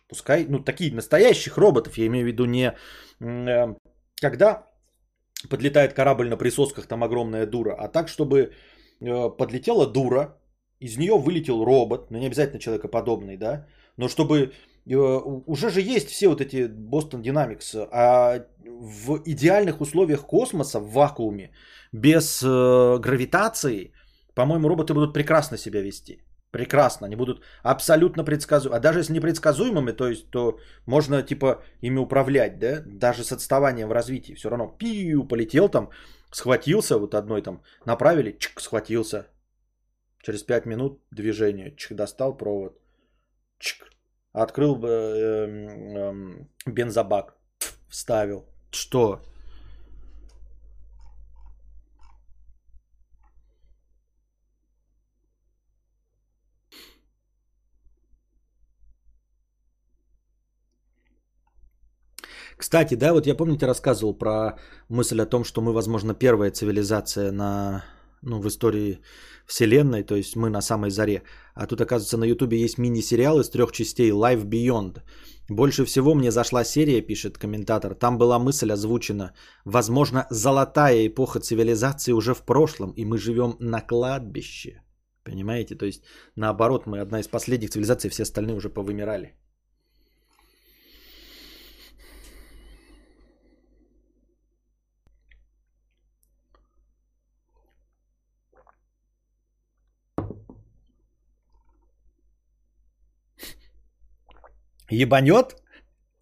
пускай, 0.08 0.46
ну, 0.50 0.64
такие 0.64 0.94
настоящих 0.94 1.58
роботов, 1.58 1.98
я 1.98 2.08
имею 2.08 2.26
в 2.26 2.28
виду 2.28 2.46
не 2.46 2.74
э, 3.20 3.76
когда 4.22 4.68
подлетает 5.50 5.94
корабль 5.94 6.30
на 6.30 6.38
присосках, 6.38 6.88
там 6.88 7.04
огромная 7.04 7.46
дура, 7.46 7.76
а 7.78 7.88
так, 7.88 8.08
чтобы 8.08 8.54
подлетела 9.38 9.86
дура, 9.88 10.38
из 10.80 10.98
нее 10.98 11.18
вылетел 11.18 11.64
робот, 11.64 12.12
ну 12.12 12.18
не 12.18 12.28
обязательно 12.28 12.60
человекоподобный, 12.60 13.38
да, 13.38 13.68
но 13.98 14.08
чтобы 14.08 14.52
Э, 14.88 15.22
уже 15.48 15.70
же 15.70 15.82
есть 15.82 16.10
все 16.10 16.28
вот 16.28 16.42
эти 16.42 16.68
Boston 16.68 17.22
Dynamics, 17.22 17.88
а 17.92 18.46
в 18.64 19.22
идеальных 19.26 19.82
условиях 19.82 20.26
космоса, 20.26 20.80
в 20.80 20.92
вакууме, 20.92 21.52
без 21.92 22.44
э, 22.44 23.00
гравитации, 23.00 23.92
по-моему, 24.36 24.68
роботы 24.68 24.94
будут 24.94 25.14
прекрасно 25.14 25.58
себя 25.58 25.82
вести. 25.82 26.22
Прекрасно, 26.56 27.06
они 27.08 27.16
будут 27.18 27.42
абсолютно 27.64 28.24
предсказуемы. 28.24 28.78
А 28.78 28.80
даже 28.80 29.00
если 29.00 29.14
непредсказуемыми, 29.14 29.92
то 29.92 30.08
есть, 30.08 30.30
то 30.30 30.58
можно 30.86 31.22
типа 31.22 31.62
ими 31.82 32.00
управлять, 32.00 32.60
да, 32.60 32.82
даже 32.86 33.26
с 33.26 33.34
отставанием 33.34 33.90
в 33.90 33.92
развитии. 33.92 34.36
Все 34.36 34.50
равно 34.50 34.68
пиу, 34.68 35.28
полетел 35.28 35.68
там, 35.68 35.90
схватился, 36.32 36.98
вот 36.98 37.14
одной 37.14 37.42
там 37.42 37.62
направили, 37.86 38.38
чик, 38.40 38.62
схватился. 38.62 39.28
Через 40.24 40.44
5 40.44 40.66
минут 40.66 41.02
движение, 41.12 41.76
чик, 41.76 41.98
достал 41.98 42.38
провод, 42.38 42.80
чик, 43.60 43.90
Открыл 44.32 44.78
бы 44.78 44.88
э, 44.88 45.48
э, 45.98 46.72
бензобак, 46.72 47.36
вставил. 47.90 48.46
Что? 48.72 49.22
Кстати, 62.58 62.96
да, 62.96 63.14
вот 63.14 63.28
я 63.28 63.36
помните 63.36 63.66
рассказывал 63.66 64.18
про 64.18 64.58
мысль 64.90 65.22
о 65.22 65.26
том, 65.26 65.44
что 65.44 65.62
мы, 65.62 65.74
возможно, 65.74 66.14
первая 66.14 66.52
цивилизация 66.52 67.32
на, 67.32 67.84
ну, 68.22 68.40
в 68.40 68.48
истории 68.48 69.00
вселенной, 69.46 70.04
то 70.04 70.16
есть 70.16 70.36
мы 70.36 70.50
на 70.50 70.62
самой 70.62 70.90
заре. 70.90 71.24
А 71.54 71.68
тут, 71.68 71.82
оказывается, 71.82 72.18
на 72.18 72.26
ютубе 72.26 72.58
есть 72.58 72.78
мини-сериал 72.78 73.40
из 73.40 73.50
трех 73.50 73.72
частей 73.72 74.12
Life 74.12 74.46
Beyond. 74.46 75.02
Больше 75.50 75.86
всего 75.86 76.16
мне 76.16 76.32
зашла 76.32 76.64
серия, 76.64 77.02
пишет 77.02 77.38
комментатор. 77.38 77.94
Там 77.94 78.18
была 78.18 78.40
мысль 78.40 78.72
озвучена. 78.72 79.34
Возможно, 79.66 80.26
золотая 80.32 81.08
эпоха 81.08 81.40
цивилизации 81.40 82.14
уже 82.14 82.34
в 82.34 82.42
прошлом, 82.42 82.92
и 82.92 83.06
мы 83.06 83.18
живем 83.18 83.56
на 83.60 83.82
кладбище. 83.82 84.82
Понимаете? 85.24 85.76
То 85.76 85.86
есть, 85.86 86.04
наоборот, 86.36 86.88
мы 86.88 87.00
одна 87.00 87.20
из 87.20 87.28
последних 87.28 87.70
цивилизаций, 87.70 88.10
все 88.10 88.24
остальные 88.24 88.56
уже 88.56 88.70
повымирали. 88.70 89.36
Ебанет? 104.90 105.56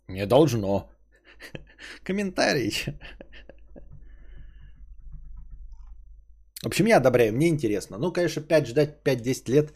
Не 0.08 0.26
должно. 0.26 0.90
Комментарий. 2.04 2.74
В 6.64 6.68
общем, 6.68 6.86
я 6.86 6.98
одобряю, 6.98 7.34
мне 7.34 7.50
интересно. 7.50 7.98
Ну, 7.98 8.14
конечно, 8.14 8.42
5 8.42 8.68
ждать 8.68 9.04
5-10 9.04 9.52
лет 9.52 9.74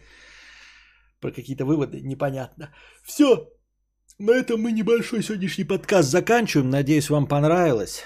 про 1.19 1.31
какие-то 1.31 1.65
выводы 1.65 2.01
непонятно. 2.01 2.69
Все, 3.03 3.49
на 4.19 4.31
этом 4.31 4.61
мы 4.61 4.71
небольшой 4.71 5.21
сегодняшний 5.21 5.65
подкаст 5.65 6.09
заканчиваем. 6.09 6.69
Надеюсь, 6.69 7.09
вам 7.09 7.27
понравилось. 7.27 8.03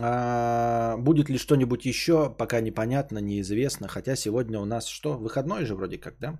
А, 0.00 0.96
будет 0.96 1.28
ли 1.28 1.38
что-нибудь 1.38 1.84
еще, 1.84 2.34
пока 2.38 2.60
непонятно, 2.60 3.18
неизвестно. 3.18 3.88
Хотя 3.88 4.16
сегодня 4.16 4.58
у 4.58 4.64
нас 4.64 4.86
что? 4.86 5.18
Выходной 5.18 5.64
же 5.66 5.74
вроде 5.74 5.98
как, 5.98 6.18
да? 6.18 6.38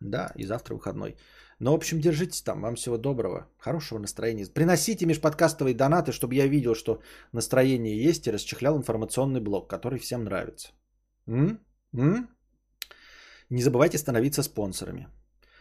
Да, 0.00 0.32
и 0.36 0.46
завтра 0.46 0.74
выходной. 0.74 1.16
Ну, 1.58 1.72
в 1.72 1.74
общем, 1.74 2.00
держитесь 2.00 2.42
там. 2.42 2.60
Вам 2.60 2.74
всего 2.74 2.98
доброго, 2.98 3.48
хорошего 3.58 3.98
настроения. 3.98 4.46
Приносите 4.46 5.06
межподкастовые 5.06 5.74
донаты, 5.74 6.12
чтобы 6.12 6.34
я 6.34 6.46
видел, 6.46 6.74
что 6.74 7.00
настроение 7.32 8.02
есть 8.02 8.26
и 8.26 8.30
расчехлял 8.30 8.76
информационный 8.76 9.40
блок, 9.40 9.68
который 9.70 9.98
всем 9.98 10.24
нравится. 10.24 10.68
М? 11.26 11.60
М? 11.94 12.28
Не 13.48 13.62
забывайте 13.62 13.96
становиться 13.96 14.42
спонсорами. 14.42 15.08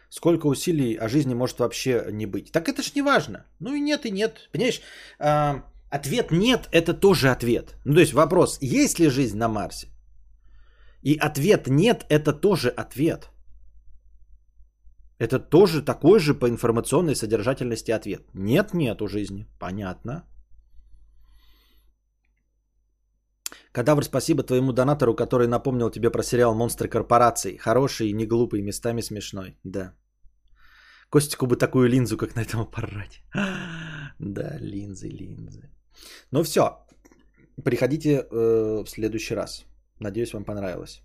Сколько 0.09 0.47
усилий 0.47 0.95
о 0.95 1.07
жизни 1.07 1.33
может 1.33 1.59
вообще 1.59 2.07
не 2.11 2.25
быть? 2.25 2.51
Так 2.51 2.67
это 2.67 2.81
ж 2.81 2.95
не 2.95 3.01
важно. 3.01 3.45
Ну 3.59 3.73
и 3.73 3.79
нет, 3.79 4.05
и 4.05 4.11
нет. 4.11 4.49
Понимаешь, 4.51 4.81
а, 5.19 5.63
ответ 5.89 6.31
нет, 6.31 6.67
это 6.71 6.93
тоже 6.93 7.31
ответ. 7.31 7.75
Ну 7.85 7.93
то 7.93 7.99
есть 8.01 8.13
вопрос, 8.13 8.57
есть 8.61 8.99
ли 8.99 9.09
жизнь 9.09 9.37
на 9.37 9.47
Марсе? 9.47 9.87
И 11.01 11.17
ответ 11.17 11.67
нет, 11.67 12.05
это 12.09 12.33
тоже 12.33 12.69
ответ. 12.69 13.29
Это 15.19 15.39
тоже 15.39 15.81
такой 15.81 16.19
же 16.19 16.33
по 16.33 16.47
информационной 16.49 17.15
содержательности 17.15 17.91
ответ. 17.91 18.21
Нет, 18.33 18.73
нет 18.73 19.01
у 19.01 19.07
жизни. 19.07 19.45
Понятно. 19.59 20.23
Кадавр, 23.71 24.03
спасибо 24.03 24.43
твоему 24.43 24.73
донатору, 24.73 25.15
который 25.15 25.47
напомнил 25.47 25.89
тебе 25.89 26.09
про 26.09 26.23
сериал 26.23 26.55
«Монстры 26.55 26.87
корпораций». 26.87 27.57
Хороший, 27.57 28.13
не 28.13 28.25
глупый, 28.25 28.61
местами 28.61 29.01
смешной. 29.01 29.57
Да. 29.63 29.93
Костику 31.09 31.45
бы 31.45 31.55
такую 31.57 31.89
линзу, 31.89 32.17
как 32.17 32.35
на 32.35 32.41
этом 32.41 32.61
аппарате. 32.61 33.21
Да, 34.19 34.57
линзы, 34.61 35.09
линзы. 35.09 35.69
Ну 36.31 36.43
все, 36.43 36.85
приходите 37.63 38.09
э, 38.11 38.83
в 38.83 38.89
следующий 38.89 39.35
раз. 39.35 39.65
Надеюсь, 39.99 40.33
вам 40.33 40.45
понравилось. 40.45 41.01